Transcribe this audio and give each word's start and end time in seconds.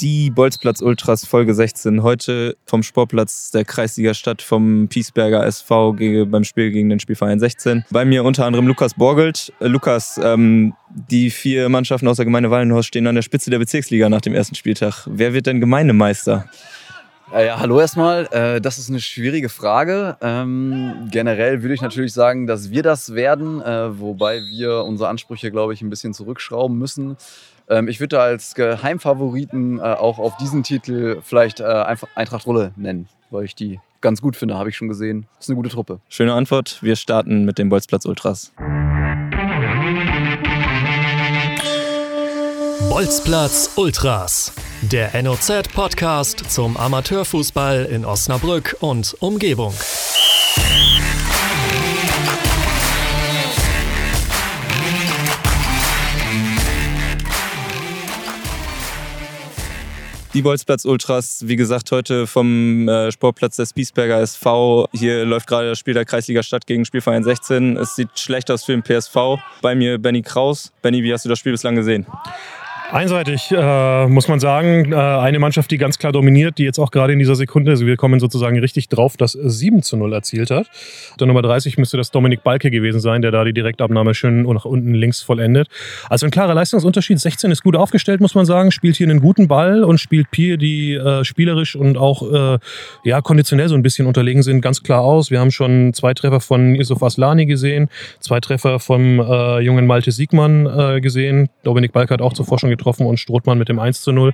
Die 0.00 0.30
Bolzplatz 0.30 0.80
Ultras 0.80 1.26
Folge 1.26 1.52
16. 1.52 2.02
Heute 2.02 2.56
vom 2.64 2.82
Sportplatz 2.82 3.50
der 3.50 3.66
Kreisliga 3.66 4.14
Stadt 4.14 4.40
vom 4.40 4.88
Piesberger 4.88 5.44
SV 5.44 5.92
beim 6.24 6.44
Spiel 6.44 6.70
gegen 6.70 6.88
den 6.88 7.00
Spielverein 7.00 7.38
16. 7.38 7.84
Bei 7.90 8.06
mir 8.06 8.24
unter 8.24 8.46
anderem 8.46 8.66
Lukas 8.66 8.94
Borgelt. 8.94 9.52
Äh, 9.60 9.66
Lukas, 9.66 10.18
ähm, 10.22 10.72
die 10.88 11.28
vier 11.28 11.68
Mannschaften 11.68 12.08
aus 12.08 12.16
der 12.16 12.24
Gemeinde 12.24 12.50
Wallenhorst 12.50 12.88
stehen 12.88 13.06
an 13.08 13.14
der 13.14 13.20
Spitze 13.20 13.50
der 13.50 13.58
Bezirksliga 13.58 14.08
nach 14.08 14.22
dem 14.22 14.34
ersten 14.34 14.54
Spieltag. 14.54 15.06
Wer 15.06 15.34
wird 15.34 15.44
denn 15.44 15.60
Gemeindemeister? 15.60 16.46
Äh, 17.32 17.46
ja, 17.46 17.60
hallo 17.60 17.78
erstmal. 17.78 18.26
Äh, 18.32 18.60
das 18.60 18.78
ist 18.78 18.88
eine 18.88 19.00
schwierige 19.00 19.48
Frage. 19.48 20.16
Ähm, 20.20 21.08
generell 21.12 21.62
würde 21.62 21.74
ich 21.74 21.80
natürlich 21.80 22.12
sagen, 22.12 22.48
dass 22.48 22.70
wir 22.70 22.82
das 22.82 23.14
werden, 23.14 23.62
äh, 23.62 24.00
wobei 24.00 24.40
wir 24.40 24.84
unsere 24.84 25.08
Ansprüche, 25.08 25.52
glaube 25.52 25.72
ich, 25.72 25.80
ein 25.80 25.90
bisschen 25.90 26.12
zurückschrauben 26.12 26.76
müssen. 26.76 27.16
Ähm, 27.70 27.86
ich 27.86 28.00
würde 28.00 28.20
als 28.20 28.54
Geheimfavoriten 28.54 29.78
äh, 29.78 29.82
auch 29.82 30.18
auf 30.18 30.36
diesen 30.36 30.62
Titel 30.64 31.20
vielleicht 31.22 31.60
äh, 31.60 31.64
einfach 31.64 32.08
Eintracht 32.16 32.46
Rulle 32.46 32.72
nennen, 32.76 33.08
weil 33.30 33.44
ich 33.44 33.54
die 33.54 33.78
ganz 34.00 34.20
gut 34.20 34.36
finde, 34.36 34.58
habe 34.58 34.68
ich 34.68 34.76
schon 34.76 34.88
gesehen. 34.88 35.26
Das 35.36 35.46
ist 35.46 35.50
eine 35.50 35.56
gute 35.56 35.68
Truppe. 35.68 36.00
Schöne 36.08 36.34
Antwort. 36.34 36.78
Wir 36.82 36.96
starten 36.96 37.44
mit 37.44 37.58
den 37.58 37.68
Bolzplatz 37.68 38.06
Ultras. 38.06 38.52
Bolzplatz 42.88 43.70
Ultras. 43.76 44.52
Der 44.82 45.22
NOZ-Podcast 45.22 46.50
zum 46.50 46.76
Amateurfußball 46.76 47.84
in 47.84 48.04
Osnabrück 48.04 48.76
und 48.80 49.14
Umgebung. 49.20 49.74
Die 60.32 60.42
Bolzplatz 60.42 60.84
Ultras, 60.84 61.48
wie 61.48 61.56
gesagt, 61.56 61.90
heute 61.90 62.28
vom 62.28 62.88
äh, 62.88 63.10
Sportplatz 63.10 63.56
des 63.56 63.72
Biesberger 63.72 64.20
SV. 64.20 64.86
Hier 64.92 65.24
läuft 65.24 65.48
gerade 65.48 65.70
das 65.70 65.78
Spiel 65.80 65.92
der 65.92 66.04
Kreisliga 66.04 66.44
Stadt 66.44 66.68
gegen 66.68 66.84
Spielverein 66.84 67.24
16. 67.24 67.76
Es 67.76 67.96
sieht 67.96 68.16
schlecht 68.16 68.48
aus 68.48 68.62
für 68.62 68.70
den 68.70 68.84
PSV. 68.84 69.40
Bei 69.60 69.74
mir 69.74 69.98
Benny 69.98 70.22
Kraus. 70.22 70.72
Benny, 70.82 71.02
wie 71.02 71.12
hast 71.12 71.24
du 71.24 71.28
das 71.28 71.40
Spiel 71.40 71.50
bislang 71.50 71.74
gesehen? 71.74 72.06
Einseitig, 72.92 73.52
äh, 73.52 74.08
muss 74.08 74.26
man 74.26 74.40
sagen. 74.40 74.92
Äh, 74.92 74.96
eine 74.96 75.38
Mannschaft, 75.38 75.70
die 75.70 75.78
ganz 75.78 75.98
klar 75.98 76.10
dominiert, 76.10 76.58
die 76.58 76.64
jetzt 76.64 76.80
auch 76.80 76.90
gerade 76.90 77.12
in 77.12 77.20
dieser 77.20 77.36
Sekunde, 77.36 77.70
also 77.70 77.86
wir 77.86 77.96
kommen 77.96 78.18
sozusagen 78.18 78.58
richtig 78.58 78.88
drauf, 78.88 79.16
das 79.16 79.32
7 79.32 79.84
zu 79.84 79.96
0 79.96 80.12
erzielt 80.12 80.50
hat. 80.50 80.66
Der 81.20 81.28
Nummer 81.28 81.40
30 81.40 81.78
müsste 81.78 81.96
das 81.96 82.10
Dominik 82.10 82.42
Balke 82.42 82.68
gewesen 82.70 82.98
sein, 82.98 83.22
der 83.22 83.30
da 83.30 83.44
die 83.44 83.52
Direktabnahme 83.52 84.12
schön 84.14 84.42
nach 84.42 84.64
unten 84.64 84.94
links 84.94 85.22
vollendet. 85.22 85.68
Also 86.08 86.26
ein 86.26 86.32
klarer 86.32 86.54
Leistungsunterschied. 86.54 87.20
16 87.20 87.52
ist 87.52 87.62
gut 87.62 87.76
aufgestellt, 87.76 88.20
muss 88.20 88.34
man 88.34 88.44
sagen, 88.44 88.72
spielt 88.72 88.96
hier 88.96 89.08
einen 89.08 89.20
guten 89.20 89.46
Ball 89.46 89.84
und 89.84 89.98
spielt 89.98 90.32
Pier, 90.32 90.56
die 90.56 90.94
äh, 90.94 91.24
spielerisch 91.24 91.76
und 91.76 91.96
auch 91.96 92.22
äh, 92.54 92.58
ja, 93.04 93.20
konditionell 93.20 93.68
so 93.68 93.76
ein 93.76 93.82
bisschen 93.82 94.08
unterlegen 94.08 94.42
sind, 94.42 94.62
ganz 94.62 94.82
klar 94.82 95.02
aus. 95.02 95.30
Wir 95.30 95.38
haben 95.38 95.52
schon 95.52 95.94
zwei 95.94 96.12
Treffer 96.12 96.40
von 96.40 96.74
Yusuf 96.74 97.04
Aslani 97.04 97.46
gesehen, 97.46 97.88
zwei 98.18 98.40
Treffer 98.40 98.80
vom 98.80 99.20
äh, 99.20 99.60
jungen 99.60 99.86
Malte 99.86 100.10
Siegmann 100.10 100.66
äh, 100.66 101.00
gesehen. 101.00 101.50
Dominik 101.62 101.92
Balke 101.92 102.14
hat 102.14 102.20
auch 102.20 102.32
zuvor 102.32 102.58
schon 102.58 102.70
getroffen 102.70 102.79
und 102.80 103.18
Strothmann 103.18 103.58
mit 103.58 103.68
dem 103.68 103.78
1 103.78 104.02
zu 104.02 104.12
0. 104.12 104.32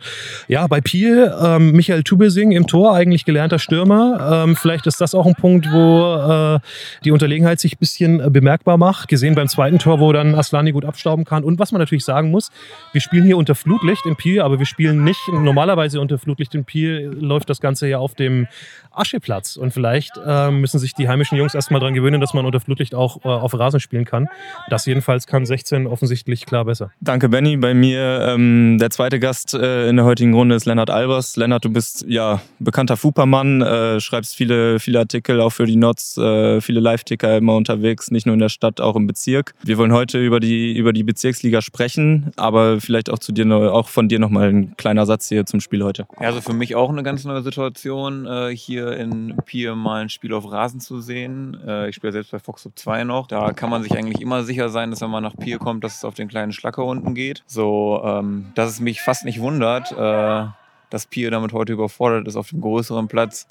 Ja, 0.48 0.66
bei 0.66 0.80
Piel, 0.80 1.32
ähm, 1.42 1.72
Michael 1.72 2.02
Tubesing 2.02 2.52
im 2.52 2.66
Tor, 2.66 2.94
eigentlich 2.94 3.24
gelernter 3.24 3.58
Stürmer. 3.58 4.44
Ähm, 4.44 4.56
vielleicht 4.56 4.86
ist 4.86 5.00
das 5.00 5.14
auch 5.14 5.26
ein 5.26 5.34
Punkt, 5.34 5.70
wo 5.70 6.56
äh, 6.56 6.60
die 7.04 7.10
Unterlegenheit 7.10 7.60
sich 7.60 7.74
ein 7.74 7.78
bisschen 7.78 8.20
äh, 8.20 8.30
bemerkbar 8.30 8.76
macht. 8.76 9.08
Gesehen 9.08 9.34
beim 9.34 9.48
zweiten 9.48 9.78
Tor, 9.78 10.00
wo 10.00 10.12
dann 10.12 10.34
Aslani 10.34 10.72
gut 10.72 10.84
abstauben 10.84 11.24
kann. 11.24 11.44
Und 11.44 11.58
was 11.58 11.72
man 11.72 11.80
natürlich 11.80 12.04
sagen 12.04 12.30
muss, 12.30 12.50
wir 12.92 13.00
spielen 13.00 13.24
hier 13.24 13.36
unter 13.36 13.54
Flutlicht 13.54 14.06
in 14.06 14.16
Piel, 14.16 14.40
aber 14.40 14.58
wir 14.58 14.66
spielen 14.66 15.04
nicht 15.04 15.20
normalerweise 15.28 16.00
unter 16.00 16.18
Flutlicht 16.18 16.54
in 16.54 16.64
Piel, 16.64 17.16
läuft 17.20 17.50
das 17.50 17.60
Ganze 17.60 17.88
ja 17.88 17.98
auf 17.98 18.14
dem 18.14 18.46
Ascheplatz. 18.92 19.56
Und 19.56 19.72
vielleicht 19.72 20.12
äh, 20.24 20.50
müssen 20.50 20.78
sich 20.78 20.94
die 20.94 21.08
heimischen 21.08 21.36
Jungs 21.38 21.54
erstmal 21.54 21.80
daran 21.80 21.94
gewöhnen, 21.94 22.20
dass 22.20 22.34
man 22.34 22.46
unter 22.46 22.60
Flutlicht 22.60 22.94
auch 22.94 23.24
äh, 23.24 23.28
auf 23.28 23.58
Rasen 23.58 23.80
spielen 23.80 24.04
kann. 24.04 24.28
Das 24.68 24.86
jedenfalls 24.86 25.26
kann 25.26 25.44
16 25.44 25.86
offensichtlich 25.86 26.46
klar 26.46 26.64
besser. 26.64 26.90
Danke, 27.00 27.28
Benny. 27.28 27.56
Bei 27.56 27.74
mir 27.74 28.35
ähm, 28.36 28.78
der 28.78 28.90
zweite 28.90 29.18
Gast 29.18 29.54
äh, 29.54 29.88
in 29.88 29.96
der 29.96 30.04
heutigen 30.04 30.34
Runde 30.34 30.54
ist 30.54 30.66
Lennart 30.66 30.90
Albers. 30.90 31.36
Lennart, 31.36 31.64
du 31.64 31.70
bist 31.70 32.04
ja 32.06 32.40
bekannter 32.58 32.96
Fupermann, 32.96 33.62
äh, 33.62 34.00
schreibst 34.00 34.36
viele, 34.36 34.78
viele 34.78 35.00
Artikel 35.00 35.40
auch 35.40 35.50
für 35.50 35.66
die 35.66 35.76
Nots, 35.76 36.16
äh, 36.18 36.60
viele 36.60 36.80
Live-Ticker 36.80 37.36
immer 37.36 37.56
unterwegs, 37.56 38.10
nicht 38.10 38.26
nur 38.26 38.34
in 38.34 38.40
der 38.40 38.48
Stadt, 38.48 38.80
auch 38.80 38.96
im 38.96 39.06
Bezirk. 39.06 39.54
Wir 39.62 39.78
wollen 39.78 39.92
heute 39.92 40.18
über 40.18 40.40
die, 40.40 40.76
über 40.76 40.92
die 40.92 41.02
Bezirksliga 41.02 41.62
sprechen, 41.62 42.32
aber 42.36 42.80
vielleicht 42.80 43.10
auch 43.10 43.18
zu 43.18 43.32
dir, 43.32 43.46
auch 43.72 43.88
von 43.88 44.08
dir 44.08 44.18
nochmal 44.18 44.48
ein 44.48 44.76
kleiner 44.76 45.06
Satz 45.06 45.28
hier 45.28 45.46
zum 45.46 45.60
Spiel 45.60 45.82
heute. 45.82 46.06
Also 46.16 46.40
für 46.40 46.52
mich 46.52 46.74
auch 46.74 46.90
eine 46.90 47.02
ganz 47.02 47.24
neue 47.24 47.42
Situation, 47.42 48.26
äh, 48.26 48.54
hier 48.54 48.96
in 48.96 49.34
Pier 49.44 49.74
mal 49.74 50.02
ein 50.02 50.08
Spiel 50.08 50.32
auf 50.32 50.50
Rasen 50.50 50.80
zu 50.80 51.00
sehen. 51.00 51.56
Äh, 51.66 51.88
ich 51.88 51.96
spiele 51.96 52.12
selbst 52.12 52.32
bei 52.32 52.38
Fox 52.38 52.68
2 52.74 53.04
noch. 53.04 53.26
Da 53.26 53.52
kann 53.52 53.70
man 53.70 53.82
sich 53.82 53.96
eigentlich 53.96 54.20
immer 54.20 54.42
sicher 54.42 54.68
sein, 54.68 54.90
dass 54.90 55.00
wenn 55.00 55.10
man 55.10 55.22
nach 55.22 55.36
Pier 55.36 55.58
kommt, 55.58 55.84
dass 55.84 55.96
es 55.96 56.04
auf 56.04 56.14
den 56.14 56.28
kleinen 56.28 56.52
Schlacker 56.52 56.84
unten 56.84 57.14
geht. 57.14 57.42
So, 57.46 58.02
ähm, 58.04 58.25
dass 58.54 58.70
es 58.70 58.80
mich 58.80 59.00
fast 59.00 59.24
nicht 59.24 59.40
wundert, 59.40 59.92
äh, 59.92 60.46
dass 60.90 61.06
Pier 61.06 61.30
damit 61.30 61.52
heute 61.52 61.72
überfordert 61.72 62.28
ist 62.28 62.36
auf 62.36 62.50
dem 62.50 62.60
größeren 62.60 63.08
Platz 63.08 63.46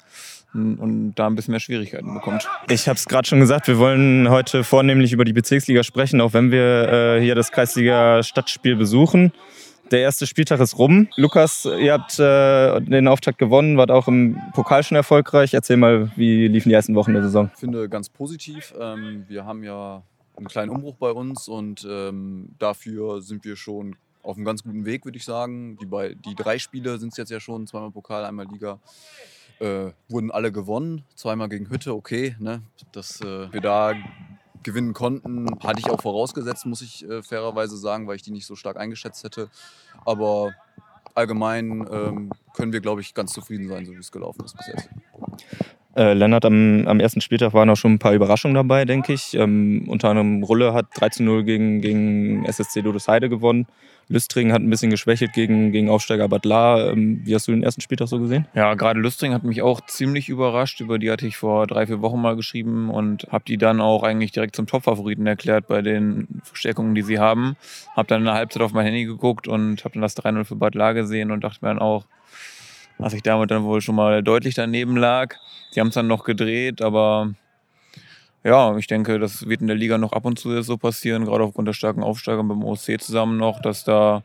und 0.54 1.14
da 1.16 1.26
ein 1.26 1.34
bisschen 1.34 1.52
mehr 1.52 1.60
Schwierigkeiten 1.60 2.14
bekommt. 2.14 2.48
Ich 2.70 2.88
habe 2.88 2.96
es 2.96 3.06
gerade 3.06 3.28
schon 3.28 3.40
gesagt, 3.40 3.68
wir 3.68 3.78
wollen 3.78 4.30
heute 4.30 4.64
vornehmlich 4.64 5.12
über 5.12 5.24
die 5.24 5.34
Bezirksliga 5.34 5.82
sprechen, 5.82 6.20
auch 6.20 6.32
wenn 6.32 6.50
wir 6.50 7.16
äh, 7.16 7.20
hier 7.20 7.34
das 7.34 7.52
Kreisliga-Stadtspiel 7.52 8.76
besuchen. 8.76 9.32
Der 9.90 10.00
erste 10.00 10.26
Spieltag 10.26 10.58
ist 10.60 10.78
rum. 10.78 11.08
Lukas, 11.16 11.64
ihr 11.64 11.92
habt 11.92 12.18
äh, 12.18 12.80
den 12.80 13.06
Auftakt 13.06 13.38
gewonnen, 13.38 13.76
wart 13.76 13.92
auch 13.92 14.08
im 14.08 14.36
Pokal 14.52 14.82
schon 14.82 14.96
erfolgreich. 14.96 15.54
Erzähl 15.54 15.76
mal, 15.76 16.10
wie 16.16 16.48
liefen 16.48 16.70
die 16.70 16.74
ersten 16.74 16.96
Wochen 16.96 17.12
der 17.12 17.22
Saison? 17.22 17.50
Ich 17.54 17.60
finde 17.60 17.88
ganz 17.88 18.08
positiv. 18.08 18.74
Ähm, 18.80 19.26
wir 19.28 19.44
haben 19.44 19.62
ja 19.62 20.02
einen 20.36 20.48
kleinen 20.48 20.70
Umbruch 20.70 20.96
bei 20.96 21.12
uns 21.12 21.46
und 21.46 21.86
ähm, 21.88 22.48
dafür 22.58 23.22
sind 23.22 23.44
wir 23.44 23.54
schon 23.54 23.94
auf 24.26 24.36
einem 24.36 24.44
ganz 24.44 24.62
guten 24.62 24.84
Weg, 24.84 25.04
würde 25.04 25.18
ich 25.18 25.24
sagen. 25.24 25.76
Die, 25.78 25.86
bei, 25.86 26.14
die 26.14 26.34
drei 26.34 26.58
Spiele 26.58 26.98
sind 26.98 27.12
es 27.12 27.16
jetzt 27.16 27.30
ja 27.30 27.40
schon, 27.40 27.66
zweimal 27.66 27.90
Pokal, 27.90 28.24
einmal 28.24 28.46
Liga. 28.46 28.80
Äh, 29.58 29.92
wurden 30.08 30.30
alle 30.30 30.52
gewonnen, 30.52 31.04
zweimal 31.14 31.48
gegen 31.48 31.70
Hütte, 31.70 31.94
okay, 31.94 32.36
ne? 32.38 32.62
dass 32.92 33.22
äh, 33.22 33.50
wir 33.50 33.62
da 33.62 33.94
gewinnen 34.62 34.92
konnten, 34.92 35.46
hatte 35.62 35.78
ich 35.78 35.88
auch 35.88 36.02
vorausgesetzt, 36.02 36.66
muss 36.66 36.82
ich 36.82 37.08
äh, 37.08 37.22
fairerweise 37.22 37.78
sagen, 37.78 38.06
weil 38.06 38.16
ich 38.16 38.22
die 38.22 38.32
nicht 38.32 38.46
so 38.46 38.54
stark 38.54 38.76
eingeschätzt 38.76 39.24
hätte. 39.24 39.48
Aber 40.04 40.52
allgemein 41.14 41.86
ähm, 41.90 42.30
können 42.54 42.72
wir, 42.72 42.80
glaube 42.80 43.00
ich, 43.00 43.14
ganz 43.14 43.32
zufrieden 43.32 43.68
sein, 43.68 43.86
so 43.86 43.92
wie 43.92 43.98
es 43.98 44.12
gelaufen 44.12 44.44
ist 44.44 44.56
bis 44.56 44.66
jetzt. 44.66 44.90
Äh, 45.96 46.12
Lennart, 46.12 46.44
am, 46.44 46.86
am, 46.86 47.00
ersten 47.00 47.22
Spieltag 47.22 47.54
waren 47.54 47.70
auch 47.70 47.76
schon 47.76 47.94
ein 47.94 47.98
paar 47.98 48.12
Überraschungen 48.12 48.54
dabei, 48.54 48.84
denke 48.84 49.14
ich. 49.14 49.32
Ähm, 49.32 49.86
unter 49.88 50.10
anderem 50.10 50.42
Rulle 50.42 50.74
hat 50.74 50.92
13-0 50.92 51.44
gegen, 51.44 51.80
gegen 51.80 52.44
SSC 52.44 52.80
Lodesheide 52.80 53.30
gewonnen. 53.30 53.66
Lüstring 54.08 54.52
hat 54.52 54.62
ein 54.62 54.70
bisschen 54.70 54.90
geschwächelt 54.90 55.32
gegen, 55.32 55.72
gegen 55.72 55.90
Aufsteiger 55.90 56.28
Bad 56.28 56.44
La. 56.44 56.90
Ähm, 56.90 57.22
wie 57.24 57.34
hast 57.34 57.48
du 57.48 57.52
den 57.52 57.64
ersten 57.64 57.80
Spieltag 57.80 58.06
so 58.08 58.20
gesehen? 58.20 58.46
Ja, 58.54 58.74
gerade 58.74 59.00
Lüstring 59.00 59.34
hat 59.34 59.42
mich 59.42 59.62
auch 59.62 59.80
ziemlich 59.80 60.28
überrascht. 60.28 60.80
Über 60.80 60.98
die 60.98 61.10
hatte 61.10 61.26
ich 61.26 61.36
vor 61.36 61.66
drei, 61.66 61.86
vier 61.86 62.00
Wochen 62.02 62.20
mal 62.20 62.36
geschrieben 62.36 62.88
und 62.90 63.26
habe 63.30 63.44
die 63.46 63.58
dann 63.58 63.80
auch 63.80 64.04
eigentlich 64.04 64.30
direkt 64.30 64.54
zum 64.54 64.66
Top-Favoriten 64.66 65.26
erklärt 65.26 65.66
bei 65.66 65.82
den 65.82 66.40
Verstärkungen, 66.44 66.94
die 66.94 67.02
sie 67.02 67.18
haben. 67.18 67.56
Habe 67.96 68.06
dann 68.06 68.20
in 68.20 68.26
der 68.26 68.34
Halbzeit 68.34 68.62
auf 68.62 68.72
mein 68.72 68.84
Handy 68.84 69.04
geguckt 69.04 69.48
und 69.48 69.84
habe 69.84 69.94
dann 69.94 70.02
das 70.02 70.16
3-0 70.16 70.44
für 70.44 70.56
Bad 70.56 70.76
La 70.76 70.92
gesehen 70.92 71.32
und 71.32 71.42
dachte 71.42 71.58
mir 71.62 71.68
dann 71.68 71.80
auch, 71.80 72.04
dass 72.98 73.12
ich 73.12 73.22
damit 73.22 73.50
dann 73.50 73.64
wohl 73.64 73.80
schon 73.80 73.96
mal 73.96 74.22
deutlich 74.22 74.54
daneben 74.54 74.96
lag. 74.96 75.34
Die 75.74 75.80
haben 75.80 75.88
es 75.88 75.94
dann 75.94 76.06
noch 76.06 76.24
gedreht, 76.24 76.80
aber 76.80 77.34
ja, 78.46 78.76
ich 78.76 78.86
denke, 78.86 79.18
das 79.18 79.48
wird 79.48 79.60
in 79.60 79.66
der 79.66 79.76
Liga 79.76 79.98
noch 79.98 80.12
ab 80.12 80.24
und 80.24 80.38
zu 80.38 80.62
so 80.62 80.76
passieren, 80.76 81.24
gerade 81.24 81.42
aufgrund 81.42 81.66
der 81.66 81.72
starken 81.72 82.02
Aufsteiger 82.02 82.44
beim 82.44 82.62
OSC 82.62 83.00
zusammen 83.00 83.38
noch, 83.38 83.60
dass 83.60 83.84
da 83.84 84.22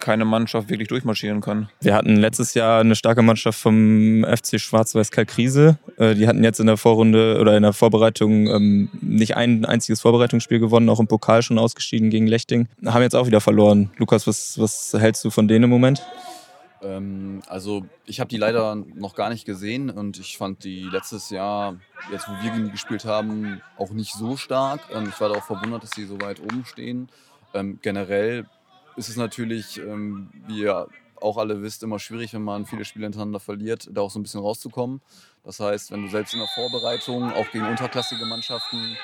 keine 0.00 0.24
Mannschaft 0.24 0.70
wirklich 0.70 0.88
durchmarschieren 0.88 1.40
kann. 1.40 1.68
Wir 1.80 1.94
hatten 1.94 2.16
letztes 2.16 2.54
Jahr 2.54 2.80
eine 2.80 2.94
starke 2.94 3.22
Mannschaft 3.22 3.58
vom 3.58 4.24
FC 4.24 4.60
Schwarz-Weiß 4.60 5.10
Kalkrise. 5.10 5.78
Äh, 5.98 6.14
die 6.14 6.28
hatten 6.28 6.44
jetzt 6.44 6.60
in 6.60 6.66
der 6.66 6.76
Vorrunde 6.76 7.38
oder 7.40 7.56
in 7.56 7.62
der 7.62 7.72
Vorbereitung 7.72 8.46
ähm, 8.46 8.88
nicht 9.00 9.36
ein 9.36 9.64
einziges 9.64 10.00
Vorbereitungsspiel 10.00 10.60
gewonnen, 10.60 10.88
auch 10.88 11.00
im 11.00 11.08
Pokal 11.08 11.42
schon 11.42 11.58
ausgeschieden 11.58 12.10
gegen 12.10 12.26
Lechting. 12.26 12.68
Haben 12.84 13.02
jetzt 13.02 13.16
auch 13.16 13.26
wieder 13.26 13.40
verloren. 13.40 13.90
Lukas, 13.96 14.26
was, 14.26 14.58
was 14.58 14.94
hältst 14.96 15.24
du 15.24 15.30
von 15.30 15.48
denen 15.48 15.64
im 15.64 15.70
Moment? 15.70 16.02
Ähm, 16.86 17.42
also 17.48 17.86
ich 18.04 18.20
habe 18.20 18.28
die 18.28 18.36
leider 18.36 18.74
noch 18.74 19.14
gar 19.14 19.30
nicht 19.30 19.44
gesehen 19.44 19.90
und 19.90 20.18
ich 20.18 20.36
fand 20.36 20.64
die 20.64 20.82
letztes 20.84 21.30
Jahr, 21.30 21.76
jetzt 22.10 22.28
wo 22.28 22.32
wir 22.32 22.50
gegen 22.50 22.64
die 22.66 22.70
gespielt 22.70 23.04
haben, 23.04 23.60
auch 23.76 23.90
nicht 23.90 24.12
so 24.12 24.36
stark. 24.36 24.80
Ähm, 24.92 25.08
ich 25.08 25.20
war 25.20 25.28
da 25.28 25.36
auch 25.36 25.44
verwundert, 25.44 25.82
dass 25.82 25.90
sie 25.90 26.04
so 26.04 26.20
weit 26.20 26.40
oben 26.40 26.64
stehen. 26.64 27.08
Ähm, 27.54 27.78
generell 27.82 28.46
ist 28.96 29.08
es 29.08 29.16
natürlich, 29.16 29.78
ähm, 29.78 30.30
wie 30.46 30.60
ihr 30.60 30.86
auch 31.20 31.38
alle 31.38 31.62
wisst, 31.62 31.82
immer 31.82 31.98
schwierig, 31.98 32.34
wenn 32.34 32.42
man 32.42 32.66
viele 32.66 32.84
Spiele 32.84 33.06
hintereinander 33.06 33.40
verliert, 33.40 33.88
da 33.90 34.02
auch 34.02 34.10
so 34.10 34.18
ein 34.18 34.22
bisschen 34.22 34.40
rauszukommen. 34.40 35.00
Das 35.44 35.60
heißt, 35.60 35.90
wenn 35.90 36.02
du 36.02 36.08
selbst 36.08 36.34
in 36.34 36.40
der 36.40 36.48
Vorbereitung 36.54 37.32
auch 37.32 37.50
gegen 37.50 37.66
unterklassige 37.66 38.26
Mannschaften 38.26 38.96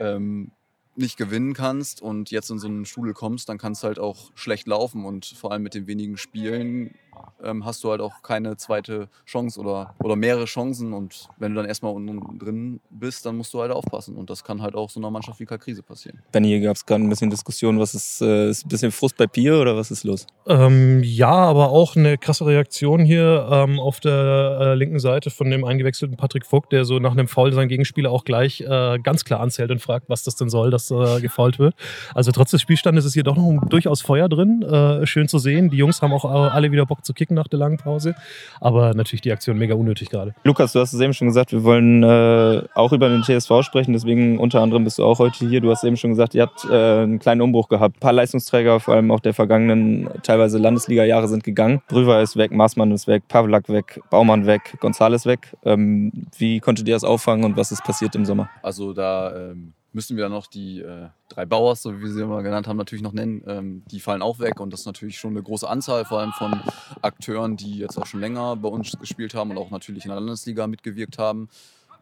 ähm, 0.00 0.50
nicht 0.96 1.16
gewinnen 1.16 1.54
kannst 1.54 2.02
und 2.02 2.30
jetzt 2.30 2.50
in 2.50 2.58
so 2.58 2.66
einen 2.66 2.84
Strudel 2.84 3.14
kommst, 3.14 3.48
dann 3.48 3.58
kann 3.58 3.72
es 3.72 3.84
halt 3.84 3.98
auch 3.98 4.32
schlecht 4.34 4.66
laufen. 4.66 5.04
Und 5.04 5.26
vor 5.26 5.52
allem 5.52 5.62
mit 5.62 5.74
den 5.74 5.86
wenigen 5.86 6.16
Spielen 6.16 6.94
ähm, 7.42 7.64
hast 7.64 7.82
du 7.84 7.90
halt 7.90 8.00
auch 8.00 8.22
keine 8.22 8.56
zweite 8.56 9.08
Chance 9.24 9.60
oder, 9.60 9.94
oder 10.02 10.16
mehrere 10.16 10.44
Chancen. 10.44 10.92
Und 10.92 11.28
wenn 11.38 11.52
du 11.52 11.60
dann 11.60 11.66
erstmal 11.66 11.92
unten 11.92 12.38
drin 12.38 12.80
bist, 12.90 13.26
dann 13.26 13.36
musst 13.36 13.52
du 13.54 13.60
halt 13.60 13.72
aufpassen. 13.72 14.16
Und 14.16 14.30
das 14.30 14.44
kann 14.44 14.62
halt 14.62 14.74
auch 14.74 14.90
so 14.90 15.00
einer 15.00 15.10
Mannschaft 15.10 15.40
wie 15.40 15.46
Krise 15.46 15.82
passieren. 15.82 16.20
Benny, 16.32 16.48
hier 16.48 16.60
gab 16.60 16.76
es 16.76 16.84
gerade 16.84 17.02
ein 17.02 17.08
bisschen 17.08 17.30
Diskussion. 17.30 17.78
Was 17.78 17.94
ist, 17.94 18.20
äh, 18.20 18.50
ist 18.50 18.66
ein 18.66 18.68
bisschen 18.68 18.92
Frust 18.92 19.16
bei 19.16 19.26
Pier 19.26 19.58
oder 19.60 19.76
was 19.76 19.90
ist 19.90 20.04
los? 20.04 20.26
Ähm, 20.46 21.02
ja, 21.02 21.32
aber 21.32 21.70
auch 21.70 21.96
eine 21.96 22.18
krasse 22.18 22.46
Reaktion 22.46 23.04
hier 23.04 23.48
ähm, 23.50 23.80
auf 23.80 24.00
der 24.00 24.58
äh, 24.60 24.74
linken 24.74 24.98
Seite 24.98 25.30
von 25.30 25.50
dem 25.50 25.64
eingewechselten 25.64 26.16
Patrick 26.16 26.44
Vogt, 26.46 26.72
der 26.72 26.84
so 26.84 26.98
nach 26.98 27.12
einem 27.12 27.28
Foul 27.28 27.52
seinen 27.52 27.68
Gegenspieler 27.68 28.10
auch 28.10 28.24
gleich 28.24 28.60
äh, 28.60 28.98
ganz 28.98 29.24
klar 29.24 29.40
anzählt 29.40 29.70
und 29.70 29.80
fragt, 29.80 30.08
was 30.08 30.24
das 30.24 30.36
denn 30.36 30.48
soll, 30.48 30.70
dass 30.70 30.90
äh, 30.90 31.20
gefault 31.20 31.58
wird. 31.58 31.74
Also 32.14 32.32
trotz 32.32 32.50
des 32.50 32.60
Spielstandes 32.60 33.04
ist 33.04 33.14
hier 33.14 33.22
doch 33.22 33.36
noch 33.36 33.60
durchaus 33.68 34.02
Feuer 34.02 34.28
drin. 34.28 34.62
Äh, 34.62 35.06
schön 35.06 35.28
zu 35.28 35.38
sehen. 35.38 35.70
Die 35.70 35.76
Jungs 35.76 36.02
haben 36.02 36.12
auch 36.12 36.24
alle 36.24 36.72
wieder 36.72 36.86
Bock 36.86 37.04
zu 37.06 37.14
kicken 37.14 37.34
nach 37.34 37.48
der 37.48 37.58
langen 37.58 37.78
Pause. 37.78 38.14
Aber 38.60 38.92
natürlich 38.94 39.22
die 39.22 39.32
Aktion 39.32 39.56
mega 39.56 39.74
unnötig 39.74 40.10
gerade. 40.10 40.34
Lukas, 40.44 40.72
du 40.72 40.80
hast 40.80 40.92
es 40.92 41.00
eben 41.00 41.14
schon 41.14 41.28
gesagt, 41.28 41.52
wir 41.52 41.64
wollen 41.64 42.02
äh, 42.02 42.62
auch 42.74 42.92
über 42.92 43.08
den 43.08 43.22
TSV 43.22 43.62
sprechen. 43.62 43.92
Deswegen 43.92 44.38
unter 44.38 44.60
anderem 44.60 44.84
bist 44.84 44.98
du 44.98 45.04
auch 45.04 45.18
heute 45.18 45.48
hier. 45.48 45.60
Du 45.60 45.70
hast 45.70 45.84
eben 45.84 45.96
schon 45.96 46.10
gesagt, 46.10 46.34
ihr 46.34 46.42
habt 46.42 46.64
äh, 46.70 47.02
einen 47.02 47.18
kleinen 47.18 47.40
Umbruch 47.40 47.68
gehabt. 47.68 47.96
Ein 47.96 48.00
paar 48.00 48.12
Leistungsträger, 48.12 48.80
vor 48.80 48.94
allem 48.94 49.10
auch 49.10 49.20
der 49.20 49.32
vergangenen 49.32 50.08
teilweise 50.22 50.58
Landesliga-Jahre 50.58 51.28
sind 51.28 51.44
gegangen. 51.44 51.80
Brüver 51.88 52.20
ist 52.20 52.36
weg, 52.36 52.52
Maßmann 52.52 52.90
ist 52.92 53.06
weg, 53.06 53.24
Pavlak 53.28 53.68
weg, 53.68 54.00
Baumann 54.10 54.46
weg, 54.46 54.76
Gonzales 54.80 55.26
weg. 55.26 55.56
Ähm, 55.64 56.12
wie 56.36 56.60
konntet 56.60 56.88
ihr 56.88 56.94
das 56.94 57.04
auffangen 57.04 57.44
und 57.44 57.56
was 57.56 57.72
ist 57.72 57.84
passiert 57.84 58.14
im 58.14 58.24
Sommer? 58.24 58.50
Also 58.62 58.92
da 58.92 59.50
ähm, 59.50 59.72
müssen 59.96 60.18
wir 60.18 60.28
noch 60.28 60.46
die 60.46 60.80
äh, 60.80 61.08
drei 61.30 61.46
Bauers, 61.46 61.82
so 61.82 61.96
wie 61.96 62.02
wir 62.02 62.10
sie 62.10 62.20
immer 62.20 62.42
genannt 62.42 62.68
haben, 62.68 62.76
natürlich 62.76 63.02
noch 63.02 63.14
nennen. 63.14 63.42
Ähm, 63.46 63.82
die 63.90 63.98
fallen 63.98 64.20
auch 64.20 64.38
weg 64.38 64.60
und 64.60 64.70
das 64.70 64.80
ist 64.80 64.86
natürlich 64.86 65.18
schon 65.18 65.30
eine 65.30 65.42
große 65.42 65.66
Anzahl, 65.66 66.04
vor 66.04 66.20
allem 66.20 66.32
von 66.32 66.60
Akteuren, 67.00 67.56
die 67.56 67.78
jetzt 67.78 67.96
auch 67.96 68.04
schon 68.04 68.20
länger 68.20 68.56
bei 68.56 68.68
uns 68.68 68.92
gespielt 69.00 69.34
haben 69.34 69.50
und 69.50 69.58
auch 69.58 69.70
natürlich 69.70 70.04
in 70.04 70.10
der 70.10 70.20
Landesliga 70.20 70.66
mitgewirkt 70.66 71.18
haben. 71.18 71.48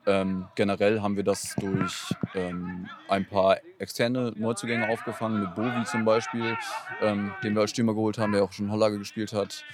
Ähm, 0.06 0.48
generell 0.56 1.02
haben 1.02 1.16
wir 1.16 1.22
das 1.22 1.54
durch 1.54 2.12
ähm, 2.34 2.88
ein 3.08 3.26
paar 3.26 3.58
externe 3.78 4.32
Neuzugänge 4.36 4.88
aufgefangen, 4.90 5.40
mit 5.40 5.54
Bovi 5.54 5.84
zum 5.84 6.04
Beispiel, 6.04 6.58
ähm, 7.00 7.32
den 7.44 7.54
wir 7.54 7.60
als 7.60 7.70
Stürmer 7.70 7.94
geholt 7.94 8.18
haben, 8.18 8.32
der 8.32 8.42
auch 8.42 8.52
schon 8.52 8.72
Hollage 8.72 8.98
gespielt 8.98 9.32
hat. 9.32 9.64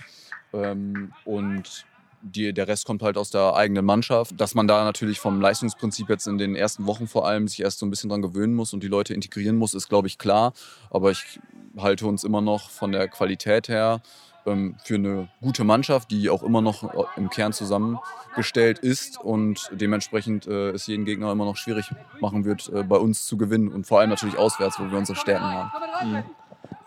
Ähm, 0.52 1.12
und 1.24 1.86
die, 2.22 2.52
der 2.52 2.68
Rest 2.68 2.86
kommt 2.86 3.02
halt 3.02 3.16
aus 3.16 3.30
der 3.30 3.54
eigenen 3.54 3.84
Mannschaft. 3.84 4.40
Dass 4.40 4.54
man 4.54 4.68
da 4.68 4.84
natürlich 4.84 5.18
vom 5.20 5.40
Leistungsprinzip 5.40 6.08
jetzt 6.08 6.26
in 6.26 6.38
den 6.38 6.54
ersten 6.54 6.86
Wochen 6.86 7.06
vor 7.06 7.26
allem 7.26 7.48
sich 7.48 7.60
erst 7.60 7.78
so 7.78 7.86
ein 7.86 7.90
bisschen 7.90 8.10
dran 8.10 8.22
gewöhnen 8.22 8.54
muss 8.54 8.72
und 8.72 8.82
die 8.82 8.88
Leute 8.88 9.14
integrieren 9.14 9.56
muss, 9.56 9.74
ist, 9.74 9.88
glaube 9.88 10.08
ich, 10.08 10.18
klar. 10.18 10.52
Aber 10.90 11.10
ich 11.10 11.40
halte 11.78 12.06
uns 12.06 12.24
immer 12.24 12.40
noch 12.40 12.70
von 12.70 12.92
der 12.92 13.08
Qualität 13.08 13.68
her 13.68 14.02
ähm, 14.46 14.76
für 14.84 14.94
eine 14.94 15.28
gute 15.40 15.64
Mannschaft, 15.64 16.10
die 16.10 16.30
auch 16.30 16.42
immer 16.42 16.60
noch 16.60 17.08
im 17.16 17.30
Kern 17.30 17.52
zusammengestellt 17.52 18.78
ist 18.78 19.20
und 19.20 19.70
dementsprechend 19.72 20.46
äh, 20.46 20.70
es 20.70 20.86
jeden 20.86 21.04
Gegner 21.04 21.32
immer 21.32 21.44
noch 21.44 21.56
schwierig 21.56 21.90
machen 22.20 22.44
wird, 22.44 22.70
äh, 22.72 22.82
bei 22.82 22.96
uns 22.96 23.26
zu 23.26 23.36
gewinnen 23.36 23.68
und 23.68 23.86
vor 23.86 24.00
allem 24.00 24.10
natürlich 24.10 24.38
auswärts, 24.38 24.78
wo 24.78 24.90
wir 24.90 24.98
unsere 24.98 25.18
Stärken 25.18 25.44
haben. 25.44 25.70
Mhm. 26.04 26.24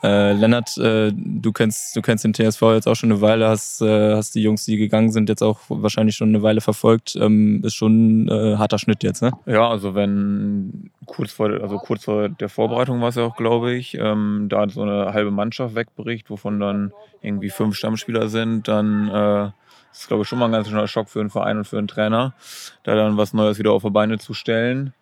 Äh, 0.04 0.34
Lennart, 0.34 0.78
äh, 0.78 1.14
du, 1.16 1.54
kennst, 1.54 1.96
du 1.96 2.02
kennst 2.02 2.26
den 2.26 2.34
TSV 2.34 2.62
jetzt 2.74 2.88
auch 2.88 2.96
schon 2.96 3.10
eine 3.10 3.22
Weile, 3.22 3.48
hast, 3.48 3.82
äh, 3.82 4.16
hast 4.16 4.36
die 4.36 4.42
Jungs, 4.42 4.66
die 4.66 4.76
gegangen 4.76 5.12
sind, 5.14 5.30
jetzt 5.30 5.42
auch 5.42 5.62
wahrscheinlich 5.70 6.18
schon 6.18 6.30
eine 6.30 6.44
Weile 6.44 6.60
verfolgt. 6.60 7.16
Ähm, 7.16 7.62
ist 7.64 7.76
schon 7.76 8.26
ein 8.26 8.28
äh, 8.28 8.58
harter 8.58 8.80
Schnitt 8.80 9.02
jetzt, 9.02 9.22
ne? 9.22 9.32
Ja, 9.46 9.70
also 9.70 9.96
wenn 9.96 10.92
kurz 11.06 11.32
vor, 11.32 11.50
also 11.50 11.78
kurz 11.78 12.04
vor 12.04 12.28
der 12.28 12.50
Vorbereitung 12.50 13.00
war 13.00 13.10
es 13.10 13.16
ja 13.16 13.24
auch, 13.24 13.38
glaube 13.38 13.74
ich, 13.74 13.98
ähm, 13.98 14.48
da 14.50 14.68
so 14.68 14.82
eine 14.82 15.14
halbe 15.14 15.32
Mannschaft 15.32 15.74
wegbricht, 15.74 16.30
wovon 16.30 16.60
dann 16.60 16.92
irgendwie 17.22 17.50
fünf 17.50 17.78
Stammspieler 17.78 18.28
sind, 18.28 18.68
dann 18.68 19.08
äh, 19.08 19.52
ist, 19.94 20.10
glaube 20.10 20.24
ich, 20.24 20.28
schon 20.28 20.40
mal 20.40 20.46
ein 20.46 20.52
ganz 20.52 20.68
schöner 20.68 20.88
Schock 20.88 21.08
für 21.08 21.22
einen 21.22 21.30
Verein 21.30 21.60
und 21.60 21.66
für 21.66 21.78
einen 21.78 21.88
Trainer, 21.88 22.34
da 22.84 22.96
dann 22.96 23.16
was 23.16 23.34
Neues 23.34 23.58
wieder 23.58 23.72
auf 23.72 23.84
die 23.84 23.90
Beine 23.90 24.18
zu 24.18 24.34
stellen. 24.34 24.94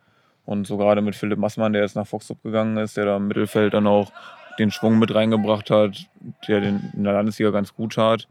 Und 0.46 0.68
so 0.68 0.78
gerade 0.78 1.02
mit 1.02 1.16
Philipp 1.16 1.40
Massmann, 1.40 1.74
der 1.74 1.84
jetzt 1.84 1.96
nach 1.96 2.08
Foxtrupp 2.08 2.44
gegangen 2.44 2.78
ist, 2.78 2.98
der 2.98 3.06
da 3.06 3.18
im 3.18 3.28
Mittelfeld 3.28 3.74
dann 3.74 3.88
auch 3.88 4.12
den 4.60 4.72
Schwung 4.72 5.00
mit 5.00 5.14
reingebracht 5.14 5.70
hat, 5.70 6.08
der 6.48 6.62
den 6.62 6.92
in 6.96 7.04
der 7.04 7.14
Landesliga 7.14 7.52
ganz 7.52 7.74
gut 7.74 7.94
tat, 7.94 8.28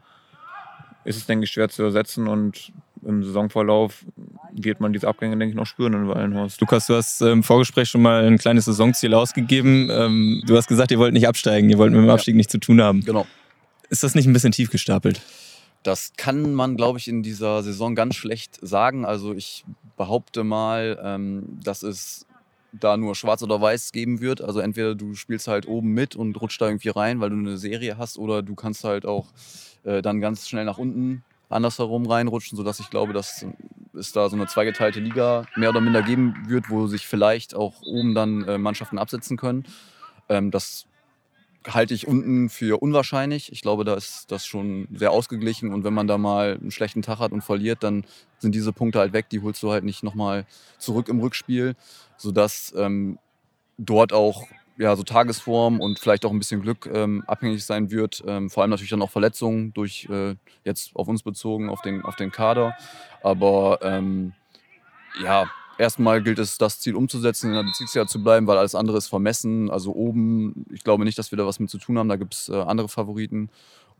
ist 1.05 1.17
es, 1.17 1.27
denke 1.27 1.45
ich, 1.45 1.51
schwer 1.51 1.69
zu 1.69 1.83
ersetzen 1.83 2.29
und 2.29 2.73
im 3.03 3.25
Saisonverlauf 3.25 4.05
wird 4.53 4.81
man 4.81 4.93
diese 4.93 5.09
Abgänge, 5.09 5.37
denke 5.39 5.53
ich, 5.53 5.57
noch 5.57 5.67
spüren 5.67 5.95
in 5.95 6.09
Wallenhorst. 6.09 6.61
Lukas, 6.61 6.87
du 6.87 6.95
hast 6.95 7.23
im 7.23 7.43
Vorgespräch 7.43 7.89
schon 7.89 8.03
mal 8.03 8.27
ein 8.27 8.37
kleines 8.37 8.67
Saisonziel 8.67 9.15
ausgegeben. 9.15 9.89
Ähm, 9.91 10.43
du 10.47 10.57
hast 10.57 10.69
gesagt, 10.69 10.91
ihr 10.91 10.99
wollt 10.99 11.15
nicht 11.15 11.27
absteigen, 11.27 11.71
ihr 11.71 11.79
wollt 11.79 11.93
mit 11.93 12.03
dem 12.03 12.11
Abstieg 12.11 12.35
ja. 12.35 12.37
nichts 12.37 12.53
zu 12.53 12.59
tun 12.59 12.83
haben. 12.83 13.01
Genau. 13.01 13.27
Ist 13.89 14.03
das 14.03 14.15
nicht 14.15 14.27
ein 14.27 14.33
bisschen 14.33 14.53
tief 14.53 14.71
gestapelt? 14.71 15.23
Das 15.83 16.13
kann 16.17 16.53
man, 16.53 16.77
glaube 16.77 16.99
ich, 16.99 17.09
in 17.09 17.23
dieser 17.23 17.63
Saison 17.63 17.95
ganz 17.95 18.15
schlecht 18.15 18.59
sagen. 18.61 19.07
Also 19.07 19.33
ich 19.33 19.65
behaupte 19.97 20.45
mal, 20.45 21.01
ähm, 21.03 21.59
dass 21.65 21.83
es 21.83 22.27
da 22.73 22.97
nur 22.97 23.15
schwarz 23.15 23.43
oder 23.43 23.61
weiß 23.61 23.93
geben 23.93 24.21
wird. 24.21 24.41
Also 24.41 24.61
entweder 24.61 24.95
du 24.95 25.15
spielst 25.15 25.49
halt 25.49 25.67
oben 25.67 25.93
mit 25.93 26.17
und 26.17 26.41
rutscht 26.41 26.61
da 26.61 26.67
irgendwie 26.67 26.91
rein, 26.91 27.21
weil 27.21 27.31
du 27.31 27.37
eine 27.37 27.57
Serie 27.57 27.99
hast, 27.99 28.19
oder 28.19 28.43
du 28.43 28.55
kannst 28.55 28.85
halt 28.85 29.07
auch 29.07 29.27
äh, 29.85 30.03
dann 30.03 30.21
ganz 30.21 30.49
schnell 30.49 30.65
nach 30.65 30.79
unten 30.79 31.25
andersherum 31.49 32.07
reinrutschen, 32.07 32.57
sodass 32.57 32.81
ich 32.81 32.91
glaube, 32.91 33.13
dass 33.13 33.45
es 33.95 34.13
da 34.13 34.29
so 34.29 34.37
eine 34.37 34.47
zweigeteilte 34.47 35.01
Liga 35.01 35.47
mehr 35.57 35.71
oder 35.71 35.81
minder 35.81 36.03
geben 36.03 36.35
wird, 36.47 36.71
wo 36.71 36.87
sich 36.87 37.07
vielleicht 37.07 37.55
auch 37.55 37.83
oben 37.83 38.15
dann 38.15 38.47
äh, 38.47 38.59
Mannschaften 38.59 38.99
absetzen 38.99 39.37
können. 39.37 39.65
Ähm, 40.29 40.51
das 40.51 40.87
halte 41.67 41.93
ich 41.93 42.07
unten 42.07 42.49
für 42.49 42.81
unwahrscheinlich. 42.81 43.53
Ich 43.53 43.61
glaube, 43.61 43.85
da 43.85 43.95
ist 43.95 44.31
das 44.31 44.47
schon 44.47 44.89
sehr 44.95 45.11
ausgeglichen 45.11 45.73
und 45.73 45.85
wenn 45.85 45.93
man 45.93 46.07
da 46.07 46.17
mal 46.17 46.59
einen 46.61 46.71
schlechten 46.71 47.03
Tag 47.03 47.19
hat 47.19 47.33
und 47.33 47.43
verliert, 47.43 47.83
dann 47.83 48.05
sind 48.39 48.55
diese 48.55 48.73
Punkte 48.73 48.99
halt 49.01 49.13
weg, 49.13 49.29
die 49.31 49.41
holst 49.41 49.63
du 49.63 49.71
halt 49.71 49.85
nicht 49.85 50.03
nochmal 50.03 50.47
zurück 50.79 51.09
im 51.09 51.21
Rückspiel, 51.21 51.75
sodass 52.21 52.75
ähm, 52.77 53.19
dort 53.79 54.13
auch 54.13 54.47
ja, 54.77 54.97
so 54.97 55.03
Tagesform 55.03 55.81
und 55.81 55.99
vielleicht 55.99 56.25
auch 56.25 56.31
ein 56.31 56.39
bisschen 56.39 56.63
Glück 56.63 56.89
ähm, 56.93 57.23
abhängig 57.27 57.65
sein 57.65 57.91
wird. 57.91 58.23
Ähm, 58.27 58.49
vor 58.49 58.63
allem 58.63 58.71
natürlich 58.71 58.91
dann 58.91 59.03
auch 59.03 59.11
Verletzungen 59.11 59.75
durch 59.75 60.09
äh, 60.11 60.37
jetzt 60.65 60.97
auf 60.97 61.09
uns 61.09 61.23
bezogen, 61.23 61.69
auf 61.69 61.83
den, 61.83 62.03
auf 62.03 62.17
den 62.17 62.31
Kader. 62.31 62.75
Aber 63.23 63.81
ähm, 63.83 64.33
ja, 65.23 65.51
erstmal 65.77 66.23
gilt 66.23 66.39
es, 66.39 66.57
das 66.57 66.81
Ziel 66.81 66.95
umzusetzen, 66.95 67.49
in 67.49 67.57
der 67.57 67.63
Bezirksliga 67.65 68.07
zu 68.07 68.23
bleiben, 68.23 68.47
weil 68.47 68.57
alles 68.57 68.75
andere 68.75 68.97
ist 68.97 69.09
vermessen. 69.09 69.71
Also 69.71 69.93
oben, 69.93 70.65
ich 70.73 70.83
glaube 70.83 71.05
nicht, 71.05 71.19
dass 71.19 71.31
wir 71.31 71.37
da 71.37 71.47
was 71.47 71.61
mit 71.61 71.69
zu 71.69 71.79
tun 71.79 71.99
haben. 71.99 72.09
Da 72.09 72.17
gibt 72.17 72.33
es 72.33 72.49
äh, 72.49 72.55
andere 72.57 72.89
Favoriten 72.89 73.51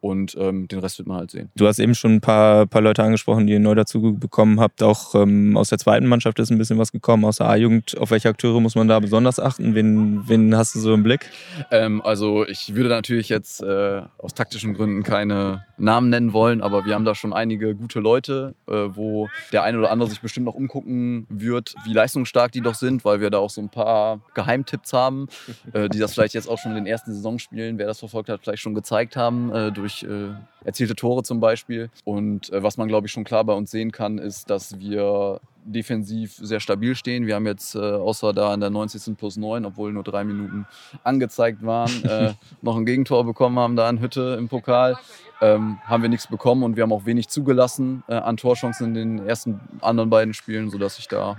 und 0.01 0.37
ähm, 0.39 0.67
den 0.69 0.79
Rest 0.79 0.99
wird 0.99 1.09
man 1.09 1.19
halt 1.19 1.31
sehen. 1.31 1.51
Du 1.57 1.67
hast 1.67 1.79
eben 1.79 1.95
schon 1.95 2.15
ein 2.15 2.21
paar, 2.21 2.67
paar 2.67 2.81
Leute 2.81 3.03
angesprochen, 3.03 3.47
die 3.47 3.53
ihr 3.53 3.61
neu 3.61 3.75
dazu 3.75 4.15
bekommen 4.15 4.59
habt. 4.59 4.83
Auch 4.83 5.15
ähm, 5.15 5.57
aus 5.57 5.69
der 5.69 5.79
zweiten 5.79 6.07
Mannschaft 6.07 6.39
ist 6.39 6.51
ein 6.51 6.59
bisschen 6.59 6.79
was 6.79 6.93
gekommen, 6.93 7.25
aus 7.25 7.37
der 7.37 7.49
A-Jugend. 7.49 7.99
Auf 7.99 8.11
welche 8.11 8.29
Akteure 8.29 8.61
muss 8.61 8.75
man 8.75 8.89
da 8.89 8.99
besonders 8.99 9.39
achten? 9.39 9.75
Wen, 9.75 10.27
wen 10.27 10.57
hast 10.57 10.75
du 10.75 10.81
so 10.81 10.95
im 10.95 11.03
Blick? 11.03 11.31
Ähm, 11.71 12.01
also 12.03 12.47
ich 12.47 12.75
würde 12.75 12.89
natürlich 12.89 13.29
jetzt 13.29 13.63
äh, 13.63 14.03
aus 14.19 14.35
taktischen 14.35 14.75
Gründen 14.75 15.03
keine 15.03 15.65
Namen 15.77 16.11
nennen 16.11 16.33
wollen, 16.33 16.63
aber 16.63 16.85
wir 16.85 16.95
haben 16.95 17.05
da 17.05 17.15
schon 17.15 17.33
einige 17.33 17.75
gute 17.75 18.01
Leute, 18.01 18.55
äh, 18.69 18.73
wo 18.73 19.29
der 19.53 19.65
eine 19.65 19.79
oder 19.79 19.91
andere 19.91 20.09
sich 20.09 20.21
bestimmt 20.21 20.47
noch 20.47 20.55
umgucken 20.55 21.27
wird, 21.29 21.75
wie 21.85 21.93
leistungsstark 21.93 22.53
die 22.53 22.61
doch 22.61 22.75
sind, 22.75 23.05
weil 23.05 23.21
wir 23.21 23.31
da 23.31 23.39
auch 23.39 23.51
so 23.51 23.61
ein 23.61 23.69
paar 23.69 24.21
Geheimtipps 24.35 24.93
haben, 24.93 25.29
äh, 25.73 25.89
die 25.89 25.99
das 25.99 26.15
vielleicht 26.15 26.35
jetzt 26.35 26.49
auch 26.49 26.59
schon 26.59 26.73
in 26.73 26.77
den 26.77 26.87
ersten 26.87 27.13
Saisonspielen, 27.13 27.79
wer 27.79 27.87
das 27.87 27.99
verfolgt 27.99 28.29
hat, 28.29 28.41
vielleicht 28.43 28.63
schon 28.63 28.75
gezeigt 28.75 29.17
haben, 29.17 29.53
äh, 29.53 29.73
durch 29.73 29.90
durch 29.91 30.03
äh, 30.03 30.35
erzielte 30.65 30.95
Tore 30.95 31.23
zum 31.23 31.41
Beispiel. 31.41 31.91
Und 32.05 32.53
äh, 32.53 32.63
was 32.63 32.77
man, 32.77 32.89
glaube 32.89 33.07
ich, 33.07 33.13
schon 33.13 33.25
klar 33.25 33.45
bei 33.45 33.53
uns 33.53 33.71
sehen 33.71 33.93
kann, 33.93 34.19
ist, 34.19 34.51
dass 34.51 34.79
wir 34.79 35.41
defensiv 35.65 36.35
sehr 36.37 36.61
stabil 36.61 36.95
stehen. 36.95 37.27
Wir 37.27 37.35
haben 37.35 37.47
jetzt 37.47 37.75
äh, 37.75 37.79
außer 37.79 38.33
da 38.33 38.55
in 38.55 38.61
der 38.61 38.71
90. 38.71 39.17
plus 39.17 39.37
9, 39.37 39.65
obwohl 39.67 39.93
nur 39.93 40.03
drei 40.03 40.25
Minuten 40.25 40.67
angezeigt 41.05 41.65
waren, 41.65 42.05
äh, 42.05 42.33
noch 42.63 42.77
ein 42.77 42.87
Gegentor 42.87 43.25
bekommen 43.25 43.59
haben 43.59 43.77
da 43.77 43.89
in 43.91 44.01
Hütte 44.01 44.37
im 44.39 44.49
Pokal. 44.49 44.97
Ähm, 45.43 45.79
haben 45.85 46.03
wir 46.03 46.11
nichts 46.11 46.27
bekommen 46.27 46.63
und 46.63 46.77
wir 46.77 46.83
haben 46.83 46.93
auch 46.93 47.07
wenig 47.07 47.29
zugelassen 47.29 48.03
äh, 48.09 48.15
an 48.15 48.37
Torchancen 48.37 48.89
in 48.89 48.95
den 48.95 49.27
ersten 49.27 49.61
anderen 49.81 50.11
beiden 50.11 50.35
Spielen, 50.35 50.71
sodass 50.71 50.99
ich 50.99 51.09
da 51.09 51.37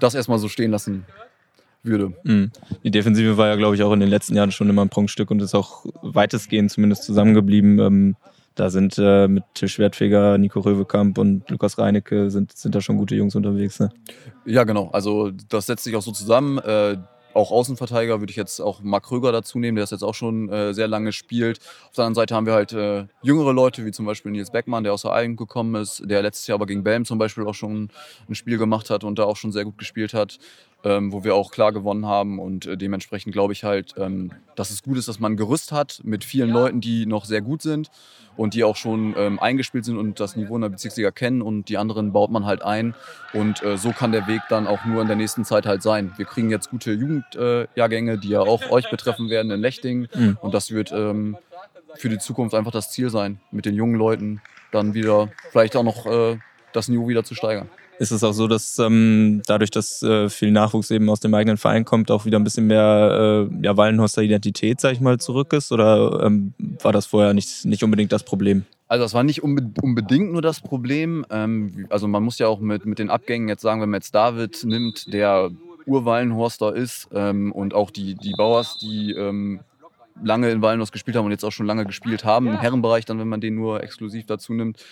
das 0.00 0.14
erstmal 0.14 0.38
so 0.38 0.48
stehen 0.48 0.72
lassen 0.72 1.06
würde. 1.86 2.12
Mhm. 2.24 2.50
Die 2.84 2.90
Defensive 2.90 3.36
war 3.36 3.48
ja, 3.48 3.56
glaube 3.56 3.76
ich, 3.76 3.82
auch 3.82 3.92
in 3.92 4.00
den 4.00 4.08
letzten 4.08 4.36
Jahren 4.36 4.52
schon 4.52 4.68
immer 4.68 4.82
ein 4.82 4.88
Prunkstück 4.88 5.30
und 5.30 5.40
ist 5.42 5.54
auch 5.54 5.86
weitestgehend 6.02 6.70
zumindest 6.70 7.04
zusammengeblieben. 7.04 7.78
Ähm, 7.78 8.16
da 8.54 8.70
sind 8.70 8.96
äh, 8.98 9.28
mit 9.28 9.44
Schwertfeger, 9.54 10.38
Nico 10.38 10.60
Röwekamp 10.60 11.18
und 11.18 11.48
Lukas 11.50 11.78
Reinecke 11.78 12.30
sind, 12.30 12.56
sind 12.56 12.74
da 12.74 12.80
schon 12.80 12.96
gute 12.96 13.14
Jungs 13.14 13.34
unterwegs. 13.34 13.78
Ne? 13.78 13.90
Ja, 14.46 14.64
genau. 14.64 14.88
Also 14.92 15.30
das 15.48 15.66
setzt 15.66 15.84
sich 15.84 15.94
auch 15.94 16.02
so 16.02 16.10
zusammen. 16.10 16.58
Äh, 16.58 16.96
auch 17.36 17.50
Außenverteidiger 17.50 18.20
würde 18.20 18.30
ich 18.30 18.36
jetzt 18.36 18.60
auch 18.60 18.80
Marc 18.80 19.04
Kröger 19.04 19.30
dazu 19.30 19.58
nehmen, 19.58 19.76
der 19.76 19.82
das 19.82 19.90
jetzt 19.90 20.02
auch 20.02 20.14
schon 20.14 20.48
äh, 20.48 20.72
sehr 20.72 20.88
lange 20.88 21.12
spielt. 21.12 21.58
Auf 21.88 21.96
der 21.96 22.04
anderen 22.06 22.14
Seite 22.14 22.34
haben 22.34 22.46
wir 22.46 22.54
halt 22.54 22.72
äh, 22.72 23.04
jüngere 23.22 23.52
Leute, 23.52 23.84
wie 23.84 23.92
zum 23.92 24.06
Beispiel 24.06 24.32
Nils 24.32 24.50
Beckmann, 24.50 24.84
der 24.84 24.94
aus 24.94 25.02
der 25.02 25.12
Eigen 25.12 25.36
gekommen 25.36 25.74
ist, 25.74 26.02
der 26.06 26.22
letztes 26.22 26.46
Jahr 26.46 26.54
aber 26.54 26.64
gegen 26.64 26.82
Belm 26.82 27.04
zum 27.04 27.18
Beispiel 27.18 27.46
auch 27.46 27.54
schon 27.54 27.90
ein 28.26 28.34
Spiel 28.34 28.56
gemacht 28.56 28.88
hat 28.88 29.04
und 29.04 29.18
da 29.18 29.24
auch 29.24 29.36
schon 29.36 29.52
sehr 29.52 29.66
gut 29.66 29.76
gespielt 29.76 30.14
hat. 30.14 30.38
Ähm, 30.86 31.12
wo 31.12 31.24
wir 31.24 31.34
auch 31.34 31.50
klar 31.50 31.72
gewonnen 31.72 32.06
haben. 32.06 32.38
Und 32.38 32.66
äh, 32.66 32.76
dementsprechend 32.76 33.32
glaube 33.32 33.52
ich 33.52 33.64
halt, 33.64 33.94
ähm, 33.98 34.30
dass 34.54 34.70
es 34.70 34.84
gut 34.84 34.96
ist, 34.96 35.08
dass 35.08 35.18
man 35.18 35.32
ein 35.32 35.36
Gerüst 35.36 35.72
hat 35.72 36.00
mit 36.04 36.24
vielen 36.24 36.50
Leuten, 36.50 36.80
die 36.80 37.06
noch 37.06 37.24
sehr 37.24 37.40
gut 37.40 37.60
sind 37.60 37.90
und 38.36 38.54
die 38.54 38.62
auch 38.62 38.76
schon 38.76 39.14
ähm, 39.18 39.40
eingespielt 39.40 39.84
sind 39.84 39.96
und 39.96 40.20
das 40.20 40.36
Niveau 40.36 40.54
in 40.54 40.62
der 40.62 40.68
Bezirksliga 40.68 41.10
kennen 41.10 41.42
und 41.42 41.68
die 41.68 41.76
anderen 41.76 42.12
baut 42.12 42.30
man 42.30 42.46
halt 42.46 42.62
ein. 42.62 42.94
Und 43.32 43.64
äh, 43.64 43.76
so 43.76 43.90
kann 43.90 44.12
der 44.12 44.28
Weg 44.28 44.42
dann 44.48 44.68
auch 44.68 44.84
nur 44.84 45.02
in 45.02 45.08
der 45.08 45.16
nächsten 45.16 45.44
Zeit 45.44 45.66
halt 45.66 45.82
sein. 45.82 46.12
Wir 46.18 46.24
kriegen 46.24 46.50
jetzt 46.50 46.70
gute 46.70 46.92
Jugendjahrgänge, 46.92 48.12
äh, 48.12 48.18
die 48.18 48.28
ja 48.28 48.40
auch 48.40 48.70
euch 48.70 48.88
betreffen 48.88 49.28
werden 49.28 49.50
in 49.50 49.60
Lechting. 49.60 50.08
Mhm. 50.14 50.38
Und 50.40 50.54
das 50.54 50.70
wird 50.70 50.92
ähm, 50.92 51.36
für 51.94 52.08
die 52.08 52.18
Zukunft 52.18 52.54
einfach 52.54 52.72
das 52.72 52.92
Ziel 52.92 53.10
sein, 53.10 53.40
mit 53.50 53.64
den 53.64 53.74
jungen 53.74 53.96
Leuten 53.96 54.40
dann 54.70 54.94
wieder 54.94 55.30
vielleicht 55.50 55.74
auch 55.74 55.82
noch 55.82 56.06
äh, 56.06 56.38
das 56.72 56.88
Niveau 56.88 57.08
wieder 57.08 57.24
zu 57.24 57.34
steigern 57.34 57.68
ist 57.98 58.10
es 58.10 58.22
auch 58.22 58.32
so, 58.32 58.46
dass 58.46 58.78
ähm, 58.78 59.42
dadurch, 59.46 59.70
dass 59.70 60.02
äh, 60.02 60.28
viel 60.28 60.50
Nachwuchs 60.50 60.90
eben 60.90 61.08
aus 61.08 61.20
dem 61.20 61.34
eigenen 61.34 61.56
Verein 61.56 61.84
kommt, 61.84 62.10
auch 62.10 62.24
wieder 62.24 62.38
ein 62.38 62.44
bisschen 62.44 62.66
mehr 62.66 63.48
äh, 63.50 63.64
ja, 63.64 63.76
Wallenhorster 63.76 64.22
Identität, 64.22 64.80
sag 64.80 64.92
ich 64.92 65.00
mal, 65.00 65.18
zurück 65.18 65.52
ist? 65.52 65.72
Oder 65.72 66.22
ähm, 66.24 66.54
war 66.82 66.92
das 66.92 67.06
vorher 67.06 67.34
nicht, 67.34 67.64
nicht 67.64 67.82
unbedingt 67.82 68.12
das 68.12 68.22
Problem? 68.22 68.64
Also 68.88 69.04
das 69.04 69.14
war 69.14 69.24
nicht 69.24 69.42
unbedingt 69.42 70.32
nur 70.32 70.42
das 70.42 70.60
Problem. 70.60 71.26
Ähm, 71.30 71.86
also 71.90 72.06
man 72.06 72.22
muss 72.22 72.38
ja 72.38 72.48
auch 72.48 72.60
mit, 72.60 72.86
mit 72.86 72.98
den 72.98 73.10
Abgängen 73.10 73.48
jetzt 73.48 73.62
sagen, 73.62 73.80
wenn 73.80 73.90
man 73.90 73.98
jetzt 73.98 74.14
David 74.14 74.62
nimmt, 74.64 75.12
der 75.12 75.50
Urwallenhorster 75.86 76.74
ist 76.74 77.08
ähm, 77.12 77.52
und 77.52 77.74
auch 77.74 77.90
die, 77.90 78.14
die 78.14 78.32
Bauers, 78.36 78.78
die 78.78 79.12
ähm, 79.12 79.60
lange 80.22 80.50
in 80.50 80.62
Wallenhorst 80.62 80.92
gespielt 80.92 81.16
haben 81.16 81.26
und 81.26 81.30
jetzt 81.30 81.44
auch 81.44 81.52
schon 81.52 81.66
lange 81.66 81.84
gespielt 81.84 82.24
haben, 82.24 82.46
im 82.46 82.58
Herrenbereich 82.58 83.04
dann, 83.04 83.18
wenn 83.18 83.28
man 83.28 83.40
den 83.40 83.54
nur 83.54 83.82
exklusiv 83.82 84.26
dazu 84.26 84.52
nimmt. 84.52 84.84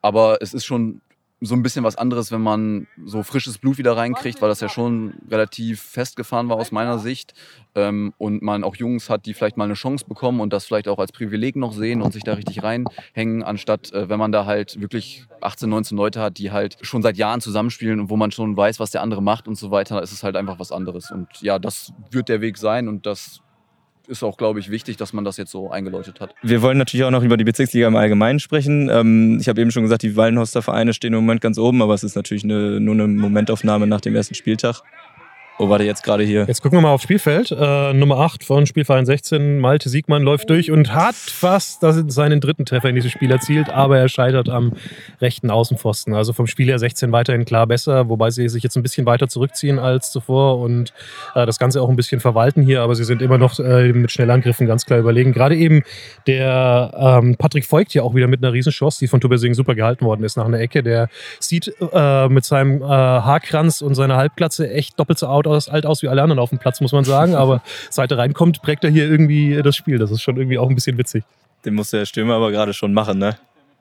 Aber 0.00 0.38
es 0.40 0.54
ist 0.54 0.64
schon 0.64 1.00
so 1.40 1.54
ein 1.54 1.62
bisschen 1.62 1.84
was 1.84 1.96
anderes, 1.96 2.30
wenn 2.32 2.42
man 2.42 2.86
so 3.04 3.22
frisches 3.22 3.58
Blut 3.58 3.78
wieder 3.78 3.96
reinkriegt, 3.96 4.42
weil 4.42 4.50
das 4.50 4.60
ja 4.60 4.68
schon 4.68 5.14
relativ 5.30 5.80
festgefahren 5.80 6.48
war 6.50 6.56
aus 6.56 6.70
meiner 6.70 6.98
Sicht. 6.98 7.32
Ähm, 7.74 8.12
und 8.18 8.42
man 8.42 8.64
auch 8.64 8.76
Jungs 8.76 9.08
hat, 9.08 9.26
die 9.26 9.32
vielleicht 9.32 9.56
mal 9.56 9.64
eine 9.64 9.74
Chance 9.74 10.04
bekommen 10.06 10.40
und 10.40 10.52
das 10.52 10.66
vielleicht 10.66 10.88
auch 10.88 10.98
als 10.98 11.12
Privileg 11.12 11.56
noch 11.56 11.72
sehen 11.72 12.02
und 12.02 12.12
sich 12.12 12.24
da 12.24 12.34
richtig 12.34 12.62
reinhängen, 12.62 13.42
anstatt 13.42 13.92
äh, 13.92 14.08
wenn 14.08 14.18
man 14.18 14.32
da 14.32 14.44
halt 14.44 14.80
wirklich 14.80 15.26
18, 15.40 15.70
19 15.70 15.96
Leute 15.96 16.20
hat, 16.20 16.38
die 16.38 16.50
halt 16.50 16.76
schon 16.82 17.00
seit 17.00 17.16
Jahren 17.16 17.40
zusammenspielen 17.40 18.00
und 18.00 18.10
wo 18.10 18.16
man 18.16 18.32
schon 18.32 18.56
weiß, 18.56 18.80
was 18.80 18.90
der 18.90 19.02
andere 19.02 19.22
macht 19.22 19.46
und 19.46 19.56
so 19.56 19.70
weiter, 19.70 20.02
ist 20.02 20.12
es 20.12 20.22
halt 20.22 20.36
einfach 20.36 20.58
was 20.58 20.72
anderes. 20.72 21.10
Und 21.10 21.28
ja, 21.40 21.58
das 21.58 21.92
wird 22.10 22.28
der 22.28 22.40
Weg 22.40 22.58
sein 22.58 22.88
und 22.88 23.06
das 23.06 23.40
ist 24.10 24.22
auch, 24.22 24.36
glaube 24.36 24.60
ich, 24.60 24.70
wichtig, 24.70 24.96
dass 24.96 25.12
man 25.12 25.24
das 25.24 25.36
jetzt 25.36 25.50
so 25.50 25.70
eingeläutet 25.70 26.20
hat. 26.20 26.34
Wir 26.42 26.60
wollen 26.62 26.76
natürlich 26.76 27.04
auch 27.04 27.10
noch 27.10 27.22
über 27.22 27.36
die 27.36 27.44
Bezirksliga 27.44 27.88
im 27.88 27.96
Allgemeinen 27.96 28.40
sprechen. 28.40 28.90
Ähm, 28.90 29.38
ich 29.40 29.48
habe 29.48 29.60
eben 29.60 29.70
schon 29.70 29.84
gesagt, 29.84 30.02
die 30.02 30.16
Wallenhorster 30.16 30.62
Vereine 30.62 30.92
stehen 30.92 31.14
im 31.14 31.20
Moment 31.20 31.40
ganz 31.40 31.58
oben, 31.58 31.80
aber 31.80 31.94
es 31.94 32.04
ist 32.04 32.16
natürlich 32.16 32.44
eine, 32.44 32.80
nur 32.80 32.94
eine 32.94 33.06
Momentaufnahme 33.06 33.86
nach 33.86 34.00
dem 34.00 34.14
ersten 34.14 34.34
Spieltag. 34.34 34.82
Wo 35.60 35.68
war 35.68 35.76
der 35.76 35.86
jetzt 35.86 36.02
gerade 36.02 36.24
hier? 36.24 36.46
Jetzt 36.48 36.62
gucken 36.62 36.78
wir 36.78 36.80
mal 36.80 36.92
aufs 36.92 37.04
Spielfeld. 37.04 37.50
Äh, 37.50 37.92
Nummer 37.92 38.16
8 38.20 38.44
von 38.44 38.64
Spielverein 38.64 39.04
16, 39.04 39.58
Malte 39.58 39.90
Siegmann 39.90 40.22
läuft 40.22 40.48
durch 40.48 40.70
und 40.70 40.94
hat 40.94 41.14
fast 41.14 41.82
seinen 41.82 42.40
dritten 42.40 42.64
Treffer 42.64 42.88
in 42.88 42.94
diesem 42.94 43.10
Spiel 43.10 43.30
erzielt, 43.30 43.68
aber 43.68 43.98
er 43.98 44.08
scheitert 44.08 44.48
am 44.48 44.72
rechten 45.20 45.50
Außenpfosten. 45.50 46.14
Also 46.14 46.32
vom 46.32 46.46
Spiel 46.46 46.68
her 46.68 46.78
16 46.78 47.12
weiterhin 47.12 47.44
klar 47.44 47.66
besser, 47.66 48.08
wobei 48.08 48.30
sie 48.30 48.48
sich 48.48 48.62
jetzt 48.62 48.74
ein 48.76 48.82
bisschen 48.82 49.04
weiter 49.04 49.28
zurückziehen 49.28 49.78
als 49.78 50.10
zuvor 50.10 50.60
und 50.60 50.94
äh, 51.34 51.44
das 51.44 51.58
Ganze 51.58 51.82
auch 51.82 51.90
ein 51.90 51.96
bisschen 51.96 52.20
verwalten 52.20 52.62
hier, 52.62 52.80
aber 52.80 52.94
sie 52.94 53.04
sind 53.04 53.20
immer 53.20 53.36
noch 53.36 53.58
äh, 53.58 53.92
mit 53.92 54.10
Schnellangriffen 54.10 54.66
ganz 54.66 54.86
klar 54.86 54.98
überlegen. 54.98 55.34
Gerade 55.34 55.56
eben 55.56 55.82
der 56.26 57.20
ähm, 57.22 57.36
Patrick 57.36 57.70
Voigt 57.70 57.92
hier 57.92 58.02
auch 58.04 58.14
wieder 58.14 58.28
mit 58.28 58.42
einer 58.42 58.54
Riesenchance, 58.54 58.98
die 58.98 59.08
von 59.08 59.20
Tobias 59.20 59.42
super 59.42 59.74
gehalten 59.74 60.06
worden 60.06 60.24
ist 60.24 60.38
nach 60.38 60.46
einer 60.46 60.58
Ecke. 60.58 60.82
Der 60.82 61.10
sieht 61.38 61.70
äh, 61.92 62.28
mit 62.30 62.46
seinem 62.46 62.80
äh, 62.80 62.86
Haarkranz 62.86 63.82
und 63.82 63.94
seiner 63.94 64.16
Halbglatze 64.16 64.70
echt 64.70 64.98
doppelt 64.98 65.18
so 65.18 65.26
out 65.26 65.49
aus, 65.50 65.68
alt 65.68 65.86
aus 65.86 66.02
wie 66.02 66.08
alle 66.08 66.22
anderen 66.22 66.38
auf 66.38 66.50
dem 66.50 66.58
Platz, 66.58 66.80
muss 66.80 66.92
man 66.92 67.04
sagen. 67.04 67.34
Aber 67.34 67.62
seit 67.90 68.10
er 68.10 68.18
reinkommt, 68.18 68.62
prägt 68.62 68.84
er 68.84 68.90
hier 68.90 69.08
irgendwie 69.08 69.60
das 69.62 69.76
Spiel. 69.76 69.98
Das 69.98 70.10
ist 70.10 70.22
schon 70.22 70.36
irgendwie 70.36 70.58
auch 70.58 70.68
ein 70.68 70.74
bisschen 70.74 70.98
witzig. 70.98 71.24
Den 71.64 71.74
muss 71.74 71.90
der 71.90 72.06
Stürmer 72.06 72.34
aber 72.34 72.50
gerade 72.50 72.72
schon 72.72 72.92
machen, 72.92 73.18
ne? 73.18 73.36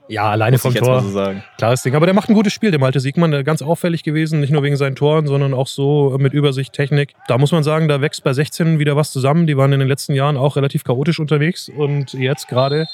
Ja, 0.10 0.32
alleine 0.32 0.56
Muss 0.56 0.64
vom 0.64 0.74
Tor. 0.74 1.02
So 1.02 1.34
Klares 1.60 1.84
Ding. 1.84 1.94
Aber 1.94 2.08
der 2.08 2.16
macht 2.16 2.30
ein 2.30 2.34
gutes 2.34 2.52
Spiel, 2.52 2.72
der 2.72 2.80
Malte 2.80 3.00
Siegmann. 3.00 3.44
Ganz 3.44 3.62
auffällig 3.62 4.02
gewesen, 4.02 4.40
nicht 4.40 4.52
nur 4.52 4.64
wegen 4.64 4.76
seinen 4.76 4.96
Toren, 4.96 5.28
sondern 5.28 5.54
auch 5.54 5.68
so 5.68 6.18
mit 6.20 6.34
Übersicht, 6.34 6.74
Technik. 6.74 7.14
Da 7.28 7.38
muss 7.38 7.52
man 7.52 7.64
sagen, 7.64 7.88
da 7.88 8.02
wächst 8.02 8.24
bei 8.24 8.34
16 8.34 8.80
wieder 8.80 8.96
was 8.96 9.12
zusammen. 9.12 9.46
Die 9.46 9.56
waren 9.56 9.72
in 9.72 9.80
den 9.80 9.88
letzten 9.88 10.16
Jahren 10.16 10.36
auch 10.36 10.56
relativ 10.56 10.84
chaotisch 10.84 11.20
unterwegs 11.20 11.70
und 11.70 12.14
jetzt 12.14 12.48
gerade 12.48 12.88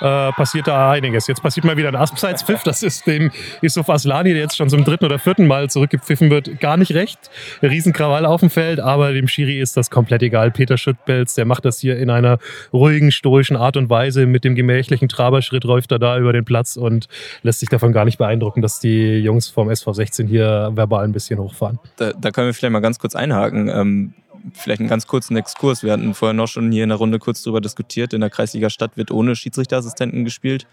äh, 0.00 0.32
passiert 0.32 0.66
da 0.66 0.90
einiges. 0.90 1.26
Jetzt 1.26 1.42
passiert 1.42 1.64
mal 1.64 1.76
wieder 1.76 1.88
ein 1.88 1.96
Abseitspfiff. 1.96 2.62
Das 2.62 2.82
ist 2.82 3.06
dem 3.06 3.30
Yusuf 3.60 3.88
Aslani, 3.88 4.32
der 4.32 4.42
jetzt 4.42 4.56
schon 4.56 4.68
zum 4.68 4.84
dritten 4.84 5.04
oder 5.04 5.18
vierten 5.18 5.46
Mal 5.46 5.70
zurückgepfiffen 5.70 6.30
wird, 6.30 6.60
gar 6.60 6.76
nicht 6.76 6.94
recht. 6.94 7.18
Riesenkrawall 7.62 8.26
auf 8.26 8.40
dem 8.40 8.50
Feld, 8.50 8.80
aber 8.80 9.12
dem 9.12 9.28
Schiri 9.28 9.60
ist 9.60 9.76
das 9.76 9.90
komplett 9.90 10.22
egal. 10.22 10.50
Peter 10.50 10.78
Schüttbelz, 10.78 11.34
der 11.34 11.44
macht 11.44 11.64
das 11.64 11.78
hier 11.80 11.98
in 11.98 12.10
einer 12.10 12.38
ruhigen, 12.72 13.12
stoischen 13.12 13.56
Art 13.56 13.76
und 13.76 13.90
Weise. 13.90 14.26
Mit 14.26 14.44
dem 14.44 14.54
gemächlichen 14.54 15.08
Traberschritt 15.08 15.64
läuft 15.64 15.92
er 15.92 15.98
da 15.98 16.18
über 16.18 16.32
den 16.32 16.44
Platz 16.44 16.76
und 16.76 17.08
lässt 17.42 17.60
sich 17.60 17.68
davon 17.68 17.92
gar 17.92 18.04
nicht 18.04 18.18
beeindrucken, 18.18 18.62
dass 18.62 18.80
die 18.80 19.18
Jungs 19.18 19.48
vom 19.48 19.68
SV16 19.68 20.26
hier 20.26 20.70
verbal 20.74 21.04
ein 21.04 21.12
bisschen 21.12 21.38
hochfahren. 21.38 21.78
Da, 21.96 22.12
da 22.12 22.30
können 22.30 22.48
wir 22.48 22.54
vielleicht 22.54 22.72
mal 22.72 22.80
ganz 22.80 22.98
kurz 22.98 23.14
einhaken. 23.14 23.68
Ähm 23.68 24.14
vielleicht 24.52 24.80
einen 24.80 24.88
ganz 24.88 25.06
kurzen 25.06 25.36
Exkurs. 25.36 25.82
Wir 25.82 25.92
hatten 25.92 26.14
vorher 26.14 26.34
noch 26.34 26.48
schon 26.48 26.72
hier 26.72 26.84
in 26.84 26.88
der 26.88 26.98
Runde 26.98 27.18
kurz 27.18 27.42
darüber 27.42 27.60
diskutiert. 27.60 28.12
In 28.12 28.20
der 28.20 28.30
Kreisliga 28.30 28.70
Stadt 28.70 28.96
wird 28.96 29.10
ohne 29.10 29.36
Schiedsrichterassistenten 29.36 30.24
gespielt. 30.24 30.66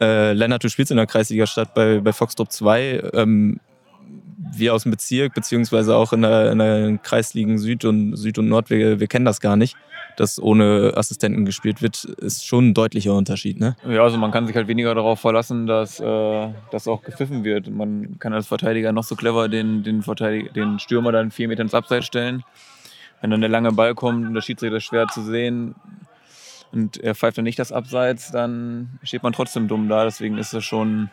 Äh, 0.00 0.32
Lennart, 0.32 0.62
du 0.62 0.68
spielst 0.68 0.90
in 0.90 0.96
der 0.96 1.06
Kreisliga 1.06 1.46
Stadt 1.46 1.74
bei, 1.74 2.00
bei 2.00 2.12
Foxtrop 2.12 2.52
2. 2.52 3.10
Ähm, 3.14 3.60
wir 4.52 4.74
aus 4.74 4.84
dem 4.84 4.90
Bezirk, 4.92 5.34
beziehungsweise 5.34 5.96
auch 5.96 6.12
in 6.12 6.22
der, 6.22 6.52
in 6.52 6.58
der 6.58 6.98
Kreisligen 7.02 7.58
Süd 7.58 7.84
und 7.84 8.16
Süd 8.16 8.38
und 8.38 8.48
Nord, 8.48 8.70
wir, 8.70 9.00
wir 9.00 9.06
kennen 9.06 9.24
das 9.24 9.40
gar 9.40 9.56
nicht, 9.56 9.76
dass 10.16 10.40
ohne 10.40 10.92
Assistenten 10.96 11.44
gespielt 11.44 11.82
wird, 11.82 12.04
ist 12.04 12.46
schon 12.46 12.68
ein 12.68 12.74
deutlicher 12.74 13.14
Unterschied. 13.14 13.58
Ne? 13.58 13.76
Ja, 13.88 14.02
also 14.02 14.18
man 14.18 14.30
kann 14.30 14.46
sich 14.46 14.54
halt 14.54 14.68
weniger 14.68 14.94
darauf 14.94 15.20
verlassen, 15.20 15.66
dass 15.66 16.00
äh, 16.00 16.48
das 16.70 16.86
auch 16.86 17.02
gepfiffen 17.02 17.44
wird. 17.44 17.68
Man 17.70 18.18
kann 18.18 18.32
als 18.32 18.46
Verteidiger 18.46 18.92
noch 18.92 19.04
so 19.04 19.16
clever 19.16 19.48
den, 19.48 19.82
den, 19.82 20.02
den 20.54 20.78
Stürmer 20.78 21.12
dann 21.12 21.30
vier 21.30 21.48
Meter 21.48 21.62
ins 21.62 21.74
Abseits 21.74 22.06
stellen 22.06 22.44
wenn 23.20 23.30
dann 23.30 23.40
der 23.40 23.50
lange 23.50 23.72
Ball 23.72 23.94
kommt 23.94 24.26
und 24.26 24.34
der 24.34 24.42
Schiedsrichter 24.42 24.80
schwer 24.80 25.06
zu 25.08 25.22
sehen 25.22 25.74
und 26.72 26.98
er 26.98 27.14
pfeift 27.14 27.38
dann 27.38 27.44
nicht 27.44 27.58
das 27.58 27.72
Abseits, 27.72 28.30
dann 28.30 28.98
steht 29.02 29.22
man 29.22 29.32
trotzdem 29.32 29.68
dumm 29.68 29.88
da. 29.88 30.04
Deswegen 30.04 30.38
ist 30.38 30.52
das 30.52 30.64
schon 30.64 31.10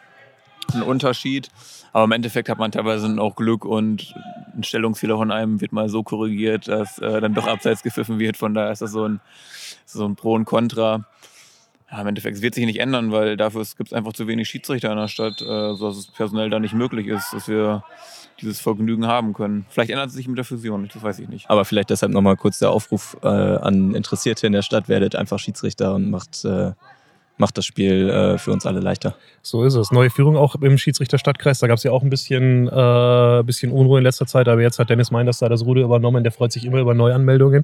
ein 0.74 0.81
Unterschied. 0.81 1.50
Aber 1.91 2.05
im 2.05 2.12
Endeffekt 2.12 2.50
hat 2.50 2.57
man 2.57 2.72
teilweise 2.72 3.07
auch 3.19 3.36
Glück 3.36 3.65
und 3.65 4.13
ein 4.55 4.63
Stellungsfehler 4.63 5.17
von 5.17 5.31
einem 5.31 5.62
wird 5.62 5.72
mal 5.72 5.89
so 5.89 6.03
korrigiert, 6.03 6.67
dass 6.67 7.00
äh, 7.00 7.22
dann 7.22 7.33
doch 7.33 7.48
Abseits 7.48 7.83
gepfiffen 7.83 8.19
wird. 8.19 8.38
Von 8.38 8.53
daher 8.53 8.72
ist 8.72 8.81
das 8.81 8.91
so 8.91 9.07
ein, 9.07 9.19
so 9.86 10.05
ein 10.05 10.15
Pro 10.15 10.33
und 10.33 10.45
Contra. 10.45 11.05
Ja, 11.91 12.01
im 12.01 12.07
Endeffekt 12.07 12.41
wird 12.41 12.55
sich 12.55 12.65
nicht 12.65 12.79
ändern, 12.79 13.12
weil 13.12 13.38
dafür 13.38 13.63
gibt 13.77 13.89
es 13.89 13.93
einfach 13.93 14.13
zu 14.13 14.27
wenig 14.27 14.50
Schiedsrichter 14.50 14.91
in 14.91 14.98
der 14.98 15.07
Stadt, 15.07 15.41
äh, 15.41 15.75
sodass 15.75 15.98
es 15.98 16.07
personell 16.07 16.50
da 16.50 16.60
nicht 16.60 16.74
möglich 16.74 17.07
ist, 17.07 17.33
dass 17.33 17.48
wir 17.48 17.83
dieses 18.41 18.59
Vergnügen 18.59 19.07
haben 19.07 19.33
können. 19.33 19.65
Vielleicht 19.69 19.91
ändert 19.91 20.07
es 20.07 20.13
sich 20.13 20.27
mit 20.27 20.37
der 20.37 20.45
Fusion, 20.45 20.89
das 20.91 21.01
weiß 21.01 21.19
ich 21.19 21.29
nicht. 21.29 21.49
Aber 21.49 21.65
vielleicht 21.65 21.89
deshalb 21.89 22.11
nochmal 22.11 22.35
kurz 22.35 22.59
der 22.59 22.71
Aufruf 22.71 23.17
äh, 23.23 23.27
an 23.27 23.95
Interessierte 23.95 24.47
in 24.47 24.53
der 24.53 24.61
Stadt, 24.61 24.89
werdet 24.89 25.15
einfach 25.15 25.39
Schiedsrichter 25.39 25.95
und 25.95 26.09
macht 26.09 26.43
äh, 26.45 26.71
macht 27.37 27.57
das 27.57 27.65
Spiel 27.65 28.09
äh, 28.09 28.37
für 28.37 28.51
uns 28.51 28.65
alle 28.65 28.79
leichter. 28.79 29.15
So 29.41 29.63
ist 29.63 29.75
es. 29.75 29.91
Neue 29.91 30.09
Führung 30.09 30.37
auch 30.37 30.55
im 30.55 30.77
Schiedsrichter-Stadtkreis. 30.77 31.59
Da 31.59 31.67
gab 31.67 31.77
es 31.77 31.83
ja 31.83 31.91
auch 31.91 32.03
ein 32.03 32.09
bisschen, 32.09 32.67
äh, 32.67 33.43
bisschen 33.43 33.71
Unruhe 33.71 33.97
in 33.97 34.03
letzter 34.03 34.25
Zeit, 34.25 34.47
aber 34.47 34.61
jetzt 34.61 34.79
hat 34.79 34.89
Dennis 34.89 35.11
Meinders 35.11 35.39
da 35.39 35.49
das 35.49 35.65
Ruder 35.65 35.81
übernommen. 35.81 36.23
Der 36.23 36.31
freut 36.31 36.51
sich 36.51 36.63
immer 36.63 36.79
über 36.79 36.93
Neuanmeldungen. 36.93 37.63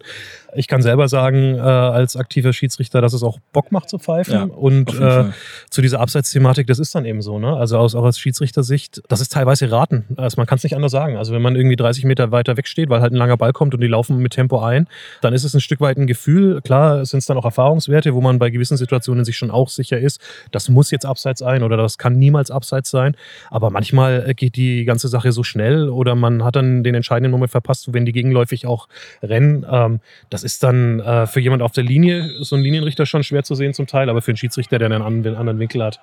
Ich 0.56 0.68
kann 0.68 0.82
selber 0.82 1.08
sagen, 1.08 1.56
äh, 1.56 1.60
als 1.62 2.18
aktiver 2.18 2.52
Schiedsrichter, 2.52 3.00
dass 3.00 3.14
es 3.14 3.24
auch 3.24 3.40
Bock 3.54 3.72
macht 3.72 3.90
zu 3.90 4.00
pfeifen. 4.00 4.34
Ja, 4.34 4.44
und 4.44 4.94
äh, 5.00 5.26
zu 5.70 5.82
dieser 5.82 6.02
Abseitsthematik, 6.02 6.68
das 6.68 6.80
ist 6.80 6.94
dann 6.96 7.06
eben 7.06 7.22
so. 7.22 7.40
Ne? 7.40 7.56
Also 7.56 7.78
aus, 7.78 7.96
auch 7.96 8.04
aus 8.04 8.20
Schiedsrichtersicht, 8.20 9.02
das 9.08 9.22
ist 9.22 9.32
teilweise 9.32 9.72
raten. 9.72 10.06
Also 10.18 10.36
man 10.38 10.48
kann 10.48 10.58
es 10.58 10.64
nicht 10.64 10.76
anders 10.76 10.92
sagen. 10.92 11.16
Also 11.16 11.34
wenn 11.34 11.42
man 11.42 11.56
irgendwie 11.56 11.76
30 11.76 12.04
Meter 12.06 12.32
weiter 12.32 12.58
weg 12.58 12.68
steht, 12.68 12.90
weil 12.90 13.02
halt 13.02 13.14
ein 13.14 13.18
langer 13.18 13.38
Ball 13.38 13.54
kommt 13.54 13.74
und 13.74 13.82
die 13.82 13.88
laufen 13.88 14.18
mit 14.18 14.34
Tempo 14.34 14.60
ein, 14.60 14.88
dann 15.22 15.34
ist 15.34 15.44
es 15.44 15.54
ein 15.54 15.62
Stück 15.62 15.80
weit 15.80 15.98
ein 15.98 16.08
Gefühl. 16.08 16.62
Klar 16.62 17.06
sind 17.06 17.20
es 17.20 17.26
dann 17.26 17.38
auch 17.38 17.46
Erfahrungswerte, 17.46 18.14
wo 18.16 18.22
man 18.22 18.40
bei 18.40 18.50
gewissen 18.50 18.76
Situationen 18.76 19.24
sich 19.24 19.38
schon 19.38 19.52
auch 19.60 19.70
sicher 19.70 20.00
ist, 20.00 20.22
das 20.52 20.70
muss 20.70 20.92
jetzt 20.92 21.06
abseits 21.06 21.40
sein 21.40 21.64
oder 21.64 21.78
das 21.78 21.98
kann 21.98 22.18
niemals 22.18 22.52
abseits 22.52 22.90
sein. 22.90 23.16
Aber 23.50 23.70
manchmal 23.70 24.26
äh, 24.28 24.34
geht 24.34 24.56
die 24.56 24.86
ganze 24.86 25.08
Sache 25.08 25.32
so 25.32 25.44
schnell 25.44 25.90
oder 25.90 26.16
man 26.16 26.44
hat 26.44 26.56
dann 26.56 26.84
den 26.84 26.96
entscheidenden 26.96 27.32
Moment 27.32 27.52
verpasst, 27.52 27.94
wenn 27.94 28.06
die 28.06 28.12
gegenläufig 28.12 28.66
auch 28.66 28.88
rennen. 29.22 29.66
Ähm, 29.70 30.00
das 30.30 30.44
ist 30.44 30.64
dann 30.64 31.00
äh, 31.00 31.28
für 31.28 31.40
jemand 31.40 31.62
auf 31.62 31.72
der 31.72 31.84
Linie, 31.84 32.30
so 32.42 32.56
ein 32.56 32.62
Linienrichter 32.62 33.06
schon 33.06 33.24
schwer 33.24 33.44
zu 33.44 33.56
sehen 33.56 33.74
zum 33.74 33.88
Teil, 33.88 34.10
aber 34.10 34.22
für 34.22 34.32
einen 34.32 34.38
Schiedsrichter, 34.38 34.80
der 34.80 34.90
einen 34.92 35.02
anderen 35.02 35.60
Winkel 35.60 35.84
hat, 35.84 36.00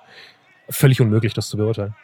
völlig 0.69 1.01
unmöglich, 1.01 1.33
das 1.33 1.49
zu 1.49 1.57
beurteilen. 1.57 1.95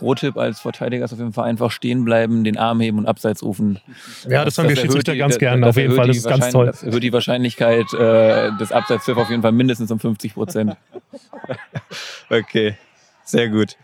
Pro-Tipp 0.00 0.38
als 0.38 0.60
Verteidiger 0.60 1.04
ist 1.04 1.12
auf 1.12 1.18
jeden 1.18 1.34
Fall 1.34 1.44
einfach 1.44 1.70
stehen 1.70 2.06
bleiben, 2.06 2.42
den 2.42 2.56
Arm 2.56 2.80
heben 2.80 2.98
und 2.98 3.06
abseits 3.06 3.42
rufen. 3.42 3.78
Ja, 4.26 4.44
das, 4.44 4.54
das 4.54 4.64
haben 4.64 4.70
wir 4.70 4.76
Schiedsrichter 4.76 5.14
ganz 5.14 5.38
gerne, 5.38 5.66
auf 5.66 5.76
jeden 5.76 5.94
Fall. 5.94 6.06
Das 6.06 6.16
ist 6.16 6.26
ganz 6.26 6.50
toll. 6.50 6.66
Das 6.66 6.82
erhöht 6.82 7.02
die 7.02 7.12
Wahrscheinlichkeit 7.12 7.92
äh, 7.92 8.50
des 8.58 8.72
Abseitspfiff 8.72 9.18
auf 9.18 9.28
jeden 9.28 9.42
Fall 9.42 9.52
mindestens 9.52 9.90
um 9.90 10.00
50 10.00 10.34
Prozent. 10.34 10.76
okay. 12.30 12.76
Sehr 13.30 13.48
gut. 13.48 13.76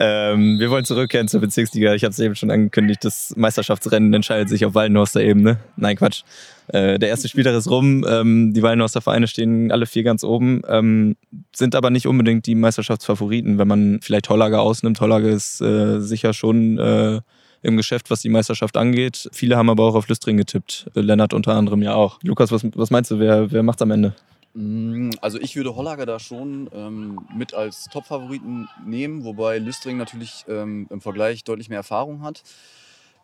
Ähm, 0.00 0.58
wir 0.58 0.70
wollen 0.70 0.84
zurückkehren 0.84 1.28
zur 1.28 1.40
Bezirksliga. 1.40 1.94
Ich 1.94 2.02
habe 2.02 2.10
es 2.10 2.18
eben 2.18 2.34
schon 2.34 2.50
angekündigt, 2.50 3.04
das 3.04 3.32
Meisterschaftsrennen 3.36 4.12
entscheidet 4.12 4.48
sich 4.48 4.64
auf 4.64 4.74
Wallenhorster 4.74 5.20
Ebene. 5.20 5.58
Nein, 5.76 5.96
Quatsch. 5.96 6.22
Äh, 6.66 6.98
der 6.98 7.08
erste 7.08 7.28
Spieltag 7.28 7.54
ist 7.54 7.70
rum. 7.70 8.04
Ähm, 8.08 8.52
die 8.54 8.62
Wallenhorster 8.62 9.00
Vereine 9.00 9.28
stehen 9.28 9.70
alle 9.70 9.86
vier 9.86 10.02
ganz 10.02 10.24
oben, 10.24 10.62
ähm, 10.68 11.14
sind 11.54 11.76
aber 11.76 11.90
nicht 11.90 12.08
unbedingt 12.08 12.46
die 12.46 12.56
Meisterschaftsfavoriten, 12.56 13.58
wenn 13.58 13.68
man 13.68 14.00
vielleicht 14.02 14.28
Hollager 14.30 14.62
ausnimmt. 14.62 15.00
Hollager 15.00 15.28
ist 15.28 15.60
äh, 15.60 16.00
sicher 16.00 16.32
schon 16.34 16.78
äh, 16.78 17.20
im 17.62 17.76
Geschäft, 17.76 18.10
was 18.10 18.20
die 18.20 18.30
Meisterschaft 18.30 18.76
angeht. 18.76 19.28
Viele 19.32 19.56
haben 19.56 19.70
aber 19.70 19.84
auch 19.84 19.94
auf 19.94 20.08
Lüstring 20.08 20.36
getippt. 20.36 20.90
Äh, 20.96 21.02
Lennart 21.02 21.34
unter 21.34 21.54
anderem 21.54 21.82
ja 21.82 21.94
auch. 21.94 22.18
Lukas, 22.24 22.50
was, 22.50 22.66
was 22.74 22.90
meinst 22.90 23.12
du, 23.12 23.20
wer, 23.20 23.52
wer 23.52 23.62
macht's 23.62 23.82
am 23.82 23.92
Ende? 23.92 24.14
Mm, 24.54 25.10
Also 25.20 25.38
ich 25.38 25.56
würde 25.56 25.76
Hollager 25.76 26.06
da 26.06 26.18
schon 26.18 26.70
ähm, 26.72 27.20
mit 27.34 27.54
als 27.54 27.84
Top-Favoriten 27.92 28.68
nehmen, 28.84 29.24
wobei 29.24 29.58
Lüstring 29.58 29.96
natürlich 29.96 30.44
ähm, 30.48 30.86
im 30.90 31.00
Vergleich 31.00 31.44
deutlich 31.44 31.68
mehr 31.68 31.78
Erfahrung 31.78 32.22
hat. 32.22 32.42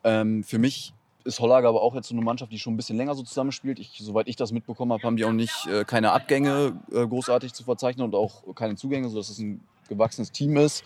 Ähm, 0.05 0.45
für 0.45 0.59
mich 0.59 0.93
ist 1.25 1.41
Hollager 1.41 1.69
aber 1.69 1.83
auch 1.83 1.95
jetzt 1.95 2.09
so 2.09 2.15
eine 2.15 2.23
Mannschaft, 2.23 2.53
die 2.53 2.59
schon 2.59 2.75
ein 2.75 2.77
bisschen 2.77 2.99
länger 2.99 3.15
so 3.15 3.23
zusammenspielt. 3.23 3.79
Ich, 3.79 3.99
soweit 3.99 4.29
ich 4.29 4.37
das 4.37 4.53
mitbekommen 4.53 4.93
habe, 4.93 5.03
haben 5.03 5.17
die 5.17 5.25
auch 5.25 5.33
nicht 5.33 5.67
äh, 5.67 5.85
keine 5.85 6.13
Abgänge 6.13 6.79
äh, 6.93 7.07
großartig 7.07 7.55
zu 7.55 7.65
verzeichnen 7.65 8.05
und 8.05 8.15
auch 8.15 8.55
keine 8.55 8.77
Zugänge, 8.77 9.09
sodass 9.09 9.31
es 9.31 9.39
ein 9.39 9.61
gewachsenes 9.89 10.33
Team 10.33 10.57
ist. 10.57 10.85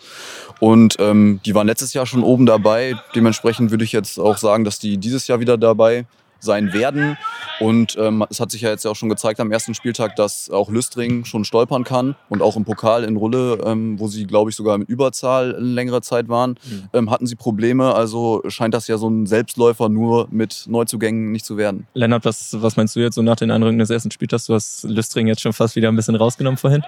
Und 0.59 0.95
ähm, 0.99 1.39
die 1.45 1.55
waren 1.55 1.67
letztes 1.67 1.93
Jahr 1.93 2.05
schon 2.05 2.23
oben 2.23 2.45
dabei. 2.45 2.95
Dementsprechend 3.15 3.71
würde 3.71 3.83
ich 3.83 3.91
jetzt 3.91 4.17
auch 4.19 4.37
sagen, 4.37 4.63
dass 4.63 4.79
die 4.79 4.97
dieses 4.97 5.27
Jahr 5.27 5.39
wieder 5.39 5.57
dabei 5.57 6.05
sein 6.39 6.73
werden. 6.73 7.17
Und 7.59 7.97
ähm, 7.99 8.25
es 8.29 8.39
hat 8.39 8.51
sich 8.51 8.61
ja 8.61 8.69
jetzt 8.69 8.85
ja 8.85 8.91
auch 8.91 8.95
schon 8.95 9.09
gezeigt 9.09 9.39
am 9.39 9.51
ersten 9.51 9.73
Spieltag, 9.73 10.15
dass 10.15 10.49
auch 10.49 10.69
Lüstring 10.69 11.25
schon 11.25 11.43
stolpern 11.43 11.83
kann 11.83 12.15
und 12.29 12.41
auch 12.41 12.55
im 12.55 12.63
Pokal 12.63 13.03
in 13.03 13.17
Rulle, 13.17 13.59
ähm, 13.65 13.99
wo 13.99 14.07
sie, 14.07 14.25
glaube 14.25 14.49
ich, 14.49 14.55
sogar 14.55 14.77
mit 14.77 14.87
Überzahl 14.87 15.55
eine 15.55 15.65
längere 15.65 16.01
Zeit 16.01 16.29
waren, 16.29 16.55
ähm, 16.93 17.11
hatten 17.11 17.27
sie 17.27 17.35
Probleme. 17.35 17.93
Also 17.93 18.41
scheint 18.47 18.73
das 18.73 18.87
ja 18.87 18.97
so 18.97 19.09
ein 19.09 19.25
Selbstläufer 19.25 19.89
nur 19.89 20.27
mit 20.31 20.65
Neuzugängen 20.67 21.31
nicht 21.31 21.45
zu 21.45 21.57
werden. 21.57 21.87
Lennart, 21.93 22.25
was, 22.25 22.55
was 22.61 22.77
meinst 22.77 22.95
du 22.95 23.01
jetzt 23.01 23.15
so 23.15 23.21
nach 23.21 23.35
den 23.35 23.51
Eindrücken 23.51 23.79
des 23.79 23.89
ersten 23.89 24.11
Spieltags? 24.11 24.45
Du 24.45 24.53
hast 24.53 24.83
Lüstring 24.83 25.27
jetzt 25.27 25.41
schon 25.41 25.53
fast 25.53 25.75
wieder 25.75 25.89
ein 25.89 25.95
bisschen 25.95 26.15
rausgenommen 26.15 26.57
vorhin. 26.57 26.83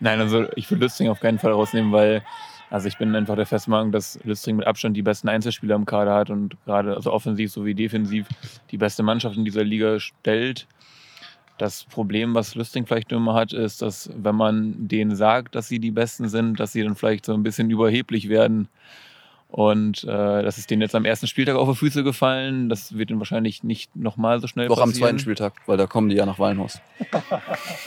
Nein, 0.00 0.20
also 0.20 0.46
ich 0.56 0.70
würde 0.70 0.84
Lüstring 0.84 1.08
auf 1.08 1.20
keinen 1.20 1.38
Fall 1.38 1.52
rausnehmen, 1.52 1.92
weil 1.92 2.22
also 2.72 2.88
ich 2.88 2.96
bin 2.96 3.14
einfach 3.14 3.36
der 3.36 3.44
festen 3.44 3.92
dass 3.92 4.18
Lüstring 4.24 4.56
mit 4.56 4.66
Abstand 4.66 4.96
die 4.96 5.02
besten 5.02 5.28
Einzelspieler 5.28 5.74
im 5.74 5.84
Kader 5.84 6.14
hat 6.14 6.30
und 6.30 6.56
gerade 6.64 6.96
also 6.96 7.12
offensiv 7.12 7.52
sowie 7.52 7.74
defensiv 7.74 8.26
die 8.70 8.78
beste 8.78 9.02
Mannschaft 9.02 9.36
in 9.36 9.44
dieser 9.44 9.62
Liga 9.62 10.00
stellt. 10.00 10.66
Das 11.58 11.84
Problem, 11.84 12.34
was 12.34 12.54
Lüstring 12.54 12.86
vielleicht 12.86 13.12
immer 13.12 13.34
hat, 13.34 13.52
ist, 13.52 13.82
dass 13.82 14.10
wenn 14.16 14.36
man 14.36 14.88
denen 14.88 15.14
sagt, 15.14 15.54
dass 15.54 15.68
sie 15.68 15.80
die 15.80 15.90
Besten 15.90 16.30
sind, 16.30 16.58
dass 16.60 16.72
sie 16.72 16.82
dann 16.82 16.96
vielleicht 16.96 17.26
so 17.26 17.34
ein 17.34 17.42
bisschen 17.42 17.68
überheblich 17.68 18.30
werden. 18.30 18.68
Und 19.52 20.04
äh, 20.04 20.42
das 20.42 20.56
ist 20.56 20.70
denen 20.70 20.80
jetzt 20.80 20.94
am 20.94 21.04
ersten 21.04 21.26
Spieltag 21.26 21.56
auf 21.56 21.68
die 21.68 21.76
Füße 21.76 22.02
gefallen. 22.02 22.70
Das 22.70 22.96
wird 22.96 23.10
ihnen 23.10 23.18
wahrscheinlich 23.18 23.62
nicht 23.62 23.94
nochmal 23.94 24.40
so 24.40 24.46
schnell 24.46 24.66
Doch 24.66 24.78
am 24.78 24.88
passieren. 24.88 25.08
zweiten 25.08 25.18
Spieltag, 25.18 25.52
weil 25.66 25.76
da 25.76 25.86
kommen 25.86 26.08
die 26.08 26.16
ja 26.16 26.24
nach 26.24 26.38
Wallenhorst. 26.38 26.80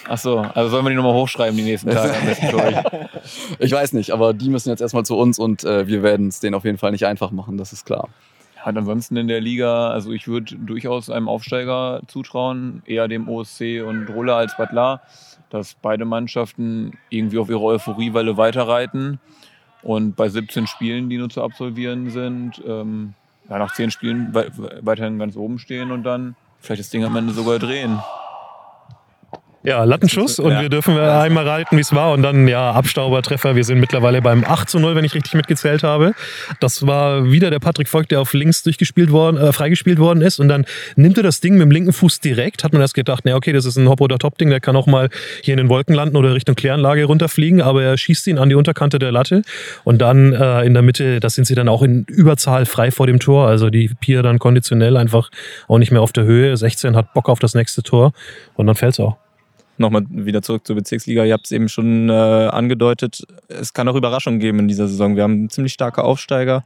Ach 0.08 0.18
so, 0.20 0.38
also 0.38 0.70
sollen 0.70 0.86
wir 0.86 0.92
die 0.92 0.96
nochmal 0.96 1.16
hochschreiben 1.16 1.58
die 1.58 1.64
nächsten 1.64 1.90
Tage 1.90 2.16
am 2.16 2.26
besten. 2.28 2.46
Ich 3.58 3.72
weiß 3.72 3.94
nicht, 3.94 4.12
aber 4.12 4.36
die 4.36 4.50
müssen 4.50 4.70
jetzt 4.70 4.82
erstmal 4.82 5.06
zu 5.06 5.18
uns 5.18 5.40
und 5.40 5.64
äh, 5.64 5.88
wir 5.88 6.04
werden 6.04 6.28
es 6.28 6.40
denen 6.40 6.54
auf 6.54 6.66
jeden 6.66 6.78
Fall 6.78 6.92
nicht 6.92 7.08
einfach 7.08 7.32
machen, 7.32 7.58
das 7.58 7.74
ist 7.74 7.84
klar. 7.84 8.10
Hat 8.58 8.78
ansonsten 8.78 9.18
in 9.18 9.28
der 9.28 9.42
Liga, 9.42 9.90
also 9.90 10.12
ich 10.12 10.28
würde 10.28 10.56
durchaus 10.58 11.10
einem 11.10 11.28
Aufsteiger 11.28 12.02
zutrauen, 12.06 12.84
eher 12.86 13.08
dem 13.08 13.28
OSC 13.28 13.82
und 13.84 14.08
Ruller 14.10 14.36
als 14.36 14.56
Butler, 14.56 15.02
dass 15.50 15.74
beide 15.82 16.06
Mannschaften 16.06 16.92
irgendwie 17.10 17.40
auf 17.40 17.50
ihre 17.50 17.62
Euphoriewelle 17.62 18.38
weiterreiten 18.38 19.20
und 19.86 20.16
bei 20.18 20.28
17 20.28 20.68
Spielen, 20.68 21.10
die 21.10 21.18
nur 21.18 21.30
zu 21.30 21.42
absolvieren 21.44 22.10
sind, 22.10 22.62
ähm, 22.68 23.14
ja, 23.50 23.60
nach 23.60 23.74
10 23.74 23.92
Spielen 23.92 24.34
wei- 24.34 24.50
weiterhin 24.82 25.20
ganz 25.20 25.38
oben 25.38 25.60
stehen 25.60 25.92
und 25.92 26.04
dann 26.04 26.36
vielleicht 26.60 26.82
das 26.82 26.90
Ding 26.90 27.04
am 27.06 27.16
Ende 27.16 27.32
sogar 27.34 27.60
drehen. 27.60 28.00
Ja, 29.66 29.84
Lattenschuss 29.84 30.38
und 30.38 30.52
Ja. 30.52 30.62
wir 30.62 30.70
dürfen 30.70 30.96
einmal 30.98 31.48
raten, 31.48 31.76
wie 31.78 31.82
es 31.82 31.94
war 31.94 32.12
und 32.14 32.22
dann 32.22 32.48
ja 32.48 32.72
Abstaubertreffer. 32.72 33.56
Wir 33.56 33.64
sind 33.64 33.80
mittlerweile 33.80 34.22
beim 34.22 34.44
8 34.46 34.70
zu 34.70 34.78
0, 34.80 34.96
wenn 34.96 35.04
ich 35.04 35.16
richtig 35.16 35.34
mitgezählt 35.34 35.82
habe. 35.82 36.14
Das 36.60 36.86
war 36.86 37.32
wieder 37.32 37.50
der 37.50 37.60
Patrick 37.60 37.92
Voigt, 37.92 38.12
der 38.12 38.22
auf 38.22 38.34
links 38.34 38.62
durchgespielt 38.62 39.12
worden, 39.12 39.38
äh, 39.38 39.52
freigespielt 39.54 39.98
worden 39.98 40.22
ist 40.22 40.40
und 40.40 40.50
dann 40.50 40.66
nimmt 40.96 41.18
er 41.18 41.24
das 41.24 41.40
Ding 41.40 41.54
mit 41.54 41.64
dem 41.64 41.72
linken 41.72 41.94
Fuß 41.94 42.20
direkt. 42.20 42.64
Hat 42.64 42.74
man 42.74 42.82
erst 42.82 42.94
gedacht, 42.94 43.24
na 43.26 43.36
okay, 43.36 43.54
das 43.54 43.66
ist 43.66 43.76
ein 43.78 43.90
Hop- 43.90 44.02
oder 44.02 44.20
Top-Ding, 44.20 44.52
der 44.52 44.60
kann 44.60 44.76
auch 44.76 44.86
mal 44.86 45.10
hier 45.42 45.54
in 45.56 45.58
den 45.58 45.70
Wolken 45.70 45.96
landen 45.96 46.16
oder 46.16 46.36
Richtung 46.36 46.56
Kläranlage 46.56 47.06
runterfliegen, 47.06 47.62
aber 47.62 47.82
er 47.84 47.98
schießt 47.98 48.28
ihn 48.28 48.38
an 48.38 48.50
die 48.50 48.56
Unterkante 48.56 49.00
der 49.00 49.12
Latte 49.12 49.42
und 49.84 50.00
dann 50.00 50.34
äh, 50.34 50.62
in 50.64 50.74
der 50.76 50.84
Mitte, 50.84 51.20
das 51.20 51.34
sind 51.34 51.46
sie 51.46 51.56
dann 51.56 51.70
auch 51.70 51.82
in 51.82 52.04
Überzahl 52.08 52.68
frei 52.68 52.92
vor 52.92 53.08
dem 53.08 53.20
Tor. 53.20 53.48
Also 53.48 53.72
die 53.72 53.90
Pier 54.00 54.22
dann 54.22 54.38
konditionell 54.38 54.96
einfach 54.96 55.32
auch 55.68 55.80
nicht 55.80 55.92
mehr 55.92 56.02
auf 56.02 56.12
der 56.14 56.26
Höhe. 56.26 56.56
16 56.56 56.96
hat 56.96 57.14
Bock 57.16 57.30
auf 57.30 57.40
das 57.40 57.56
nächste 57.56 57.82
Tor 57.82 58.14
und 58.54 58.68
dann 58.68 58.76
fällt's 58.76 59.00
auch. 59.00 59.18
Nochmal 59.78 60.06
wieder 60.10 60.42
zurück 60.42 60.66
zur 60.66 60.76
Bezirksliga. 60.76 61.26
Ihr 61.26 61.34
habt 61.34 61.46
es 61.46 61.52
eben 61.52 61.68
schon 61.68 62.10
äh, 62.10 62.14
angedeutet. 62.14 63.24
Es 63.48 63.74
kann 63.74 63.88
auch 63.88 63.96
Überraschungen 63.96 64.40
geben 64.40 64.60
in 64.60 64.68
dieser 64.68 64.88
Saison. 64.88 65.16
Wir 65.16 65.24
haben 65.24 65.50
ziemlich 65.50 65.74
starke 65.74 66.04
Aufsteiger. 66.04 66.64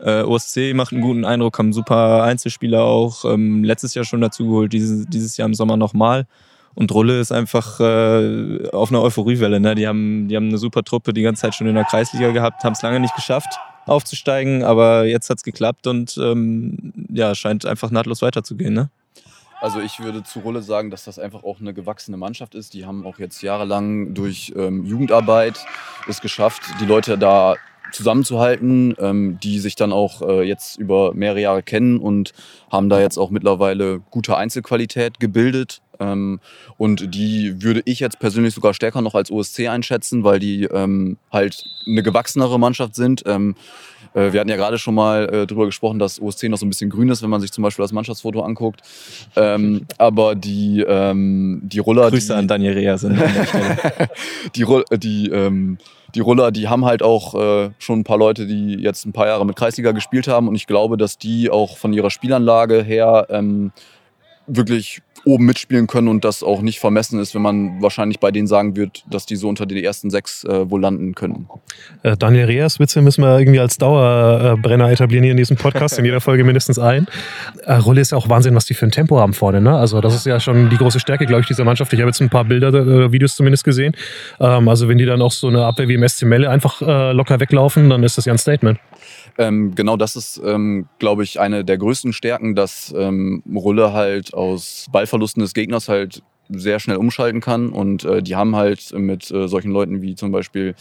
Äh, 0.00 0.22
OSC 0.22 0.74
macht 0.74 0.92
einen 0.92 1.02
guten 1.02 1.24
Eindruck, 1.24 1.58
haben 1.58 1.72
super 1.72 2.22
Einzelspieler 2.24 2.82
auch. 2.82 3.24
Ähm, 3.24 3.62
letztes 3.62 3.94
Jahr 3.94 4.04
schon 4.04 4.20
dazu 4.20 4.46
geholt, 4.46 4.72
dieses, 4.72 5.06
dieses 5.06 5.36
Jahr 5.36 5.46
im 5.46 5.54
Sommer 5.54 5.76
nochmal. 5.76 6.26
Und 6.74 6.92
Rulle 6.92 7.20
ist 7.20 7.32
einfach 7.32 7.80
äh, 7.80 8.68
auf 8.70 8.90
einer 8.90 9.02
Euphoriewelle. 9.02 9.60
Ne? 9.60 9.74
Die, 9.74 9.86
haben, 9.86 10.28
die 10.28 10.36
haben 10.36 10.48
eine 10.48 10.58
super 10.58 10.82
Truppe 10.82 11.12
die 11.12 11.22
ganze 11.22 11.42
Zeit 11.42 11.54
schon 11.54 11.66
in 11.66 11.74
der 11.74 11.84
Kreisliga 11.84 12.30
gehabt, 12.30 12.64
haben 12.64 12.72
es 12.72 12.82
lange 12.82 13.00
nicht 13.00 13.14
geschafft 13.14 13.48
aufzusteigen, 13.86 14.62
aber 14.62 15.04
jetzt 15.04 15.30
hat 15.30 15.38
es 15.38 15.42
geklappt 15.42 15.86
und 15.86 16.16
ähm, 16.18 16.92
ja, 17.12 17.34
scheint 17.34 17.66
einfach 17.66 17.90
nahtlos 17.90 18.22
weiterzugehen. 18.22 18.72
Ne? 18.72 18.90
Also 19.60 19.80
ich 19.80 20.00
würde 20.00 20.22
zu 20.22 20.40
Rulle 20.40 20.62
sagen, 20.62 20.90
dass 20.90 21.04
das 21.04 21.18
einfach 21.18 21.44
auch 21.44 21.60
eine 21.60 21.74
gewachsene 21.74 22.16
Mannschaft 22.16 22.54
ist. 22.54 22.72
Die 22.72 22.86
haben 22.86 23.06
auch 23.06 23.18
jetzt 23.18 23.42
jahrelang 23.42 24.14
durch 24.14 24.54
ähm, 24.56 24.86
Jugendarbeit 24.86 25.66
es 26.08 26.22
geschafft, 26.22 26.62
die 26.80 26.86
Leute 26.86 27.18
da 27.18 27.56
zusammenzuhalten, 27.92 28.94
ähm, 28.98 29.38
die 29.42 29.58
sich 29.58 29.76
dann 29.76 29.92
auch 29.92 30.22
äh, 30.22 30.42
jetzt 30.42 30.78
über 30.78 31.12
mehrere 31.14 31.40
Jahre 31.40 31.62
kennen 31.62 31.98
und 31.98 32.32
haben 32.70 32.88
da 32.88 33.00
jetzt 33.00 33.18
auch 33.18 33.30
mittlerweile 33.30 34.00
gute 34.10 34.36
Einzelqualität 34.36 35.20
gebildet. 35.20 35.80
Ähm, 35.98 36.40
und 36.78 37.14
die 37.14 37.62
würde 37.62 37.82
ich 37.84 38.00
jetzt 38.00 38.18
persönlich 38.18 38.54
sogar 38.54 38.72
stärker 38.74 39.02
noch 39.02 39.14
als 39.14 39.30
OSC 39.30 39.68
einschätzen, 39.68 40.24
weil 40.24 40.38
die 40.38 40.64
ähm, 40.64 41.18
halt 41.30 41.64
eine 41.86 42.02
gewachsenere 42.02 42.58
Mannschaft 42.58 42.94
sind. 42.94 43.22
Ähm, 43.26 43.54
äh, 44.14 44.32
wir 44.32 44.40
hatten 44.40 44.48
ja 44.50 44.56
gerade 44.56 44.78
schon 44.78 44.94
mal 44.94 45.24
äh, 45.24 45.46
darüber 45.46 45.66
gesprochen, 45.66 45.98
dass 45.98 46.20
OSC 46.20 46.44
noch 46.48 46.56
so 46.58 46.64
ein 46.66 46.70
bisschen 46.70 46.88
grün 46.90 47.10
ist, 47.10 47.22
wenn 47.22 47.30
man 47.30 47.40
sich 47.40 47.52
zum 47.52 47.62
Beispiel 47.62 47.82
das 47.82 47.92
Mannschaftsfoto 47.92 48.40
anguckt. 48.40 48.80
Ähm, 49.36 49.86
aber 49.98 50.34
die, 50.34 50.80
ähm, 50.86 51.60
die 51.64 51.78
Ruller. 51.80 52.10
Grüße 52.10 52.28
die, 52.32 52.38
an 52.38 52.48
Daniel 52.48 52.72
Reasen 52.72 53.12
an 53.12 53.34
der 53.34 53.44
Stelle. 53.46 53.76
die, 54.56 54.64
Ru- 54.64 54.96
die, 54.96 55.28
ähm, 55.28 55.76
die 56.14 56.20
Ruller, 56.20 56.50
die 56.50 56.68
haben 56.68 56.84
halt 56.84 57.02
auch 57.02 57.34
äh, 57.34 57.70
schon 57.78 58.00
ein 58.00 58.04
paar 58.04 58.18
Leute, 58.18 58.46
die 58.46 58.74
jetzt 58.74 59.04
ein 59.06 59.12
paar 59.12 59.26
Jahre 59.26 59.46
mit 59.46 59.56
Kreisliga 59.56 59.92
gespielt 59.92 60.28
haben. 60.28 60.48
Und 60.48 60.54
ich 60.54 60.66
glaube, 60.66 60.96
dass 60.96 61.18
die 61.18 61.50
auch 61.50 61.76
von 61.76 61.92
ihrer 61.92 62.10
Spielanlage 62.10 62.82
her 62.82 63.26
ähm, 63.30 63.72
wirklich 64.56 65.02
oben 65.24 65.44
mitspielen 65.44 65.86
können 65.86 66.08
und 66.08 66.24
das 66.24 66.42
auch 66.42 66.62
nicht 66.62 66.80
vermessen 66.80 67.18
ist, 67.20 67.34
wenn 67.34 67.42
man 67.42 67.82
wahrscheinlich 67.82 68.20
bei 68.20 68.30
denen 68.30 68.46
sagen 68.46 68.76
wird, 68.76 69.04
dass 69.10 69.26
die 69.26 69.36
so 69.36 69.48
unter 69.48 69.66
den 69.66 69.78
ersten 69.78 70.10
sechs 70.10 70.44
äh, 70.44 70.70
wohl 70.70 70.80
landen 70.80 71.14
können. 71.14 71.48
Äh, 72.02 72.16
Daniel 72.16 72.46
Reas 72.46 72.80
Witze 72.80 73.02
müssen 73.02 73.22
wir 73.22 73.38
irgendwie 73.38 73.60
als 73.60 73.76
Dauerbrenner 73.78 74.90
etablieren 74.90 75.24
hier 75.24 75.32
in 75.32 75.36
diesem 75.36 75.56
Podcast, 75.56 75.98
in 75.98 76.04
jeder 76.04 76.20
Folge 76.20 76.44
mindestens 76.44 76.78
ein. 76.78 77.06
Äh, 77.64 77.74
Rulle 77.74 78.00
ist 78.00 78.12
ja 78.12 78.18
auch 78.18 78.28
Wahnsinn, 78.28 78.54
was 78.54 78.64
die 78.64 78.74
für 78.74 78.86
ein 78.86 78.90
Tempo 78.90 79.18
haben 79.18 79.34
vorne. 79.34 79.60
Ne? 79.60 79.76
Also 79.76 80.00
das 80.00 80.14
ist 80.14 80.26
ja 80.26 80.40
schon 80.40 80.70
die 80.70 80.76
große 80.76 81.00
Stärke, 81.00 81.26
glaube 81.26 81.42
ich, 81.42 81.46
dieser 81.46 81.64
Mannschaft. 81.64 81.92
Ich 81.92 82.00
habe 82.00 82.08
jetzt 82.08 82.20
ein 82.20 82.30
paar 82.30 82.44
Bilder, 82.44 82.68
äh, 82.68 83.12
Videos 83.12 83.36
zumindest 83.36 83.64
gesehen. 83.64 83.94
Ähm, 84.40 84.68
also 84.68 84.88
wenn 84.88 84.98
die 84.98 85.06
dann 85.06 85.20
auch 85.20 85.32
so 85.32 85.48
eine 85.48 85.64
Abwehr 85.64 85.88
wie 85.88 85.94
im 85.94 86.08
SC 86.08 86.22
Melle 86.22 86.48
einfach 86.48 86.80
äh, 86.80 87.12
locker 87.12 87.40
weglaufen, 87.40 87.90
dann 87.90 88.02
ist 88.02 88.16
das 88.16 88.24
ja 88.24 88.32
ein 88.32 88.38
Statement. 88.38 88.78
Ähm, 89.40 89.74
genau 89.74 89.96
das 89.96 90.16
ist, 90.16 90.38
ähm, 90.44 90.86
glaube 90.98 91.24
ich, 91.24 91.40
eine 91.40 91.64
der 91.64 91.78
größten 91.78 92.12
Stärken, 92.12 92.54
dass 92.54 92.94
ähm, 92.94 93.42
Rulle 93.50 93.94
halt 93.94 94.34
aus 94.34 94.86
Ballverlusten 94.92 95.40
des 95.40 95.54
Gegners 95.54 95.88
halt 95.88 96.22
sehr 96.50 96.78
schnell 96.78 96.98
umschalten 96.98 97.40
kann. 97.40 97.70
Und 97.70 98.04
äh, 98.04 98.22
die 98.22 98.36
haben 98.36 98.54
halt 98.54 98.92
mit 98.92 99.30
äh, 99.30 99.48
solchen 99.48 99.70
Leuten 99.70 100.02
wie 100.02 100.14
zum 100.14 100.30
Beispiel 100.30 100.74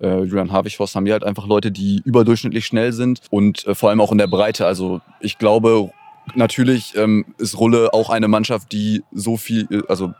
äh, 0.00 0.24
Julian 0.24 0.50
Havichhorst, 0.50 0.96
haben 0.96 1.04
die 1.04 1.12
halt 1.12 1.22
einfach 1.22 1.46
Leute, 1.46 1.70
die 1.70 2.02
überdurchschnittlich 2.04 2.66
schnell 2.66 2.92
sind 2.92 3.20
und 3.30 3.64
äh, 3.68 3.76
vor 3.76 3.90
allem 3.90 4.00
auch 4.00 4.10
in 4.10 4.18
der 4.18 4.26
Breite. 4.26 4.66
Also 4.66 5.00
ich 5.20 5.38
glaube, 5.38 5.92
natürlich 6.34 6.96
ähm, 6.96 7.26
ist 7.38 7.60
Rulle 7.60 7.94
auch 7.94 8.10
eine 8.10 8.26
Mannschaft, 8.26 8.72
die 8.72 9.04
so 9.12 9.36
viel, 9.36 9.68
äh, 9.70 9.82
also 9.88 10.14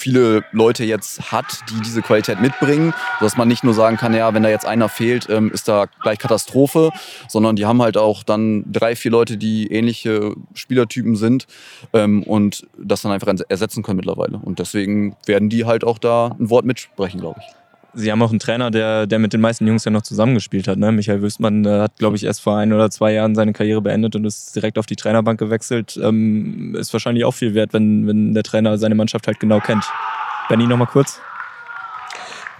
viele 0.00 0.44
Leute 0.52 0.84
jetzt 0.84 1.30
hat, 1.30 1.60
die 1.70 1.80
diese 1.82 2.02
Qualität 2.02 2.40
mitbringen, 2.40 2.92
dass 3.20 3.36
man 3.36 3.48
nicht 3.48 3.62
nur 3.62 3.74
sagen 3.74 3.96
kann, 3.96 4.14
ja, 4.14 4.32
wenn 4.34 4.42
da 4.42 4.48
jetzt 4.48 4.66
einer 4.66 4.88
fehlt, 4.88 5.28
ähm, 5.30 5.50
ist 5.52 5.68
da 5.68 5.86
gleich 6.02 6.18
Katastrophe, 6.18 6.90
sondern 7.28 7.56
die 7.56 7.66
haben 7.66 7.82
halt 7.82 7.96
auch 7.96 8.22
dann 8.22 8.64
drei, 8.70 8.96
vier 8.96 9.10
Leute, 9.10 9.36
die 9.36 9.70
ähnliche 9.72 10.34
Spielertypen 10.54 11.16
sind 11.16 11.46
ähm, 11.92 12.22
und 12.22 12.66
das 12.78 13.02
dann 13.02 13.12
einfach 13.12 13.32
ersetzen 13.48 13.82
können 13.82 13.96
mittlerweile. 13.96 14.38
Und 14.38 14.58
deswegen 14.58 15.16
werden 15.26 15.48
die 15.48 15.64
halt 15.64 15.84
auch 15.84 15.98
da 15.98 16.36
ein 16.38 16.50
Wort 16.50 16.64
mitsprechen, 16.64 17.20
glaube 17.20 17.40
ich. 17.40 17.59
Sie 17.94 18.10
haben 18.10 18.22
auch 18.22 18.30
einen 18.30 18.38
Trainer, 18.38 18.70
der, 18.70 19.06
der 19.06 19.18
mit 19.18 19.32
den 19.32 19.40
meisten 19.40 19.66
Jungs 19.66 19.84
ja 19.84 19.90
noch 19.90 20.02
zusammengespielt 20.02 20.68
hat. 20.68 20.78
Ne? 20.78 20.92
Michael 20.92 21.22
Wüstmann 21.22 21.64
äh, 21.64 21.80
hat, 21.80 21.96
glaube 21.96 22.16
ich, 22.16 22.24
erst 22.24 22.40
vor 22.40 22.56
ein 22.56 22.72
oder 22.72 22.90
zwei 22.90 23.12
Jahren 23.12 23.34
seine 23.34 23.52
Karriere 23.52 23.82
beendet 23.82 24.16
und 24.16 24.24
ist 24.24 24.54
direkt 24.54 24.78
auf 24.78 24.86
die 24.86 24.96
Trainerbank 24.96 25.38
gewechselt. 25.38 25.98
Ähm, 26.02 26.74
ist 26.76 26.92
wahrscheinlich 26.92 27.24
auch 27.24 27.34
viel 27.34 27.54
wert, 27.54 27.72
wenn, 27.72 28.06
wenn 28.06 28.34
der 28.34 28.42
Trainer 28.42 28.78
seine 28.78 28.94
Mannschaft 28.94 29.26
halt 29.26 29.40
genau 29.40 29.60
kennt. 29.60 29.84
Benny, 30.48 30.66
nochmal 30.66 30.88
kurz. 30.88 31.20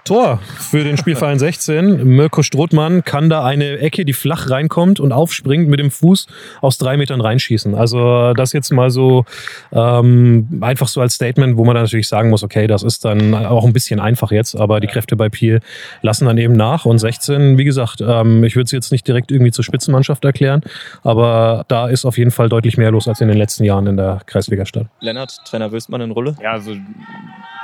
Tor 0.04 0.40
für 0.58 0.84
den 0.84 0.96
Spielverein 0.96 1.38
16. 1.40 2.04
Mirko 2.04 2.42
Strothmann 2.42 3.04
kann 3.04 3.30
da 3.30 3.44
eine 3.44 3.78
Ecke, 3.78 4.04
die 4.04 4.12
flach 4.12 4.50
reinkommt 4.50 5.00
und 5.00 5.12
aufspringt, 5.12 5.68
mit 5.68 5.80
dem 5.80 5.90
Fuß 5.90 6.26
aus 6.60 6.78
drei 6.78 6.96
Metern 6.96 7.20
reinschießen. 7.20 7.74
Also 7.74 8.32
das 8.34 8.52
jetzt 8.52 8.70
mal 8.70 8.90
so 8.90 9.24
ähm, 9.72 10.58
einfach 10.60 10.88
so 10.88 11.00
als 11.00 11.14
Statement, 11.14 11.56
wo 11.56 11.64
man 11.64 11.74
dann 11.74 11.84
natürlich 11.84 12.08
sagen 12.08 12.30
muss, 12.30 12.42
okay, 12.42 12.66
das 12.66 12.82
ist 12.82 13.04
dann 13.04 13.34
auch 13.34 13.64
ein 13.64 13.72
bisschen 13.72 14.00
einfach 14.00 14.30
jetzt, 14.30 14.54
aber 14.54 14.80
die 14.80 14.86
Kräfte 14.86 15.16
bei 15.16 15.28
Piel 15.28 15.60
lassen 16.02 16.26
dann 16.26 16.38
eben 16.38 16.54
nach. 16.54 16.84
Und 16.84 16.98
16, 16.98 17.58
wie 17.58 17.64
gesagt, 17.64 18.00
ähm, 18.00 18.44
ich 18.44 18.56
würde 18.56 18.64
es 18.64 18.72
jetzt 18.72 18.92
nicht 18.92 19.06
direkt 19.06 19.30
irgendwie 19.30 19.52
zur 19.52 19.64
Spitzenmannschaft 19.64 20.24
erklären, 20.24 20.62
aber 21.02 21.64
da 21.68 21.88
ist 21.88 22.04
auf 22.04 22.18
jeden 22.18 22.30
Fall 22.30 22.48
deutlich 22.48 22.76
mehr 22.76 22.90
los 22.90 23.08
als 23.08 23.20
in 23.20 23.28
den 23.28 23.38
letzten 23.38 23.64
Jahren 23.64 23.86
in 23.86 23.96
der 23.96 24.20
Kreisliga-Stadt. 24.26 24.86
Lennart, 25.00 25.40
Trainer 25.44 25.72
Wüstmann 25.72 26.00
in 26.00 26.10
Rolle? 26.10 26.36
Ja, 26.42 26.52
also 26.52 26.74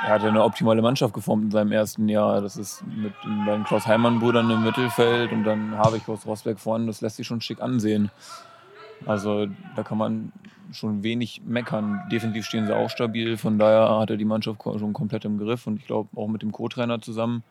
er 0.03 0.13
hat 0.13 0.21
ja 0.21 0.29
eine 0.29 0.43
optimale 0.43 0.81
Mannschaft 0.81 1.13
geformt 1.13 1.45
in 1.45 1.51
seinem 1.51 1.71
ersten 1.71 2.07
Jahr. 2.07 2.41
Das 2.41 2.55
ist 2.55 2.83
mit 2.85 3.13
den 3.25 3.63
Klaus 3.63 3.87
Heimann-Brüdern 3.87 4.49
im 4.49 4.63
Mittelfeld 4.63 5.31
und 5.31 5.43
dann 5.43 5.77
habe 5.77 5.97
ich 5.97 6.07
aus 6.07 6.25
Rosberg 6.25 6.59
vorne. 6.59 6.85
Das 6.85 7.01
lässt 7.01 7.17
sich 7.17 7.25
schon 7.25 7.41
schick 7.41 7.61
ansehen. 7.61 8.11
Also 9.05 9.47
da 9.75 9.83
kann 9.83 9.97
man 9.97 10.31
schon 10.71 11.03
wenig 11.03 11.41
meckern. 11.45 12.01
Defensiv 12.11 12.45
stehen 12.45 12.67
sie 12.67 12.75
auch 12.75 12.89
stabil. 12.89 13.37
Von 13.37 13.57
daher 13.57 13.99
hat 13.99 14.09
er 14.09 14.17
die 14.17 14.25
Mannschaft 14.25 14.61
schon 14.63 14.93
komplett 14.93 15.25
im 15.25 15.37
Griff. 15.37 15.65
Und 15.65 15.77
ich 15.79 15.87
glaube, 15.87 16.09
auch 16.15 16.27
mit 16.27 16.41
dem 16.41 16.51
Co-Trainer 16.51 17.01
zusammen 17.01 17.43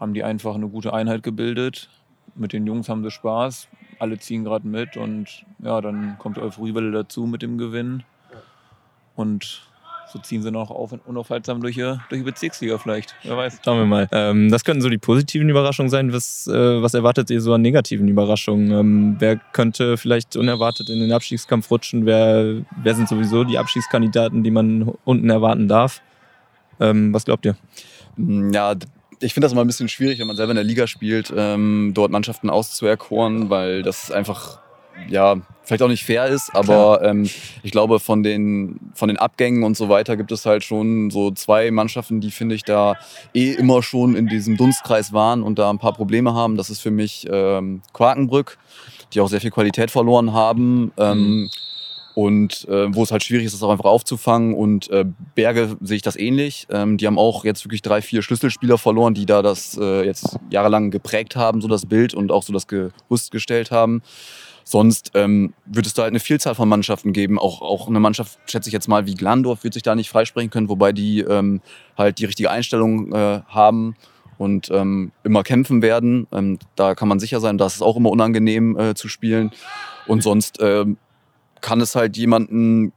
haben 0.00 0.14
die 0.14 0.24
einfach 0.24 0.54
eine 0.54 0.68
gute 0.68 0.92
Einheit 0.92 1.22
gebildet. 1.22 1.88
Mit 2.34 2.52
den 2.52 2.66
Jungs 2.66 2.88
haben 2.88 3.04
sie 3.04 3.10
Spaß. 3.10 3.68
Alle 3.98 4.18
ziehen 4.18 4.44
gerade 4.44 4.66
mit. 4.66 4.96
Und 4.96 5.44
ja, 5.60 5.80
dann 5.80 6.18
kommt 6.18 6.38
Euphorie 6.38 6.72
dazu 6.92 7.26
mit 7.26 7.42
dem 7.42 7.58
Gewinn. 7.58 8.02
Und 9.14 9.68
so 10.12 10.18
ziehen 10.18 10.42
sie 10.42 10.50
noch 10.50 10.70
auf, 10.70 10.92
unaufhaltsam 11.06 11.60
durch, 11.60 11.76
durch 11.76 11.98
die 12.10 12.22
Bezirksliga 12.22 12.78
vielleicht. 12.78 13.14
Wer 13.22 13.36
weiß. 13.36 13.60
Schauen 13.64 13.78
wir 13.78 13.86
mal. 13.86 14.08
Ähm, 14.12 14.50
das 14.50 14.64
könnten 14.64 14.82
so 14.82 14.88
die 14.88 14.98
positiven 14.98 15.48
Überraschungen 15.48 15.90
sein. 15.90 16.12
Was, 16.12 16.46
äh, 16.46 16.82
was 16.82 16.94
erwartet 16.94 17.30
ihr 17.30 17.40
so 17.40 17.54
an 17.54 17.62
negativen 17.62 18.08
Überraschungen? 18.08 18.70
Ähm, 18.70 19.16
wer 19.18 19.36
könnte 19.36 19.96
vielleicht 19.96 20.36
unerwartet 20.36 20.90
in 20.90 21.00
den 21.00 21.12
Abstiegskampf 21.12 21.70
rutschen? 21.70 22.06
Wer, 22.06 22.62
wer 22.82 22.94
sind 22.94 23.08
sowieso 23.08 23.44
die 23.44 23.58
Abstiegskandidaten, 23.58 24.42
die 24.42 24.50
man 24.50 24.92
unten 25.04 25.30
erwarten 25.30 25.68
darf? 25.68 26.02
Ähm, 26.80 27.12
was 27.14 27.24
glaubt 27.24 27.46
ihr? 27.46 27.56
Ja, 28.16 28.74
ich 29.20 29.34
finde 29.34 29.46
das 29.46 29.52
immer 29.52 29.62
ein 29.62 29.66
bisschen 29.66 29.88
schwierig, 29.88 30.18
wenn 30.18 30.26
man 30.26 30.36
selber 30.36 30.52
in 30.52 30.56
der 30.56 30.64
Liga 30.64 30.86
spielt, 30.86 31.32
ähm, 31.34 31.92
dort 31.94 32.10
Mannschaften 32.10 32.50
auszuerkoren, 32.50 33.50
weil 33.50 33.82
das 33.82 34.10
einfach 34.10 34.61
ja, 35.08 35.36
vielleicht 35.62 35.82
auch 35.82 35.88
nicht 35.88 36.04
fair 36.04 36.26
ist, 36.26 36.54
aber 36.54 37.02
ähm, 37.02 37.28
ich 37.62 37.70
glaube, 37.70 38.00
von 38.00 38.22
den, 38.22 38.78
von 38.94 39.08
den 39.08 39.16
Abgängen 39.16 39.62
und 39.62 39.76
so 39.76 39.88
weiter 39.88 40.16
gibt 40.16 40.32
es 40.32 40.44
halt 40.44 40.64
schon 40.64 41.10
so 41.10 41.30
zwei 41.30 41.70
Mannschaften, 41.70 42.20
die, 42.20 42.30
finde 42.30 42.54
ich, 42.54 42.64
da 42.64 42.96
eh 43.34 43.52
immer 43.52 43.82
schon 43.82 44.16
in 44.16 44.26
diesem 44.26 44.56
Dunstkreis 44.56 45.12
waren 45.12 45.42
und 45.42 45.58
da 45.58 45.70
ein 45.70 45.78
paar 45.78 45.92
Probleme 45.92 46.34
haben. 46.34 46.56
Das 46.56 46.70
ist 46.70 46.80
für 46.80 46.90
mich 46.90 47.26
ähm, 47.30 47.82
Quakenbrück, 47.92 48.58
die 49.12 49.20
auch 49.20 49.28
sehr 49.28 49.40
viel 49.40 49.50
Qualität 49.50 49.90
verloren 49.90 50.32
haben. 50.32 50.92
Ähm, 50.96 51.18
mhm. 51.18 51.50
Und 52.14 52.68
äh, 52.68 52.94
wo 52.94 53.04
es 53.04 53.10
halt 53.10 53.22
schwierig 53.22 53.46
ist, 53.46 53.54
das 53.54 53.62
auch 53.62 53.70
einfach 53.70 53.86
aufzufangen. 53.86 54.52
Und 54.54 54.90
äh, 54.90 55.06
Berge 55.34 55.76
sehe 55.80 55.96
ich 55.96 56.02
das 56.02 56.16
ähnlich. 56.16 56.66
Ähm, 56.70 56.98
die 56.98 57.06
haben 57.06 57.18
auch 57.18 57.44
jetzt 57.44 57.64
wirklich 57.64 57.80
drei, 57.80 58.02
vier 58.02 58.20
Schlüsselspieler 58.20 58.76
verloren, 58.76 59.14
die 59.14 59.24
da 59.24 59.40
das 59.40 59.78
äh, 59.80 60.04
jetzt 60.04 60.38
jahrelang 60.50 60.90
geprägt 60.90 61.36
haben, 61.36 61.62
so 61.62 61.68
das 61.68 61.86
Bild 61.86 62.12
und 62.12 62.30
auch 62.30 62.42
so 62.42 62.52
das 62.52 62.66
Gerüst 62.66 63.30
gestellt 63.30 63.70
haben. 63.70 64.02
Sonst 64.64 65.12
ähm, 65.14 65.54
wird 65.66 65.86
es 65.86 65.94
da 65.94 66.02
halt 66.02 66.12
eine 66.12 66.20
Vielzahl 66.20 66.54
von 66.54 66.68
Mannschaften 66.68 67.12
geben. 67.12 67.38
Auch, 67.38 67.62
auch 67.62 67.88
eine 67.88 68.00
Mannschaft, 68.00 68.38
schätze 68.46 68.68
ich 68.68 68.72
jetzt 68.72 68.88
mal, 68.88 69.06
wie 69.06 69.14
Glandorf 69.14 69.64
wird 69.64 69.74
sich 69.74 69.82
da 69.82 69.94
nicht 69.94 70.10
freisprechen 70.10 70.50
können, 70.50 70.68
wobei 70.68 70.92
die 70.92 71.20
ähm, 71.20 71.60
halt 71.96 72.18
die 72.18 72.24
richtige 72.24 72.50
Einstellung 72.50 73.12
äh, 73.12 73.40
haben 73.48 73.96
und 74.38 74.70
ähm, 74.70 75.12
immer 75.24 75.42
kämpfen 75.42 75.82
werden. 75.82 76.26
Ähm, 76.32 76.58
da 76.76 76.94
kann 76.94 77.08
man 77.08 77.20
sicher 77.20 77.40
sein, 77.40 77.58
das 77.58 77.76
ist 77.76 77.82
auch 77.82 77.96
immer 77.96 78.10
unangenehm 78.10 78.76
äh, 78.78 78.94
zu 78.94 79.08
spielen. 79.08 79.50
Und 80.06 80.22
sonst 80.22 80.58
ähm, 80.60 80.96
kann 81.60 81.80
es 81.80 81.94
halt 81.94 82.16
jemanden 82.16 82.92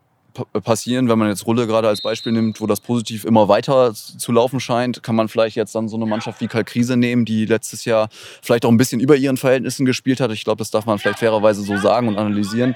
passieren, 0.63 1.09
wenn 1.09 1.17
man 1.17 1.29
jetzt 1.29 1.45
Rulle 1.47 1.67
gerade 1.67 1.87
als 1.87 2.01
Beispiel 2.01 2.31
nimmt, 2.31 2.61
wo 2.61 2.67
das 2.67 2.79
positiv 2.79 3.25
immer 3.25 3.47
weiter 3.47 3.93
zu 3.93 4.31
laufen 4.31 4.59
scheint, 4.59 5.03
kann 5.03 5.15
man 5.15 5.27
vielleicht 5.27 5.55
jetzt 5.55 5.75
dann 5.75 5.87
so 5.87 5.95
eine 5.95 6.05
Mannschaft 6.05 6.41
wie 6.41 6.47
Kalkrise 6.47 6.97
nehmen, 6.97 7.25
die 7.25 7.45
letztes 7.45 7.85
Jahr 7.85 8.09
vielleicht 8.41 8.65
auch 8.65 8.69
ein 8.69 8.77
bisschen 8.77 8.99
über 8.99 9.15
ihren 9.15 9.37
Verhältnissen 9.37 9.85
gespielt 9.85 10.19
hat. 10.19 10.31
Ich 10.31 10.43
glaube, 10.43 10.59
das 10.59 10.71
darf 10.71 10.85
man 10.85 10.99
vielleicht 10.99 11.19
fairerweise 11.19 11.61
so 11.61 11.77
sagen 11.77 12.07
und 12.07 12.17
analysieren. 12.17 12.75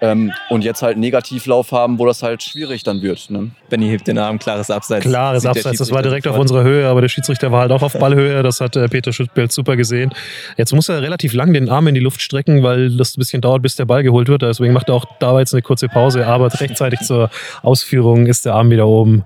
Ähm, 0.00 0.32
und 0.50 0.64
jetzt 0.64 0.82
halt 0.82 0.92
einen 0.92 1.00
Negativlauf 1.00 1.72
haben, 1.72 1.98
wo 1.98 2.06
das 2.06 2.22
halt 2.22 2.42
schwierig 2.42 2.82
dann 2.82 3.02
wird. 3.02 3.30
Ne? 3.30 3.50
Benny 3.68 3.88
hebt 3.88 4.06
den 4.06 4.18
Arm, 4.18 4.38
klares 4.38 4.70
Abseits. 4.70 5.04
Klares 5.04 5.46
Abseits, 5.46 5.78
das 5.78 5.90
war 5.90 6.02
direkt 6.02 6.26
auf 6.26 6.38
unserer 6.38 6.62
Höhe, 6.62 6.88
aber 6.88 7.00
der 7.00 7.08
Schiedsrichter 7.08 7.52
war 7.52 7.60
halt 7.60 7.72
auch 7.72 7.82
auf 7.82 7.92
Ballhöhe. 7.92 8.42
Das 8.42 8.60
hat 8.60 8.76
äh, 8.76 8.88
Peter 8.88 9.12
Schüttbild 9.12 9.52
super 9.52 9.76
gesehen. 9.76 10.12
Jetzt 10.56 10.72
muss 10.72 10.88
er 10.88 11.02
relativ 11.02 11.32
lang 11.32 11.52
den 11.52 11.68
Arm 11.68 11.86
in 11.86 11.94
die 11.94 12.00
Luft 12.00 12.22
strecken, 12.22 12.62
weil 12.62 12.96
das 12.96 13.16
ein 13.16 13.20
bisschen 13.20 13.40
dauert, 13.42 13.62
bis 13.62 13.76
der 13.76 13.84
Ball 13.84 14.02
geholt 14.02 14.28
wird. 14.28 14.42
Deswegen 14.42 14.72
macht 14.72 14.88
er 14.88 14.94
auch 14.94 15.04
da 15.20 15.38
jetzt 15.38 15.54
eine 15.54 15.62
kurze 15.62 15.88
Pause, 15.88 16.26
aber 16.26 16.52
rechtzeitig 16.60 16.93
fertig 16.94 17.06
zur 17.06 17.30
Ausführung 17.62 18.26
ist 18.26 18.44
der 18.44 18.54
Arm 18.54 18.70
wieder 18.70 18.86
oben. 18.86 19.24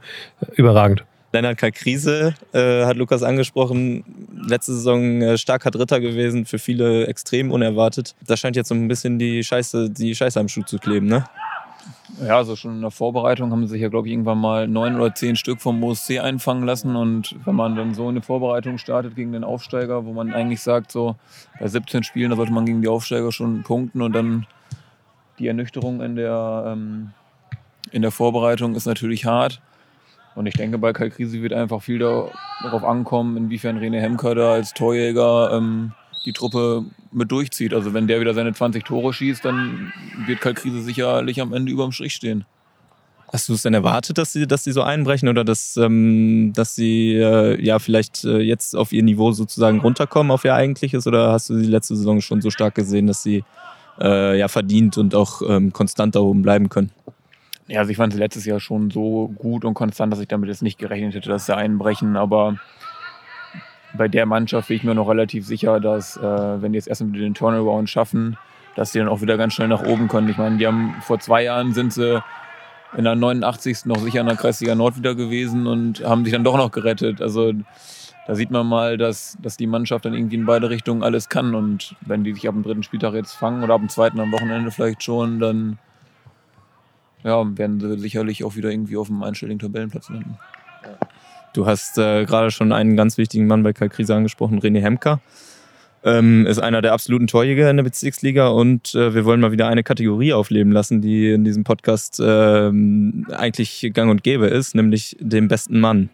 Überragend. 0.56 1.04
Lennart 1.32 1.58
Kalkrise 1.58 2.34
äh, 2.52 2.86
hat 2.86 2.96
Lukas 2.96 3.22
angesprochen. 3.22 4.04
Letzte 4.48 4.72
Saison 4.72 5.20
äh, 5.20 5.36
starker 5.36 5.70
Dritter 5.70 6.00
gewesen, 6.00 6.46
für 6.46 6.58
viele 6.58 7.06
extrem 7.06 7.50
unerwartet. 7.50 8.14
Da 8.26 8.36
scheint 8.36 8.56
jetzt 8.56 8.68
so 8.68 8.74
ein 8.74 8.88
bisschen 8.88 9.18
die 9.18 9.44
Scheiße, 9.44 9.90
die 9.90 10.14
Scheiße 10.14 10.40
am 10.40 10.48
Schuh 10.48 10.62
zu 10.62 10.78
kleben, 10.78 11.06
ne? 11.06 11.24
Ja, 12.26 12.38
also 12.38 12.56
schon 12.56 12.76
in 12.76 12.80
der 12.80 12.90
Vorbereitung 12.90 13.52
haben 13.52 13.66
sie 13.66 13.72
sich 13.72 13.82
ja, 13.82 13.88
glaube 13.88 14.08
ich, 14.08 14.12
irgendwann 14.12 14.38
mal 14.38 14.66
neun 14.66 14.96
oder 14.96 15.14
zehn 15.14 15.36
Stück 15.36 15.60
vom 15.60 15.84
OSC 15.84 16.18
einfangen 16.18 16.64
lassen. 16.64 16.96
Und 16.96 17.36
wenn 17.44 17.54
man 17.54 17.76
dann 17.76 17.94
so 17.94 18.08
eine 18.08 18.22
Vorbereitung 18.22 18.78
startet 18.78 19.14
gegen 19.14 19.32
den 19.32 19.44
Aufsteiger, 19.44 20.06
wo 20.06 20.12
man 20.14 20.32
eigentlich 20.32 20.62
sagt, 20.62 20.90
so 20.90 21.16
bei 21.60 21.68
17 21.68 22.02
Spielen, 22.02 22.30
da 22.30 22.36
sollte 22.36 22.52
man 22.52 22.64
gegen 22.64 22.80
die 22.80 22.88
Aufsteiger 22.88 23.30
schon 23.30 23.62
punkten 23.62 24.00
und 24.00 24.14
dann 24.14 24.46
die 25.38 25.46
Ernüchterung 25.46 26.00
in 26.00 26.16
der 26.16 26.64
ähm, 26.66 27.10
in 27.92 28.02
der 28.02 28.10
Vorbereitung 28.10 28.74
ist 28.74 28.86
natürlich 28.86 29.24
hart. 29.24 29.60
Und 30.34 30.46
ich 30.46 30.54
denke, 30.54 30.78
bei 30.78 30.92
Kalkrisi 30.92 31.42
wird 31.42 31.52
einfach 31.52 31.82
viel 31.82 31.98
darauf 31.98 32.84
ankommen, 32.84 33.36
inwiefern 33.36 33.78
René 33.78 34.00
Hemker 34.00 34.34
da 34.34 34.52
als 34.52 34.72
Torjäger 34.72 35.52
ähm, 35.52 35.92
die 36.24 36.32
Truppe 36.32 36.84
mit 37.10 37.30
durchzieht. 37.32 37.74
Also 37.74 37.92
wenn 37.94 38.06
der 38.06 38.20
wieder 38.20 38.34
seine 38.34 38.52
20 38.52 38.84
Tore 38.84 39.12
schießt, 39.12 39.44
dann 39.44 39.92
wird 40.26 40.40
Kalkrise 40.40 40.80
sicherlich 40.80 41.40
am 41.40 41.52
Ende 41.52 41.72
überm 41.72 41.92
Strich 41.92 42.14
stehen. 42.14 42.44
Hast 43.32 43.48
du 43.48 43.54
es 43.54 43.62
denn 43.62 43.74
erwartet, 43.74 44.16
dass 44.16 44.32
sie, 44.32 44.46
dass 44.46 44.64
sie 44.64 44.72
so 44.72 44.82
einbrechen 44.82 45.28
oder 45.28 45.44
dass, 45.44 45.76
ähm, 45.76 46.52
dass 46.54 46.74
sie 46.74 47.14
äh, 47.14 47.62
ja 47.62 47.78
vielleicht 47.78 48.24
äh, 48.24 48.38
jetzt 48.38 48.74
auf 48.74 48.92
ihr 48.92 49.02
Niveau 49.02 49.32
sozusagen 49.32 49.80
runterkommen, 49.80 50.30
auf 50.30 50.44
ihr 50.44 50.54
eigentliches? 50.54 51.06
Oder 51.06 51.32
hast 51.32 51.50
du 51.50 51.58
die 51.58 51.66
letzte 51.66 51.94
Saison 51.94 52.22
schon 52.22 52.40
so 52.40 52.50
stark 52.50 52.74
gesehen, 52.74 53.06
dass 53.06 53.22
sie 53.22 53.44
äh, 54.00 54.38
ja 54.38 54.48
verdient 54.48 54.96
und 54.96 55.14
auch 55.14 55.42
ähm, 55.46 55.72
konstant 55.74 56.14
da 56.14 56.20
oben 56.20 56.40
bleiben 56.40 56.70
können? 56.70 56.90
Ja, 57.68 57.80
also 57.80 57.90
ich 57.90 57.98
fand 57.98 58.14
sie 58.14 58.18
letztes 58.18 58.46
Jahr 58.46 58.60
schon 58.60 58.90
so 58.90 59.28
gut 59.36 59.64
und 59.64 59.74
konstant, 59.74 60.10
dass 60.12 60.20
ich 60.20 60.28
damit 60.28 60.48
jetzt 60.48 60.62
nicht 60.62 60.78
gerechnet 60.78 61.14
hätte, 61.14 61.28
dass 61.28 61.46
sie 61.46 61.54
einbrechen. 61.54 62.16
Aber 62.16 62.56
bei 63.94 64.08
der 64.08 64.24
Mannschaft 64.24 64.68
bin 64.68 64.78
ich 64.78 64.84
mir 64.84 64.94
noch 64.94 65.08
relativ 65.08 65.46
sicher, 65.46 65.78
dass 65.78 66.16
äh, 66.16 66.22
wenn 66.62 66.72
die 66.72 66.76
jetzt 66.78 66.88
erstmal 66.88 67.12
den 67.12 67.34
Turnaround 67.34 67.90
schaffen, 67.90 68.38
dass 68.74 68.92
die 68.92 68.98
dann 68.98 69.08
auch 69.08 69.20
wieder 69.20 69.36
ganz 69.36 69.52
schnell 69.52 69.68
nach 69.68 69.82
oben 69.82 70.08
können. 70.08 70.30
Ich 70.30 70.38
meine, 70.38 70.56
die 70.56 70.66
haben 70.66 70.94
vor 71.02 71.18
zwei 71.20 71.44
Jahren 71.44 71.74
sind 71.74 71.92
sie 71.92 72.22
in 72.96 73.04
der 73.04 73.16
89. 73.16 73.84
noch 73.84 73.98
sicher 73.98 74.20
in 74.20 74.26
der 74.26 74.36
Kreisliga 74.36 74.74
Nord 74.74 74.96
wieder 74.96 75.14
gewesen 75.14 75.66
und 75.66 76.02
haben 76.02 76.24
sich 76.24 76.32
dann 76.32 76.44
doch 76.44 76.56
noch 76.56 76.70
gerettet. 76.70 77.20
Also 77.20 77.52
da 78.26 78.34
sieht 78.34 78.50
man 78.50 78.66
mal, 78.66 78.96
dass, 78.96 79.36
dass 79.42 79.58
die 79.58 79.66
Mannschaft 79.66 80.06
dann 80.06 80.14
irgendwie 80.14 80.36
in 80.36 80.46
beide 80.46 80.70
Richtungen 80.70 81.02
alles 81.02 81.28
kann. 81.28 81.54
Und 81.54 81.96
wenn 82.00 82.24
die 82.24 82.32
sich 82.32 82.48
ab 82.48 82.54
dem 82.54 82.62
dritten 82.62 82.82
Spieltag 82.82 83.12
jetzt 83.12 83.34
fangen 83.34 83.62
oder 83.62 83.74
ab 83.74 83.80
dem 83.80 83.90
zweiten 83.90 84.20
am 84.20 84.32
Wochenende 84.32 84.70
vielleicht 84.70 85.02
schon, 85.02 85.38
dann 85.38 85.78
ja, 87.28 87.58
werden 87.58 87.78
sie 87.78 87.98
sicherlich 87.98 88.42
auch 88.44 88.56
wieder 88.56 88.70
irgendwie 88.70 88.96
auf 88.96 89.06
dem 89.06 89.22
einstelligen 89.22 89.58
Tabellenplatz 89.58 90.08
landen. 90.08 90.38
Du 91.52 91.66
hast 91.66 91.98
äh, 91.98 92.24
gerade 92.24 92.50
schon 92.50 92.72
einen 92.72 92.96
ganz 92.96 93.18
wichtigen 93.18 93.46
Mann 93.46 93.62
bei 93.62 93.72
Kalkrise 93.72 94.14
angesprochen, 94.14 94.60
René 94.60 94.80
Hemker. 94.80 95.20
Ähm, 96.04 96.46
ist 96.46 96.58
einer 96.58 96.80
der 96.80 96.92
absoluten 96.92 97.26
Torjäger 97.26 97.68
in 97.68 97.76
der 97.76 97.84
Bezirksliga 97.84 98.48
und 98.48 98.94
äh, 98.94 99.14
wir 99.14 99.24
wollen 99.24 99.40
mal 99.40 99.50
wieder 99.50 99.66
eine 99.66 99.82
Kategorie 99.82 100.32
aufleben 100.32 100.72
lassen, 100.72 101.02
die 101.02 101.32
in 101.32 101.44
diesem 101.44 101.64
Podcast 101.64 102.20
äh, 102.20 102.70
eigentlich 103.32 103.90
gang 103.92 104.10
und 104.10 104.22
gäbe 104.22 104.46
ist, 104.46 104.76
nämlich 104.76 105.16
den 105.18 105.48
besten 105.48 105.80
Mann. 105.80 106.10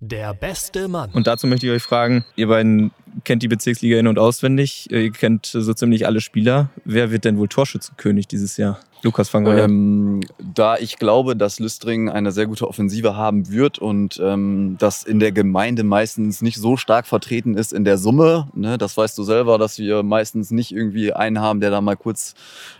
Der 0.00 0.34
beste 0.34 0.88
Mann. 0.88 1.10
Und 1.12 1.28
dazu 1.28 1.46
möchte 1.46 1.66
ich 1.66 1.72
euch 1.72 1.82
fragen, 1.82 2.24
ihr 2.34 2.48
beiden 2.48 2.90
kennt 3.22 3.42
die 3.44 3.48
Bezirksliga 3.48 3.98
in- 3.98 4.08
und 4.08 4.18
auswendig, 4.18 4.90
ihr 4.90 5.12
kennt 5.12 5.46
so 5.46 5.72
ziemlich 5.72 6.06
alle 6.06 6.20
Spieler. 6.20 6.70
Wer 6.84 7.12
wird 7.12 7.24
denn 7.24 7.38
wohl 7.38 7.48
Torschützenkönig 7.48 8.26
dieses 8.26 8.56
Jahr? 8.56 8.80
Lukas 9.04 9.32
van 9.32 9.44
Gogh. 9.44 9.58
Ähm, 9.58 10.20
da 10.38 10.76
ich 10.78 10.98
glaube, 10.98 11.36
dass 11.36 11.60
Lüstring 11.60 12.08
eine 12.08 12.32
sehr 12.32 12.46
gute 12.46 12.66
Offensive 12.66 13.16
haben 13.16 13.50
wird 13.50 13.78
und 13.78 14.20
ähm, 14.22 14.76
das 14.78 15.04
in 15.04 15.20
der 15.20 15.30
Gemeinde 15.30 15.84
meistens 15.84 16.42
nicht 16.42 16.56
so 16.56 16.76
stark 16.76 17.06
vertreten 17.06 17.54
ist 17.56 17.72
in 17.72 17.84
der 17.84 17.98
Summe. 17.98 18.48
Ne? 18.54 18.78
Das 18.78 18.96
weißt 18.96 19.16
du 19.18 19.22
selber, 19.22 19.58
dass 19.58 19.78
wir 19.78 20.02
meistens 20.02 20.50
nicht 20.50 20.72
irgendwie 20.72 21.12
einen 21.12 21.40
haben, 21.40 21.60
der 21.60 21.70
da 21.70 21.80
mal 21.80 21.96
kurz 21.96 22.34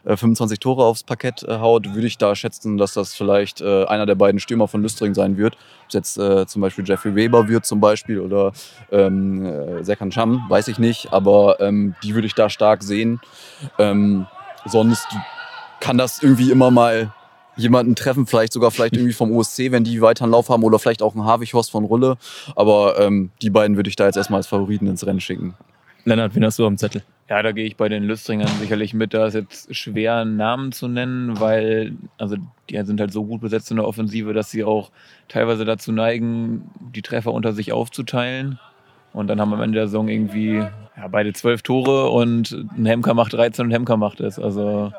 äh, 0.04 0.16
25 0.16 0.58
Tore 0.58 0.84
aufs 0.84 1.02
Parkett 1.02 1.42
äh, 1.42 1.58
haut. 1.58 1.94
Würde 1.94 2.06
ich 2.06 2.18
da 2.18 2.34
schätzen, 2.34 2.78
dass 2.78 2.94
das 2.94 3.14
vielleicht 3.14 3.60
äh, 3.60 3.84
einer 3.84 4.06
der 4.06 4.14
beiden 4.14 4.40
Stürmer 4.40 4.66
von 4.66 4.82
Lüstring 4.82 5.14
sein 5.14 5.36
wird. 5.36 5.54
Ob 5.54 5.88
es 5.88 5.94
jetzt 5.94 6.18
äh, 6.18 6.46
zum 6.46 6.62
Beispiel 6.62 6.84
Jeffrey 6.86 7.14
Weber 7.14 7.48
wird 7.48 7.66
zum 7.66 7.80
Beispiel 7.80 8.20
oder 8.20 8.52
ähm, 8.90 9.44
äh, 9.44 9.84
Serkan 9.84 10.10
Cham, 10.10 10.46
weiß 10.48 10.68
ich 10.68 10.78
nicht. 10.78 11.12
Aber 11.12 11.60
ähm, 11.60 11.94
die 12.02 12.14
würde 12.14 12.26
ich 12.26 12.34
da 12.34 12.48
stark 12.48 12.82
sehen. 12.82 13.20
Ähm, 13.78 14.26
sonst 14.66 15.06
kann 15.84 15.98
das 15.98 16.22
irgendwie 16.22 16.50
immer 16.50 16.70
mal 16.70 17.12
jemanden 17.56 17.94
treffen, 17.94 18.26
vielleicht 18.26 18.54
sogar 18.54 18.70
vielleicht 18.70 18.96
irgendwie 18.96 19.12
vom 19.12 19.30
OSC, 19.30 19.70
wenn 19.70 19.84
die 19.84 20.00
weiter 20.00 20.24
einen 20.24 20.32
Lauf 20.32 20.48
haben 20.48 20.64
oder 20.64 20.78
vielleicht 20.78 21.02
auch 21.02 21.14
ein 21.14 21.24
Havichhorst 21.24 21.70
von 21.70 21.84
Rulle. 21.84 22.16
Aber 22.56 22.98
ähm, 22.98 23.30
die 23.42 23.50
beiden 23.50 23.76
würde 23.76 23.90
ich 23.90 23.96
da 23.96 24.06
jetzt 24.06 24.16
erstmal 24.16 24.38
als 24.38 24.46
Favoriten 24.46 24.86
ins 24.86 25.06
Rennen 25.06 25.20
schicken. 25.20 25.54
Lennart, 26.06 26.34
wen 26.34 26.44
hast 26.44 26.58
du 26.58 26.66
am 26.66 26.78
Zettel? 26.78 27.02
Ja, 27.28 27.42
da 27.42 27.52
gehe 27.52 27.66
ich 27.66 27.76
bei 27.76 27.90
den 27.90 28.04
Lüstringern 28.04 28.48
sicherlich 28.60 28.94
mit. 28.94 29.12
Da 29.12 29.26
ist 29.26 29.34
jetzt 29.34 29.76
schwer, 29.76 30.16
einen 30.16 30.36
Namen 30.36 30.72
zu 30.72 30.88
nennen, 30.88 31.38
weil 31.38 31.92
also 32.16 32.36
die 32.70 32.82
sind 32.82 32.98
halt 32.98 33.12
so 33.12 33.24
gut 33.24 33.42
besetzt 33.42 33.70
in 33.70 33.76
der 33.76 33.86
Offensive, 33.86 34.32
dass 34.32 34.50
sie 34.50 34.64
auch 34.64 34.90
teilweise 35.28 35.66
dazu 35.66 35.92
neigen, 35.92 36.70
die 36.94 37.02
Treffer 37.02 37.32
unter 37.32 37.52
sich 37.52 37.74
aufzuteilen. 37.74 38.58
Und 39.12 39.28
dann 39.28 39.38
haben 39.38 39.50
wir 39.50 39.56
am 39.56 39.62
Ende 39.62 39.76
der 39.76 39.88
Saison 39.88 40.08
irgendwie 40.08 40.56
ja, 40.96 41.08
beide 41.10 41.34
zwölf 41.34 41.60
Tore 41.60 42.08
und 42.08 42.52
ein 42.74 42.86
Hemker 42.86 43.12
macht 43.12 43.34
13 43.34 43.66
und 43.66 43.68
ein 43.70 43.74
Hemker 43.74 43.98
macht 43.98 44.20
es. 44.20 44.38
Also 44.38 44.92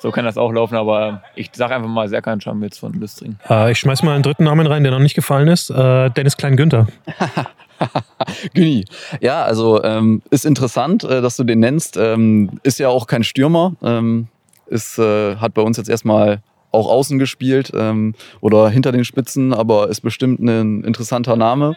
so 0.00 0.10
kann 0.10 0.24
das 0.24 0.36
auch 0.36 0.52
laufen, 0.52 0.76
aber 0.76 1.22
ich 1.34 1.50
sage 1.52 1.74
einfach 1.74 1.88
mal 1.88 2.08
Serkan 2.08 2.40
Schambitz 2.40 2.78
von 2.78 2.92
Lüstring. 2.92 3.36
Äh, 3.48 3.72
ich 3.72 3.78
schmeiß 3.78 4.02
mal 4.02 4.14
einen 4.14 4.22
dritten 4.22 4.44
Namen 4.44 4.66
rein, 4.66 4.82
der 4.82 4.92
noch 4.92 4.98
nicht 4.98 5.14
gefallen 5.14 5.48
ist. 5.48 5.70
Äh, 5.70 6.10
Dennis 6.10 6.36
Klein-Günther. 6.36 6.86
Günni. 8.54 8.84
Ja, 9.20 9.42
also 9.42 9.82
ähm, 9.82 10.22
ist 10.30 10.44
interessant, 10.44 11.04
äh, 11.04 11.20
dass 11.20 11.36
du 11.36 11.44
den 11.44 11.60
nennst. 11.60 11.96
Ähm, 11.96 12.60
ist 12.62 12.78
ja 12.78 12.88
auch 12.88 13.06
kein 13.06 13.24
Stürmer. 13.24 13.74
Ähm, 13.82 14.28
ist, 14.66 14.98
äh, 14.98 15.36
hat 15.36 15.54
bei 15.54 15.62
uns 15.62 15.76
jetzt 15.76 15.88
erstmal 15.88 16.40
auch 16.72 16.88
außen 16.88 17.18
gespielt 17.18 17.70
ähm, 17.74 18.14
oder 18.40 18.68
hinter 18.68 18.90
den 18.92 19.04
Spitzen, 19.04 19.52
aber 19.52 19.88
ist 19.88 20.00
bestimmt 20.00 20.40
ein 20.40 20.82
interessanter 20.84 21.36
Name. 21.36 21.76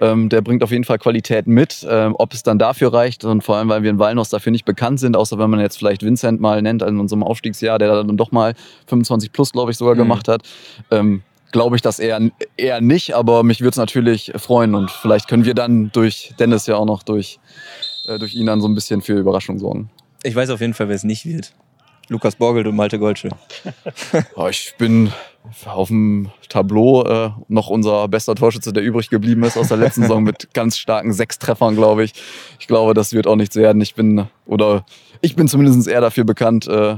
Ähm, 0.00 0.28
der 0.28 0.40
bringt 0.40 0.62
auf 0.62 0.70
jeden 0.70 0.84
Fall 0.84 0.98
Qualität 0.98 1.46
mit. 1.46 1.86
Ähm, 1.88 2.14
ob 2.18 2.32
es 2.34 2.42
dann 2.42 2.58
dafür 2.58 2.92
reicht 2.92 3.24
und 3.24 3.42
vor 3.42 3.56
allem, 3.56 3.68
weil 3.68 3.82
wir 3.82 3.90
in 3.90 3.98
Wallnos 3.98 4.30
dafür 4.30 4.50
nicht 4.52 4.64
bekannt 4.64 4.98
sind, 5.00 5.16
außer 5.16 5.38
wenn 5.38 5.50
man 5.50 5.60
jetzt 5.60 5.78
vielleicht 5.78 6.02
Vincent 6.02 6.40
mal 6.40 6.60
nennt 6.62 6.82
in 6.82 6.98
unserem 6.98 7.22
Aufstiegsjahr, 7.22 7.78
der 7.78 8.02
dann 8.02 8.16
doch 8.16 8.32
mal 8.32 8.54
25 8.86 9.32
plus, 9.32 9.52
glaube 9.52 9.70
ich, 9.70 9.76
sogar 9.76 9.94
Mhm. 9.94 9.98
gemacht 9.98 10.28
hat. 10.28 10.42
Ähm, 10.90 11.22
Glaube 11.52 11.74
ich 11.74 11.82
das 11.82 11.98
eher, 11.98 12.20
eher 12.56 12.80
nicht, 12.80 13.16
aber 13.16 13.42
mich 13.42 13.60
würde 13.60 13.70
es 13.70 13.76
natürlich 13.76 14.32
freuen 14.36 14.76
und 14.76 14.88
vielleicht 14.88 15.26
können 15.26 15.44
wir 15.44 15.54
dann 15.54 15.90
durch 15.92 16.32
Dennis 16.38 16.68
ja 16.68 16.76
auch 16.76 16.84
noch 16.86 17.02
durch, 17.02 17.40
äh, 18.06 18.20
durch 18.20 18.36
ihn 18.36 18.46
dann 18.46 18.60
so 18.60 18.68
ein 18.68 18.74
bisschen 18.76 19.02
für 19.02 19.14
Überraschung 19.18 19.58
sorgen. 19.58 19.90
Ich 20.22 20.36
weiß 20.36 20.50
auf 20.50 20.60
jeden 20.60 20.74
Fall, 20.74 20.86
wer 20.88 20.94
es 20.94 21.02
nicht 21.02 21.26
wird. 21.26 21.52
Lukas 22.10 22.34
Borgelt 22.34 22.66
und 22.66 22.76
Malte 22.76 22.98
Goldsche. 22.98 23.30
Ja, 24.36 24.48
ich 24.48 24.74
bin 24.76 25.12
auf 25.64 25.88
dem 25.88 26.30
Tableau 26.48 27.04
äh, 27.04 27.30
noch 27.48 27.70
unser 27.70 28.08
bester 28.08 28.34
Torschütze, 28.34 28.72
der 28.72 28.82
übrig 28.82 29.08
geblieben 29.08 29.44
ist 29.44 29.56
aus 29.56 29.68
der 29.68 29.76
letzten 29.76 30.02
Saison 30.02 30.22
mit 30.22 30.52
ganz 30.52 30.76
starken 30.76 31.12
sechs 31.12 31.38
Treffern, 31.38 31.76
glaube 31.76 32.04
ich. 32.04 32.12
Ich 32.58 32.66
glaube, 32.66 32.94
das 32.94 33.12
wird 33.12 33.26
auch 33.26 33.36
nichts 33.36 33.56
werden. 33.56 33.80
Ich 33.80 33.94
bin, 33.94 34.26
oder 34.44 34.84
ich 35.20 35.36
bin 35.36 35.48
zumindest 35.48 35.88
eher 35.88 36.00
dafür 36.00 36.24
bekannt, 36.24 36.66
äh, 36.66 36.96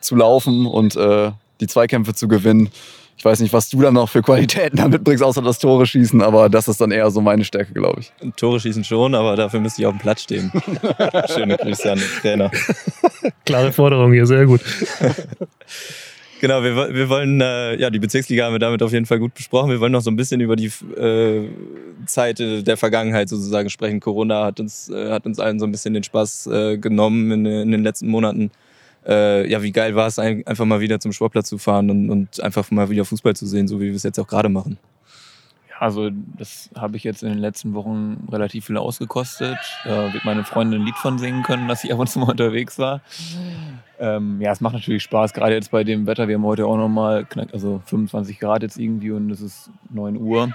zu 0.00 0.14
laufen 0.14 0.66
und 0.66 0.94
äh, 0.96 1.32
die 1.60 1.66
Zweikämpfe 1.66 2.14
zu 2.14 2.28
gewinnen. 2.28 2.70
Ich 3.18 3.24
weiß 3.24 3.40
nicht, 3.40 3.52
was 3.52 3.70
du 3.70 3.80
dann 3.80 3.94
noch 3.94 4.08
für 4.08 4.22
Qualitäten 4.22 4.76
da 4.76 4.88
mitbringst, 4.88 5.24
außer 5.24 5.40
das 5.40 5.58
Tore 5.58 5.86
schießen, 5.86 6.20
aber 6.20 6.48
das 6.50 6.68
ist 6.68 6.80
dann 6.80 6.90
eher 6.90 7.10
so 7.10 7.20
meine 7.20 7.44
Stärke, 7.44 7.72
glaube 7.72 8.00
ich. 8.00 8.12
Tore 8.36 8.60
schießen 8.60 8.84
schon, 8.84 9.14
aber 9.14 9.36
dafür 9.36 9.60
müsste 9.60 9.82
ich 9.82 9.86
auf 9.86 9.94
dem 9.94 10.00
Platz 10.00 10.22
stehen. 10.22 10.52
Schöne 11.34 11.56
Grüße 11.56 11.92
an 11.92 11.98
den 11.98 12.08
Trainer. 12.20 12.50
Klare 13.46 13.72
Forderung 13.72 14.12
hier, 14.12 14.26
sehr 14.26 14.46
gut. 14.46 14.60
Genau, 16.38 16.62
wir, 16.62 16.94
wir 16.94 17.08
wollen, 17.08 17.40
äh, 17.40 17.80
ja, 17.80 17.88
die 17.88 17.98
Bezirksliga 17.98 18.44
haben 18.44 18.52
wir 18.52 18.58
damit 18.58 18.82
auf 18.82 18.92
jeden 18.92 19.06
Fall 19.06 19.18
gut 19.18 19.32
besprochen. 19.32 19.70
Wir 19.70 19.80
wollen 19.80 19.92
noch 19.92 20.02
so 20.02 20.10
ein 20.10 20.16
bisschen 20.16 20.40
über 20.40 20.54
die 20.54 20.66
äh, 20.66 21.48
Zeit 22.04 22.40
äh, 22.40 22.62
der 22.62 22.76
Vergangenheit 22.76 23.30
sozusagen 23.30 23.70
sprechen. 23.70 24.00
Corona 24.00 24.44
hat 24.44 24.60
uns, 24.60 24.90
äh, 24.90 25.10
hat 25.10 25.24
uns 25.24 25.40
allen 25.40 25.58
so 25.58 25.64
ein 25.64 25.72
bisschen 25.72 25.94
den 25.94 26.02
Spaß 26.02 26.46
äh, 26.48 26.78
genommen 26.78 27.30
in, 27.30 27.46
in 27.46 27.70
den 27.70 27.82
letzten 27.82 28.08
Monaten. 28.08 28.50
Äh, 29.06 29.48
ja, 29.50 29.62
wie 29.62 29.72
geil 29.72 29.94
war 29.94 30.06
es, 30.08 30.18
ein, 30.18 30.46
einfach 30.46 30.64
mal 30.64 30.80
wieder 30.80 30.98
zum 30.98 31.12
Sportplatz 31.12 31.48
zu 31.48 31.58
fahren 31.58 31.90
und, 31.90 32.10
und 32.10 32.40
einfach 32.42 32.70
mal 32.70 32.90
wieder 32.90 33.04
Fußball 33.04 33.36
zu 33.36 33.46
sehen, 33.46 33.68
so 33.68 33.80
wie 33.80 33.86
wir 33.86 33.94
es 33.94 34.02
jetzt 34.02 34.18
auch 34.18 34.26
gerade 34.26 34.48
machen. 34.48 34.78
Ja, 35.70 35.80
also 35.80 36.10
das 36.10 36.70
habe 36.76 36.96
ich 36.96 37.04
jetzt 37.04 37.22
in 37.22 37.28
den 37.28 37.38
letzten 37.38 37.74
Wochen 37.74 38.26
relativ 38.32 38.66
viel 38.66 38.76
ausgekostet. 38.76 39.58
Da 39.84 40.12
wird 40.12 40.24
meine 40.24 40.42
Freundin 40.42 40.80
ein 40.80 40.86
Lied 40.86 40.96
von 40.96 41.18
singen 41.18 41.44
können, 41.44 41.68
dass 41.68 41.84
ich 41.84 41.92
ab 41.92 42.00
und 42.00 42.08
zu 42.08 42.18
mal 42.18 42.30
unterwegs 42.30 42.78
war. 42.78 43.00
Ähm, 44.00 44.40
ja, 44.40 44.50
es 44.50 44.60
macht 44.60 44.74
natürlich 44.74 45.04
Spaß, 45.04 45.32
gerade 45.32 45.54
jetzt 45.54 45.70
bei 45.70 45.84
dem 45.84 46.06
Wetter. 46.06 46.26
Wir 46.26 46.34
haben 46.34 46.44
heute 46.44 46.66
auch 46.66 46.76
nochmal 46.76 47.24
knapp, 47.24 47.52
also 47.52 47.80
25 47.86 48.40
Grad 48.40 48.62
jetzt 48.62 48.78
irgendwie 48.78 49.12
und 49.12 49.30
es 49.30 49.40
ist 49.40 49.70
9 49.90 50.16
Uhr. 50.16 50.50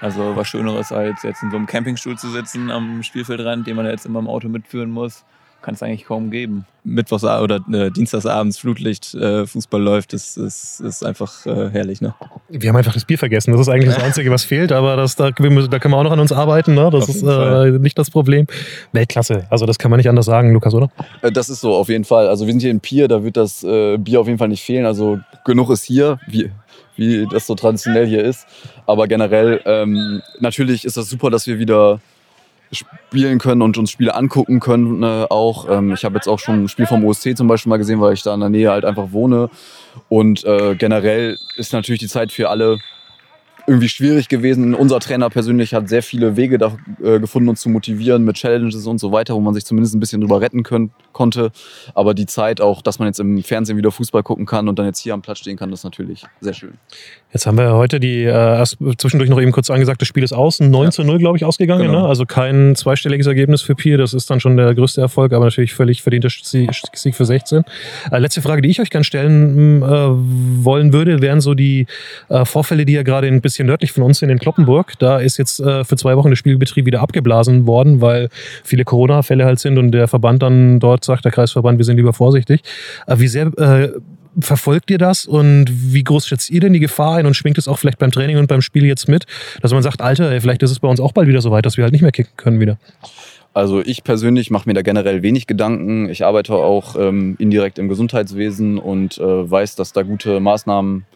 Also 0.00 0.36
was 0.36 0.48
Schöneres 0.48 0.92
als 0.92 1.22
jetzt 1.22 1.42
in 1.42 1.50
so 1.50 1.56
einem 1.56 1.66
Campingstuhl 1.66 2.18
zu 2.18 2.28
sitzen 2.28 2.70
am 2.70 3.02
Spielfeldrand, 3.02 3.66
den 3.66 3.76
man 3.76 3.86
jetzt 3.86 4.04
immer 4.04 4.18
im 4.18 4.28
Auto 4.28 4.48
mitführen 4.48 4.90
muss, 4.90 5.24
kann 5.66 5.74
es 5.74 5.82
eigentlich 5.82 6.04
kaum 6.04 6.30
geben. 6.30 6.64
Mittwochs 6.84 7.24
oder 7.24 7.56
äh, 7.72 7.90
Dienstagsabends 7.90 8.56
Flutlicht, 8.56 9.16
äh, 9.16 9.48
Fußball 9.48 9.82
läuft, 9.82 10.12
das 10.12 10.36
ist, 10.36 10.78
ist 10.78 11.04
einfach 11.04 11.44
äh, 11.44 11.70
herrlich. 11.70 12.00
Ne? 12.00 12.14
Wir 12.48 12.68
haben 12.68 12.76
einfach 12.76 12.92
das 12.92 13.04
Bier 13.04 13.18
vergessen. 13.18 13.50
Das 13.50 13.60
ist 13.62 13.68
eigentlich 13.68 13.92
das 13.92 14.00
Einzige, 14.04 14.30
was 14.30 14.44
fehlt, 14.44 14.70
aber 14.70 14.94
das, 14.94 15.16
da, 15.16 15.32
wir 15.36 15.50
müssen, 15.50 15.68
da 15.68 15.80
können 15.80 15.92
wir 15.92 15.98
auch 15.98 16.04
noch 16.04 16.12
an 16.12 16.20
uns 16.20 16.30
arbeiten. 16.30 16.74
Ne? 16.74 16.88
Das 16.92 17.02
Auf 17.02 17.16
ist 17.16 17.22
äh, 17.24 17.80
nicht 17.80 17.98
das 17.98 18.12
Problem. 18.12 18.46
Weltklasse. 18.92 19.48
Also 19.50 19.66
das 19.66 19.76
kann 19.76 19.90
man 19.90 19.98
nicht 19.98 20.08
anders 20.08 20.26
sagen, 20.26 20.52
Lukas, 20.52 20.72
oder? 20.72 20.88
Äh, 21.20 21.32
Das 21.32 21.48
ist 21.48 21.62
so, 21.62 21.74
auf 21.74 21.88
jeden 21.88 22.04
Fall. 22.04 22.28
Also 22.28 22.46
wir 22.46 22.52
sind 22.52 22.60
hier 22.60 22.70
in 22.70 22.78
Pier, 22.78 23.08
da 23.08 23.24
wird 23.24 23.36
das 23.36 23.64
äh, 23.64 23.96
Bier 23.98 24.20
auf 24.20 24.28
jeden 24.28 24.38
Fall 24.38 24.48
nicht 24.48 24.62
fehlen. 24.62 24.86
Also 24.86 25.18
genug 25.44 25.70
ist 25.70 25.82
hier, 25.82 26.20
wie, 26.28 26.52
wie 26.94 27.26
das 27.28 27.44
so 27.44 27.56
traditionell 27.56 28.06
hier 28.06 28.22
ist. 28.22 28.46
Aber 28.86 29.08
generell, 29.08 29.60
ähm, 29.64 30.22
natürlich 30.38 30.84
ist 30.84 30.96
das 30.96 31.10
super, 31.10 31.28
dass 31.28 31.48
wir 31.48 31.58
wieder 31.58 31.98
spielen 32.72 33.38
können 33.38 33.62
und 33.62 33.78
uns 33.78 33.90
Spiele 33.90 34.14
angucken 34.14 34.60
können 34.60 35.02
äh, 35.02 35.26
auch. 35.28 35.68
Ähm, 35.70 35.92
ich 35.92 36.04
habe 36.04 36.16
jetzt 36.16 36.28
auch 36.28 36.38
schon 36.38 36.64
ein 36.64 36.68
Spiel 36.68 36.86
vom 36.86 37.04
OSC 37.04 37.36
zum 37.36 37.48
Beispiel 37.48 37.70
mal 37.70 37.76
gesehen, 37.76 38.00
weil 38.00 38.14
ich 38.14 38.22
da 38.22 38.34
in 38.34 38.40
der 38.40 38.48
Nähe 38.48 38.70
halt 38.70 38.84
einfach 38.84 39.12
wohne. 39.12 39.50
Und 40.08 40.44
äh, 40.44 40.74
generell 40.74 41.38
ist 41.56 41.72
natürlich 41.72 42.00
die 42.00 42.08
Zeit 42.08 42.32
für 42.32 42.50
alle 42.50 42.78
irgendwie 43.66 43.88
schwierig 43.88 44.28
gewesen. 44.28 44.74
Unser 44.74 45.00
Trainer 45.00 45.28
persönlich 45.30 45.74
hat 45.74 45.88
sehr 45.88 46.02
viele 46.02 46.36
Wege 46.36 46.58
da, 46.58 46.76
äh, 47.02 47.18
gefunden, 47.18 47.48
uns 47.48 47.60
zu 47.60 47.68
motivieren 47.68 48.24
mit 48.24 48.36
Challenges 48.36 48.86
und 48.86 48.98
so 48.98 49.12
weiter, 49.12 49.34
wo 49.34 49.40
man 49.40 49.54
sich 49.54 49.64
zumindest 49.64 49.94
ein 49.94 50.00
bisschen 50.00 50.20
drüber 50.20 50.40
retten 50.40 50.62
können, 50.62 50.90
konnte. 51.12 51.50
Aber 51.94 52.14
die 52.14 52.26
Zeit 52.26 52.60
auch, 52.60 52.82
dass 52.82 52.98
man 52.98 53.08
jetzt 53.08 53.20
im 53.20 53.42
Fernsehen 53.42 53.76
wieder 53.76 53.90
Fußball 53.90 54.22
gucken 54.22 54.46
kann 54.46 54.68
und 54.68 54.78
dann 54.78 54.86
jetzt 54.86 55.00
hier 55.00 55.14
am 55.14 55.22
Platz 55.22 55.38
stehen 55.38 55.56
kann, 55.56 55.70
das 55.70 55.80
ist 55.80 55.84
natürlich 55.84 56.22
sehr 56.40 56.54
schön. 56.54 56.74
Jetzt 57.32 57.46
haben 57.46 57.58
wir 57.58 57.74
heute 57.74 57.98
die 58.00 58.24
äh, 58.24 58.64
zwischendurch 58.98 59.28
noch 59.30 59.40
eben 59.40 59.52
kurz 59.52 59.68
angesagt, 59.70 60.00
das 60.00 60.08
Spiel 60.08 60.22
ist 60.22 60.32
außen 60.32 60.70
9 60.70 60.92
zu 60.92 61.02
0, 61.02 61.18
glaube 61.18 61.36
ich, 61.36 61.44
ausgegangen. 61.44 61.86
Genau. 61.86 62.02
Ne? 62.02 62.08
Also 62.08 62.24
kein 62.26 62.76
zweistelliges 62.76 63.26
Ergebnis 63.26 63.62
für 63.62 63.74
Pier. 63.74 63.98
Das 63.98 64.14
ist 64.14 64.30
dann 64.30 64.40
schon 64.40 64.56
der 64.56 64.74
größte 64.74 65.00
Erfolg, 65.00 65.32
aber 65.32 65.44
natürlich 65.46 65.74
völlig 65.74 66.02
verdienter 66.02 66.28
Sie- 66.30 66.68
Sieg 66.94 67.14
für 67.14 67.24
16. 67.24 67.64
Äh, 68.10 68.18
letzte 68.18 68.42
Frage, 68.42 68.62
die 68.62 68.68
ich 68.68 68.80
euch 68.80 68.90
gerne 68.90 69.04
stellen 69.04 69.82
äh, 69.82 69.86
wollen 70.64 70.92
würde, 70.92 71.20
wären 71.20 71.40
so 71.40 71.54
die 71.54 71.86
äh, 72.28 72.44
Vorfälle, 72.44 72.84
die 72.86 72.92
ja 72.92 73.02
gerade 73.02 73.26
ein 73.26 73.40
bisschen 73.40 73.55
nördlich 73.64 73.92
von 73.92 74.02
uns 74.02 74.22
in 74.22 74.38
Kloppenburg. 74.38 74.98
Da 74.98 75.18
ist 75.18 75.38
jetzt 75.38 75.60
äh, 75.60 75.84
für 75.84 75.96
zwei 75.96 76.16
Wochen 76.16 76.28
der 76.28 76.36
Spielbetrieb 76.36 76.86
wieder 76.86 77.00
abgeblasen 77.00 77.66
worden, 77.66 78.00
weil 78.00 78.28
viele 78.64 78.84
Corona-Fälle 78.84 79.44
halt 79.44 79.58
sind 79.58 79.78
und 79.78 79.92
der 79.92 80.08
Verband 80.08 80.42
dann 80.42 80.80
dort 80.80 81.04
sagt, 81.04 81.24
der 81.24 81.32
Kreisverband, 81.32 81.78
wir 81.78 81.84
sind 81.84 81.96
lieber 81.96 82.12
vorsichtig. 82.12 82.62
Äh, 83.06 83.18
wie 83.18 83.28
sehr 83.28 83.46
äh, 83.58 83.92
verfolgt 84.40 84.90
ihr 84.90 84.98
das 84.98 85.24
und 85.24 85.66
wie 85.68 86.04
groß 86.04 86.26
schätzt 86.26 86.50
ihr 86.50 86.60
denn 86.60 86.72
die 86.72 86.80
Gefahr 86.80 87.16
ein 87.16 87.26
und 87.26 87.34
schwingt 87.34 87.58
es 87.58 87.68
auch 87.68 87.78
vielleicht 87.78 87.98
beim 87.98 88.10
Training 88.10 88.36
und 88.36 88.48
beim 88.48 88.60
Spiel 88.60 88.84
jetzt 88.84 89.08
mit, 89.08 89.24
dass 89.62 89.72
man 89.72 89.82
sagt, 89.82 90.02
Alter, 90.02 90.30
ey, 90.30 90.40
vielleicht 90.40 90.62
ist 90.62 90.70
es 90.70 90.80
bei 90.80 90.88
uns 90.88 91.00
auch 91.00 91.12
bald 91.12 91.28
wieder 91.28 91.40
so 91.40 91.50
weit, 91.50 91.64
dass 91.64 91.76
wir 91.76 91.84
halt 91.84 91.92
nicht 91.92 92.02
mehr 92.02 92.12
kicken 92.12 92.32
können 92.36 92.60
wieder. 92.60 92.78
Also 93.54 93.80
ich 93.80 94.04
persönlich 94.04 94.50
mache 94.50 94.68
mir 94.68 94.74
da 94.74 94.82
generell 94.82 95.22
wenig 95.22 95.46
Gedanken. 95.46 96.10
Ich 96.10 96.26
arbeite 96.26 96.52
auch 96.52 96.94
ähm, 96.96 97.36
indirekt 97.38 97.78
im 97.78 97.88
Gesundheitswesen 97.88 98.76
und 98.76 99.16
äh, 99.16 99.50
weiß, 99.50 99.76
dass 99.76 99.94
da 99.94 100.02
gute 100.02 100.40
Maßnahmen 100.40 101.06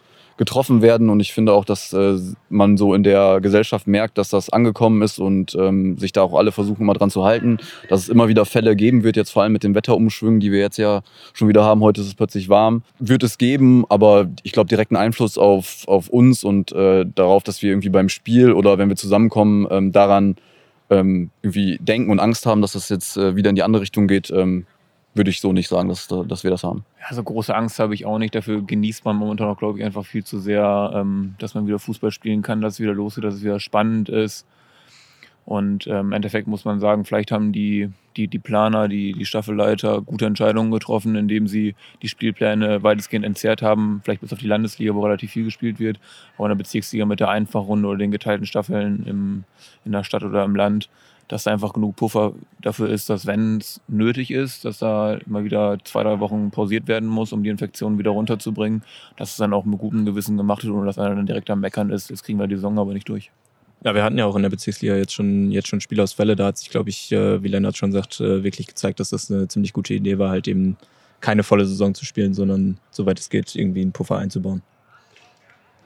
getroffen 0.40 0.80
werden. 0.80 1.10
Und 1.10 1.20
ich 1.20 1.34
finde 1.34 1.52
auch, 1.52 1.66
dass 1.66 1.92
äh, 1.92 2.16
man 2.48 2.78
so 2.78 2.94
in 2.94 3.02
der 3.02 3.42
Gesellschaft 3.42 3.86
merkt, 3.86 4.16
dass 4.16 4.30
das 4.30 4.48
angekommen 4.48 5.02
ist 5.02 5.18
und 5.18 5.54
ähm, 5.54 5.98
sich 5.98 6.12
da 6.12 6.22
auch 6.22 6.32
alle 6.32 6.50
versuchen, 6.50 6.86
mal 6.86 6.94
dran 6.94 7.10
zu 7.10 7.26
halten. 7.26 7.58
Dass 7.90 8.00
es 8.00 8.08
immer 8.08 8.26
wieder 8.26 8.46
Fälle 8.46 8.74
geben 8.74 9.04
wird, 9.04 9.16
jetzt 9.16 9.32
vor 9.32 9.42
allem 9.42 9.52
mit 9.52 9.64
den 9.64 9.74
Wetterumschwüngen, 9.74 10.40
die 10.40 10.50
wir 10.50 10.60
jetzt 10.60 10.78
ja 10.78 11.02
schon 11.34 11.48
wieder 11.48 11.62
haben. 11.62 11.82
Heute 11.82 12.00
ist 12.00 12.06
es 12.06 12.14
plötzlich 12.14 12.48
warm. 12.48 12.82
Wird 12.98 13.22
es 13.22 13.36
geben, 13.36 13.84
aber 13.90 14.30
ich 14.42 14.52
glaube, 14.52 14.68
direkten 14.68 14.96
Einfluss 14.96 15.36
auf, 15.36 15.86
auf 15.86 16.08
uns 16.08 16.42
und 16.42 16.72
äh, 16.72 17.04
darauf, 17.14 17.42
dass 17.42 17.60
wir 17.60 17.68
irgendwie 17.68 17.90
beim 17.90 18.08
Spiel 18.08 18.52
oder 18.52 18.78
wenn 18.78 18.88
wir 18.88 18.96
zusammenkommen, 18.96 19.66
ähm, 19.70 19.92
daran 19.92 20.36
ähm, 20.88 21.28
irgendwie 21.42 21.76
denken 21.82 22.10
und 22.10 22.18
Angst 22.18 22.46
haben, 22.46 22.62
dass 22.62 22.72
das 22.72 22.88
jetzt 22.88 23.18
äh, 23.18 23.36
wieder 23.36 23.50
in 23.50 23.56
die 23.56 23.62
andere 23.62 23.82
Richtung 23.82 24.08
geht, 24.08 24.30
ähm, 24.30 24.64
würde 25.14 25.30
ich 25.30 25.40
so 25.40 25.52
nicht 25.52 25.68
sagen, 25.68 25.88
dass, 25.88 26.06
dass 26.06 26.44
wir 26.44 26.50
das 26.50 26.62
haben. 26.62 26.84
Ja, 27.00 27.14
so 27.14 27.22
große 27.22 27.54
Angst 27.54 27.78
habe 27.78 27.94
ich 27.94 28.06
auch 28.06 28.18
nicht. 28.18 28.34
Dafür 28.34 28.62
genießt 28.62 29.04
man 29.04 29.16
momentan 29.16 29.48
auch, 29.48 29.58
glaube 29.58 29.78
ich, 29.78 29.84
einfach 29.84 30.04
viel 30.04 30.24
zu 30.24 30.38
sehr, 30.38 30.92
ähm, 30.94 31.34
dass 31.38 31.54
man 31.54 31.66
wieder 31.66 31.78
Fußball 31.78 32.12
spielen 32.12 32.42
kann, 32.42 32.60
dass 32.60 32.74
es 32.74 32.80
wieder 32.80 32.94
losgeht, 32.94 33.24
dass 33.24 33.34
es 33.34 33.42
wieder 33.42 33.60
spannend 33.60 34.08
ist. 34.08 34.46
Und 35.50 35.88
ähm, 35.88 36.06
im 36.06 36.12
Endeffekt 36.12 36.46
muss 36.46 36.64
man 36.64 36.78
sagen, 36.78 37.04
vielleicht 37.04 37.32
haben 37.32 37.50
die, 37.50 37.90
die, 38.16 38.28
die 38.28 38.38
Planer, 38.38 38.86
die, 38.86 39.14
die 39.14 39.24
Staffelleiter 39.24 40.00
gute 40.00 40.26
Entscheidungen 40.26 40.70
getroffen, 40.70 41.16
indem 41.16 41.48
sie 41.48 41.74
die 42.02 42.08
Spielpläne 42.08 42.84
weitestgehend 42.84 43.24
entzerrt 43.24 43.60
haben, 43.60 44.00
vielleicht 44.04 44.20
bis 44.20 44.32
auf 44.32 44.38
die 44.38 44.46
Landesliga, 44.46 44.94
wo 44.94 45.02
relativ 45.02 45.32
viel 45.32 45.44
gespielt 45.44 45.80
wird, 45.80 45.98
aber 46.36 46.46
in 46.46 46.50
der 46.50 46.56
Bezirksliga 46.56 47.04
mit 47.04 47.18
der 47.18 47.30
Einfachrunde 47.30 47.88
oder 47.88 47.98
den 47.98 48.12
geteilten 48.12 48.46
Staffeln 48.46 49.04
im, 49.06 49.44
in 49.84 49.90
der 49.90 50.04
Stadt 50.04 50.22
oder 50.22 50.44
im 50.44 50.54
Land, 50.54 50.88
dass 51.30 51.44
da 51.44 51.52
einfach 51.52 51.72
genug 51.72 51.94
Puffer 51.94 52.32
dafür 52.60 52.88
ist, 52.88 53.08
dass 53.08 53.24
wenn 53.24 53.58
es 53.58 53.80
nötig 53.86 54.32
ist, 54.32 54.64
dass 54.64 54.78
da 54.78 55.16
mal 55.26 55.44
wieder 55.44 55.78
zwei, 55.84 56.02
drei 56.02 56.18
Wochen 56.18 56.50
pausiert 56.50 56.88
werden 56.88 57.08
muss, 57.08 57.32
um 57.32 57.44
die 57.44 57.50
Infektion 57.50 57.98
wieder 57.98 58.10
runterzubringen, 58.10 58.82
dass 59.16 59.30
es 59.30 59.36
dann 59.36 59.52
auch 59.52 59.64
mit 59.64 59.78
gutem 59.78 60.04
Gewissen 60.04 60.36
gemacht 60.36 60.64
wird, 60.64 60.74
ohne 60.74 60.86
dass 60.86 60.98
einer 60.98 61.14
dann 61.14 61.26
direkt 61.26 61.48
am 61.48 61.60
Meckern 61.60 61.90
ist. 61.90 62.10
Jetzt 62.10 62.24
kriegen 62.24 62.40
wir 62.40 62.48
die 62.48 62.56
Saison 62.56 62.76
aber 62.80 62.94
nicht 62.94 63.08
durch. 63.08 63.30
Ja, 63.84 63.94
wir 63.94 64.02
hatten 64.02 64.18
ja 64.18 64.26
auch 64.26 64.34
in 64.34 64.42
der 64.42 64.50
Bezirksliga 64.50 64.96
jetzt 64.96 65.14
schon, 65.14 65.52
jetzt 65.52 65.68
schon 65.68 65.80
Spielausfälle. 65.80 66.34
Da 66.34 66.46
hat 66.46 66.58
sich, 66.58 66.68
glaube 66.68 66.90
ich, 66.90 67.12
äh, 67.12 67.40
wie 67.44 67.48
Lennart 67.48 67.76
schon 67.76 67.92
sagt, 67.92 68.20
äh, 68.20 68.42
wirklich 68.42 68.66
gezeigt, 68.66 68.98
dass 68.98 69.10
das 69.10 69.30
eine 69.30 69.46
ziemlich 69.46 69.72
gute 69.72 69.94
Idee 69.94 70.18
war, 70.18 70.30
halt 70.30 70.48
eben 70.48 70.76
keine 71.20 71.44
volle 71.44 71.64
Saison 71.64 71.94
zu 71.94 72.04
spielen, 72.04 72.34
sondern 72.34 72.78
soweit 72.90 73.20
es 73.20 73.30
geht, 73.30 73.54
irgendwie 73.54 73.82
einen 73.82 73.92
Puffer 73.92 74.18
einzubauen. 74.18 74.62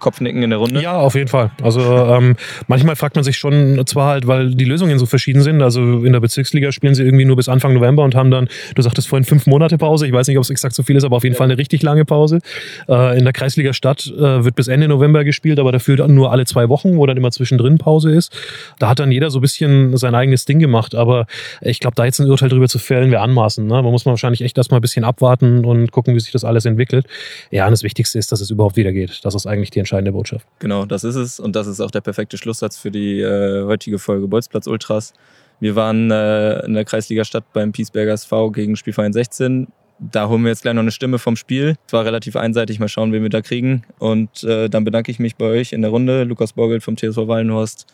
Kopfnicken 0.05 0.43
in 0.43 0.51
der 0.51 0.59
Runde? 0.59 0.83
Ja, 0.83 0.99
auf 0.99 1.15
jeden 1.15 1.29
Fall. 1.29 1.51
Also 1.63 1.81
ähm, 1.81 2.37
manchmal 2.67 2.95
fragt 2.95 3.15
man 3.17 3.25
sich 3.25 3.39
schon, 3.39 3.83
zwar 3.87 4.09
halt, 4.09 4.27
weil 4.27 4.55
die 4.55 4.67
Lösungen 4.67 4.99
so 4.99 5.07
verschieden 5.07 5.41
sind. 5.41 5.63
Also 5.63 6.05
in 6.05 6.13
der 6.13 6.21
Bezirksliga 6.21 6.73
spielen 6.73 6.95
sie 6.95 7.03
irgendwie 7.03 7.25
nur 7.25 7.37
bis 7.37 7.49
Anfang 7.49 7.73
November 7.73 8.05
und 8.05 8.15
haben 8.15 8.31
dann, 8.31 8.49
du 8.75 8.83
sagtest 8.83 9.09
vorhin, 9.09 9.25
fünf 9.25 9.47
Monate 9.47 9.79
Pause. 9.79 10.07
Ich 10.07 10.13
weiß 10.13 10.29
nicht, 10.29 10.37
ob 10.37 10.45
es 10.45 10.51
exakt 10.51 10.75
so 10.75 10.83
viel 10.83 10.97
ist, 10.97 11.05
aber 11.05 11.17
auf 11.17 11.25
jeden 11.25 11.37
Fall 11.37 11.47
eine 11.47 11.57
richtig 11.57 11.83
lange 11.83 12.05
Pause. 12.05 12.41
Äh, 12.87 13.19
in 13.19 13.25
der 13.25 13.33
Kreisliga 13.33 13.73
Stadt 13.73 14.07
äh, 14.07 14.45
wird 14.45 14.57
bis 14.57 14.69
Ende 14.69 14.89
November 14.89 15.25
gespielt, 15.25 15.59
aber 15.59 15.73
dafür 15.73 15.97
dann 15.97 16.15
nur 16.15 16.31
alle 16.31 16.45
zwei 16.45 16.69
Wochen, 16.69 16.99
wo 16.99 17.07
dann 17.07 17.17
immer 17.17 17.31
zwischendrin 17.31 17.79
Pause 17.79 18.11
ist. 18.11 18.31
Da 18.79 18.91
hat 18.91 18.99
dann 18.99 19.11
jeder 19.11 19.31
so 19.31 19.39
ein 19.39 19.43
bisschen 19.43 19.97
sein 19.97 20.15
eigenes 20.15 20.45
Ding 20.45 20.59
gemacht. 20.59 20.95
Aber 20.95 21.27
ich 21.63 21.81
glaube, 21.81 21.95
da 21.97 22.05
jetzt 22.05 22.21
ein 22.21 22.29
Urteil 22.29 22.51
drüber 22.51 22.69
zu 22.69 22.79
fällen, 22.79 23.11
wäre 23.11 23.23
anmaßen. 23.23 23.67
Ne? 23.67 23.73
Man 23.73 23.91
muss 23.91 24.05
man 24.05 24.13
wahrscheinlich 24.13 24.43
echt 24.43 24.59
erstmal 24.59 24.81
ein 24.81 24.83
bisschen 24.83 25.05
abwarten 25.05 25.65
und 25.65 25.93
gucken, 25.93 26.15
wie 26.15 26.21
sich 26.21 26.33
das 26.33 26.45
alles 26.45 26.67
entwickelt. 26.67 27.07
Ja, 27.51 27.65
und 27.65 27.71
das 27.71 27.83
Wichtigste 27.83 28.19
ist, 28.19 28.33
dass 28.33 28.43
es 28.43 28.51
überhaupt 28.51 28.77
wieder 28.77 28.93
geht. 28.93 29.25
Das 29.25 29.35
ist 29.35 29.47
eigentlich 29.47 29.71
die 29.71 29.81
entscheidende 29.95 30.13
Botschaft. 30.13 30.47
Genau, 30.59 30.85
das 30.85 31.05
ist 31.05 31.15
es. 31.15 31.39
Und 31.39 31.55
das 31.55 31.67
ist 31.67 31.81
auch 31.81 31.91
der 31.91 32.01
perfekte 32.01 32.37
Schlusssatz 32.37 32.77
für 32.77 32.91
die 32.91 33.21
äh, 33.21 33.65
heutige 33.65 33.99
Folge 33.99 34.27
Bolzplatz 34.27 34.67
Ultras. 34.67 35.13
Wir 35.61 35.77
waren 35.77 36.11
äh, 36.11 36.65
in 36.67 36.75
der 36.75 36.85
Kreisliga 36.85 37.25
Stadt 37.25 37.45
beim 37.53 37.73
Piesberger 37.73 38.13
SV 38.13 38.51
gegen 38.51 38.77
Spielverein 38.77 39.13
16. 39.13 39.69
Da 40.01 40.29
holen 40.29 40.43
wir 40.43 40.49
jetzt 40.51 40.63
gleich 40.63 40.75
noch 40.75 40.83
eine 40.83 40.91
Stimme 40.91 41.19
vom 41.19 41.37
Spiel. 41.37 41.77
Es 41.87 41.93
war 41.93 42.05
relativ 42.05 42.35
einseitig, 42.35 42.81
mal 42.81 42.89
schauen, 42.89 43.13
wen 43.13 43.23
wir 43.23 43.31
da 43.31 43.41
kriegen. 43.41 43.85
Und 43.99 44.43
äh, 44.43 44.69
dann 44.69 44.85
bedanke 44.85 45.13
ich 45.13 45.21
mich 45.21 45.37
bei 45.37 45.47
euch 45.47 45.73
in 45.73 45.83
der 45.83 45.91
Runde. 45.93 46.25
Lukas 46.25 46.55
Borgelt 46.55 46.83
vom 46.83 46.97
TSV 46.97 47.29
Wallenhorst, 47.29 47.87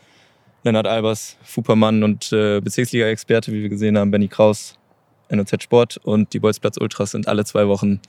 Lennart 0.64 0.86
Albers, 0.86 1.36
Fupermann 1.42 2.02
und 2.02 2.32
äh, 2.32 2.60
Bezirksliga-Experte, 2.60 3.52
wie 3.52 3.62
wir 3.62 3.68
gesehen 3.68 3.98
haben, 3.98 4.10
Benny 4.10 4.28
Kraus, 4.28 4.78
NOZ 5.30 5.62
Sport. 5.62 5.98
Und 5.98 6.32
die 6.32 6.40
Bolzplatz 6.40 6.78
Ultras 6.78 7.10
sind 7.10 7.28
alle 7.28 7.44
zwei 7.44 7.68
Wochen 7.68 8.00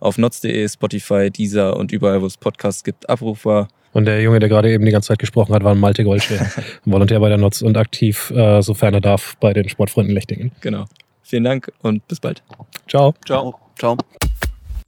auf 0.00 0.18
notz.de, 0.18 0.68
Spotify, 0.68 1.30
Deezer 1.30 1.76
und 1.76 1.92
überall, 1.92 2.20
wo 2.22 2.26
es 2.26 2.36
Podcasts 2.36 2.82
gibt, 2.82 3.08
abrufbar. 3.08 3.68
Und 3.92 4.04
der 4.04 4.22
Junge, 4.22 4.38
der 4.38 4.48
gerade 4.48 4.70
eben 4.72 4.84
die 4.84 4.92
ganze 4.92 5.08
Zeit 5.08 5.18
gesprochen 5.18 5.54
hat, 5.54 5.64
war 5.64 5.72
ein 5.72 5.80
Malte 5.80 6.04
Goldschwer, 6.04 6.50
Volontär 6.84 7.20
bei 7.20 7.28
der 7.28 7.38
Notz 7.38 7.62
und 7.62 7.76
aktiv, 7.76 8.30
äh, 8.30 8.62
sofern 8.62 8.94
er 8.94 9.00
darf, 9.00 9.36
bei 9.40 9.52
den 9.52 9.68
Sportfreunden 9.68 10.14
Lechtingen. 10.14 10.52
Genau. 10.60 10.84
Vielen 11.22 11.44
Dank 11.44 11.72
und 11.82 12.06
bis 12.08 12.18
bald. 12.20 12.42
Ciao. 12.88 13.14
Ciao. 13.24 13.54
Ciao. 13.78 13.96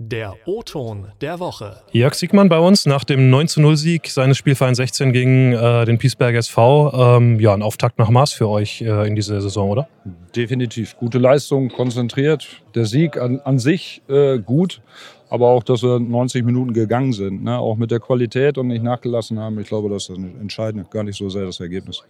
Der 0.09 0.35
O-Ton 0.47 1.07
der 1.21 1.39
Woche. 1.39 1.77
Jörg 1.93 2.15
Siegmann 2.15 2.49
bei 2.49 2.59
uns 2.59 2.87
nach 2.87 3.05
dem 3.05 3.31
9 3.31 3.47
0 3.57 3.77
Sieg 3.77 4.09
seines 4.09 4.37
Spielvereins 4.37 4.79
16 4.79 5.13
gegen 5.13 5.53
äh, 5.53 5.85
den 5.85 5.99
Piesberger 5.99 6.41
SV. 6.41 6.93
Ähm, 6.93 7.39
ja, 7.39 7.55
ein 7.55 7.63
Auftakt 7.63 8.01
nach 8.01 8.11
Maß 8.11 8.33
für 8.33 8.49
euch 8.49 8.83
äh, 8.83 9.07
in 9.07 9.15
diese 9.15 9.41
Saison, 9.41 9.71
oder? 9.71 9.89
Definitiv. 10.35 10.97
Gute 10.97 11.19
Leistung, 11.19 11.69
konzentriert. 11.69 12.49
Der 12.75 12.85
Sieg 12.85 13.17
an, 13.17 13.41
an 13.45 13.61
sich 13.61 14.03
äh, 14.09 14.39
gut, 14.41 14.83
aber 15.31 15.51
auch, 15.51 15.63
dass 15.63 15.85
wir 15.85 16.01
90 16.01 16.45
Minuten 16.45 16.73
gegangen 16.73 17.13
sind. 17.13 17.45
Ne? 17.45 17.57
Auch 17.57 17.77
mit 17.77 17.93
der 17.93 18.01
Qualität 18.01 18.59
und 18.59 18.67
nicht 18.67 18.83
nachgelassen 18.83 19.39
haben. 19.39 19.61
Ich 19.61 19.69
glaube, 19.69 19.89
das 19.89 20.09
ist 20.09 20.19
entscheidend, 20.19 20.91
gar 20.91 21.05
nicht 21.05 21.17
so 21.17 21.29
sehr 21.29 21.45
das 21.45 21.61
Ergebnis. 21.61 22.03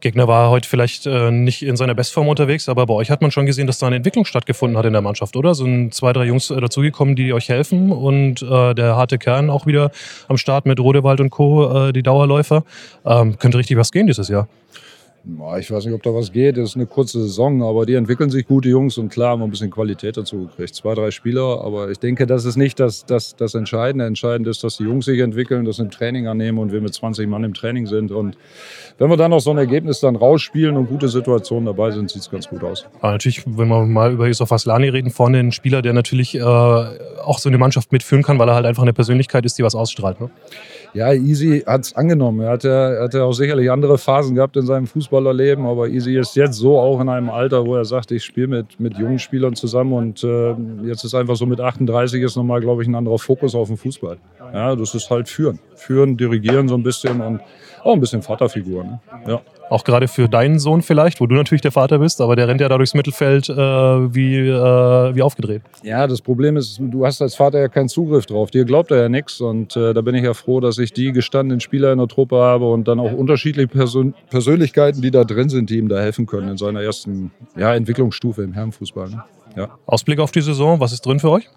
Gegner 0.00 0.28
war 0.28 0.50
heute 0.50 0.68
vielleicht 0.68 1.06
äh, 1.06 1.30
nicht 1.30 1.62
in 1.62 1.76
seiner 1.76 1.94
Bestform 1.94 2.28
unterwegs, 2.28 2.68
aber 2.68 2.86
bei 2.86 2.94
euch 2.94 3.10
hat 3.10 3.22
man 3.22 3.30
schon 3.30 3.46
gesehen, 3.46 3.66
dass 3.66 3.78
da 3.78 3.86
eine 3.86 3.96
Entwicklung 3.96 4.24
stattgefunden 4.24 4.78
hat 4.78 4.86
in 4.86 4.92
der 4.92 5.02
Mannschaft, 5.02 5.36
oder? 5.36 5.54
Sind 5.54 5.94
zwei, 5.94 6.12
drei 6.12 6.24
Jungs 6.24 6.50
äh, 6.50 6.60
dazugekommen, 6.60 7.16
die 7.16 7.32
euch 7.32 7.48
helfen 7.48 7.92
und 7.92 8.42
äh, 8.42 8.74
der 8.74 8.96
harte 8.96 9.18
Kern 9.18 9.50
auch 9.50 9.66
wieder 9.66 9.90
am 10.28 10.36
Start 10.36 10.66
mit 10.66 10.80
Rodewald 10.80 11.20
und 11.20 11.30
Co., 11.30 11.88
äh, 11.88 11.92
die 11.92 12.02
Dauerläufer. 12.02 12.64
Ähm, 13.04 13.38
könnte 13.38 13.58
richtig 13.58 13.76
was 13.76 13.92
gehen 13.92 14.06
dieses 14.06 14.28
Jahr. 14.28 14.48
Ja, 15.24 15.58
Ich 15.58 15.70
weiß 15.70 15.84
nicht, 15.84 15.94
ob 15.94 16.02
da 16.02 16.14
was 16.14 16.32
geht. 16.32 16.56
Das 16.56 16.70
ist 16.70 16.76
eine 16.76 16.86
kurze 16.86 17.20
Saison, 17.20 17.62
aber 17.62 17.84
die 17.84 17.94
entwickeln 17.94 18.30
sich 18.30 18.46
gute 18.46 18.70
Jungs 18.70 18.96
und 18.96 19.10
klar 19.10 19.30
haben 19.30 19.40
wir 19.40 19.46
ein 19.46 19.50
bisschen 19.50 19.70
Qualität 19.70 20.16
dazu 20.16 20.46
gekriegt. 20.46 20.74
Zwei, 20.74 20.94
drei 20.94 21.10
Spieler, 21.10 21.62
aber 21.62 21.90
ich 21.90 21.98
denke, 21.98 22.26
das 22.26 22.46
ist 22.46 22.56
nicht 22.56 22.80
das, 22.80 23.04
das, 23.04 23.36
das 23.36 23.54
Entscheidende. 23.54 24.06
Entscheidend 24.06 24.48
ist, 24.48 24.64
dass 24.64 24.78
die 24.78 24.84
Jungs 24.84 25.04
sich 25.04 25.20
entwickeln, 25.20 25.66
das 25.66 25.78
im 25.78 25.90
Training 25.90 26.26
annehmen 26.26 26.58
und 26.58 26.72
wir 26.72 26.80
mit 26.80 26.94
20 26.94 27.28
Mann 27.28 27.44
im 27.44 27.52
Training 27.52 27.86
sind. 27.86 28.12
Und 28.12 28.38
wenn 28.98 29.10
wir 29.10 29.16
dann 29.18 29.30
noch 29.30 29.40
so 29.40 29.50
ein 29.50 29.58
Ergebnis 29.58 30.00
dann 30.00 30.16
rausspielen 30.16 30.76
und 30.76 30.86
gute 30.86 31.08
Situationen 31.08 31.66
dabei 31.66 31.90
sind, 31.90 32.10
sieht 32.10 32.22
es 32.22 32.30
ganz 32.30 32.48
gut 32.48 32.64
aus. 32.64 32.86
Aber 33.00 33.12
natürlich, 33.12 33.44
wenn 33.46 33.68
wir 33.68 33.84
mal 33.84 34.12
über 34.12 34.26
Yusuf 34.26 34.50
Aslani 34.50 34.88
reden, 34.88 35.10
vorne 35.10 35.38
ein 35.38 35.52
Spieler, 35.52 35.82
der 35.82 35.92
natürlich 35.92 36.34
äh, 36.34 36.40
auch 36.40 37.38
so 37.38 37.50
eine 37.50 37.58
Mannschaft 37.58 37.92
mitführen 37.92 38.22
kann, 38.22 38.38
weil 38.38 38.48
er 38.48 38.54
halt 38.54 38.66
einfach 38.66 38.82
eine 38.82 38.94
Persönlichkeit 38.94 39.44
ist, 39.44 39.58
die 39.58 39.64
was 39.64 39.74
ausstrahlt. 39.74 40.20
Ne? 40.20 40.30
Ja, 40.92 41.12
Easy 41.12 41.62
hat 41.66 41.82
es 41.82 41.94
angenommen. 41.94 42.40
Er 42.40 42.50
hatte, 42.50 42.68
er 42.68 43.04
hatte 43.04 43.24
auch 43.24 43.32
sicherlich 43.32 43.70
andere 43.70 43.96
Phasen 43.98 44.34
gehabt 44.34 44.56
in 44.56 44.66
seinem 44.66 44.86
Fußballerleben, 45.10 45.66
aber 45.66 45.88
Easy 45.88 46.16
ist 46.16 46.36
jetzt 46.36 46.54
so 46.54 46.78
auch 46.78 47.00
in 47.00 47.08
einem 47.08 47.30
Alter, 47.30 47.66
wo 47.66 47.74
er 47.74 47.84
sagt, 47.84 48.12
ich 48.12 48.24
spiele 48.24 48.46
mit, 48.46 48.78
mit 48.78 48.96
jungen 48.96 49.18
Spielern 49.18 49.54
zusammen 49.54 49.92
und 49.92 50.24
äh, 50.24 50.54
jetzt 50.86 51.04
ist 51.04 51.14
einfach 51.14 51.36
so 51.36 51.46
mit 51.46 51.60
38 51.60 52.22
ist 52.22 52.36
nochmal, 52.36 52.60
glaube 52.60 52.82
ich, 52.82 52.88
ein 52.88 52.94
anderer 52.94 53.18
Fokus 53.18 53.54
auf 53.54 53.68
den 53.68 53.76
Fußball. 53.76 54.18
Ja, 54.52 54.76
das 54.76 54.94
ist 54.94 55.10
halt 55.10 55.28
führen. 55.28 55.58
Führen, 55.74 56.16
dirigieren 56.16 56.68
so 56.68 56.74
ein 56.74 56.82
bisschen 56.82 57.20
und 57.20 57.40
auch 57.82 57.94
ein 57.94 58.00
bisschen 58.00 58.22
Vaterfigur. 58.22 58.84
Ne? 58.84 59.00
Ja. 59.26 59.40
Auch 59.70 59.84
gerade 59.84 60.08
für 60.08 60.28
deinen 60.28 60.58
Sohn 60.58 60.82
vielleicht, 60.82 61.20
wo 61.20 61.26
du 61.26 61.36
natürlich 61.36 61.62
der 61.62 61.70
Vater 61.70 62.00
bist, 62.00 62.20
aber 62.20 62.34
der 62.34 62.48
rennt 62.48 62.60
ja 62.60 62.68
da 62.68 62.76
durchs 62.76 62.92
Mittelfeld 62.92 63.48
äh, 63.48 63.54
wie, 63.54 64.36
äh, 64.36 65.14
wie 65.14 65.22
aufgedreht. 65.22 65.62
Ja, 65.84 66.06
das 66.08 66.20
Problem 66.20 66.56
ist, 66.56 66.78
du 66.80 67.06
hast 67.06 67.22
als 67.22 67.36
Vater 67.36 67.60
ja 67.60 67.68
keinen 67.68 67.88
Zugriff 67.88 68.26
drauf. 68.26 68.50
Dir 68.50 68.64
glaubt 68.64 68.90
er 68.90 69.02
ja 69.02 69.08
nichts. 69.08 69.40
Und 69.40 69.76
äh, 69.76 69.94
da 69.94 70.00
bin 70.00 70.16
ich 70.16 70.24
ja 70.24 70.34
froh, 70.34 70.60
dass 70.60 70.78
ich 70.78 70.92
die 70.92 71.12
gestandenen 71.12 71.60
Spieler 71.60 71.92
in 71.92 71.98
der 71.98 72.08
Truppe 72.08 72.36
habe 72.36 72.68
und 72.68 72.88
dann 72.88 72.98
auch 72.98 73.12
unterschiedliche 73.12 73.68
Persön 73.68 74.14
Persönlichkeiten, 74.28 75.02
die 75.02 75.12
da 75.12 75.24
drin 75.24 75.48
sind, 75.48 75.70
die 75.70 75.78
ihm 75.78 75.88
da 75.88 76.00
helfen 76.00 76.26
können 76.26 76.48
in 76.48 76.56
seiner 76.56 76.82
ersten 76.82 77.30
ja, 77.56 77.72
Entwicklungsstufe 77.74 78.42
im 78.42 78.52
Herrenfußball. 78.52 79.08
Ne? 79.08 79.22
Ja. 79.56 79.68
Ausblick 79.86 80.18
auf 80.18 80.32
die 80.32 80.40
Saison, 80.40 80.80
was 80.80 80.92
ist 80.92 81.06
drin 81.06 81.20
für 81.20 81.30
euch? 81.30 81.48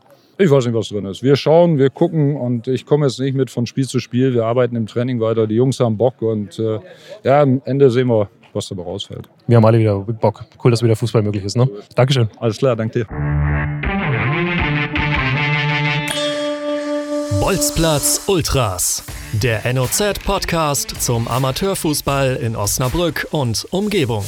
Ich 0.44 0.52
weiß 0.52 0.66
nicht, 0.66 0.76
was 0.76 0.90
drin 0.90 1.06
ist. 1.06 1.24
Wir 1.24 1.38
schauen, 1.38 1.78
wir 1.78 1.90
gucken 1.90 2.36
und 2.36 2.68
ich 2.68 2.86
komme 2.86 3.06
jetzt 3.06 3.18
nicht 3.18 3.34
mit 3.34 3.50
von 3.50 3.66
Spiel 3.66 3.88
zu 3.88 4.00
Spiel. 4.00 4.34
Wir 4.34 4.44
arbeiten 4.44 4.76
im 4.76 4.88
Training 4.88 5.22
weiter. 5.22 5.48
Die 5.48 5.56
Jungs 5.56 5.80
haben 5.80 5.98
Bock 5.98 6.22
und 6.22 6.60
äh, 6.60 6.80
ja, 7.24 7.44
am 7.44 7.62
Ende 7.64 7.90
sehen 7.90 8.08
wir, 8.08 8.28
was 8.52 8.68
dabei 8.68 8.84
rausfällt. 8.84 9.30
Wir 9.48 9.56
haben 9.56 9.64
alle 9.64 9.80
wieder 9.80 10.00
Bock. 10.00 10.44
Cool, 10.62 10.72
dass 10.72 10.84
wieder 10.84 10.98
Fußball 10.98 11.22
möglich 11.22 11.46
ist. 11.46 11.56
Ne? 11.56 11.70
Dankeschön. 11.96 12.28
Alles 12.40 12.58
klar, 12.58 12.76
danke 12.76 13.00
dir. 13.00 13.08
Bolzplatz 17.40 18.24
Ultras. 18.28 19.06
Der 19.32 19.74
NOZ-Podcast 19.74 21.02
zum 21.02 21.30
Amateurfußball 21.30 22.36
in 22.36 22.58
Osnabrück 22.58 23.28
und 23.32 23.66
Umgebung. 23.72 24.26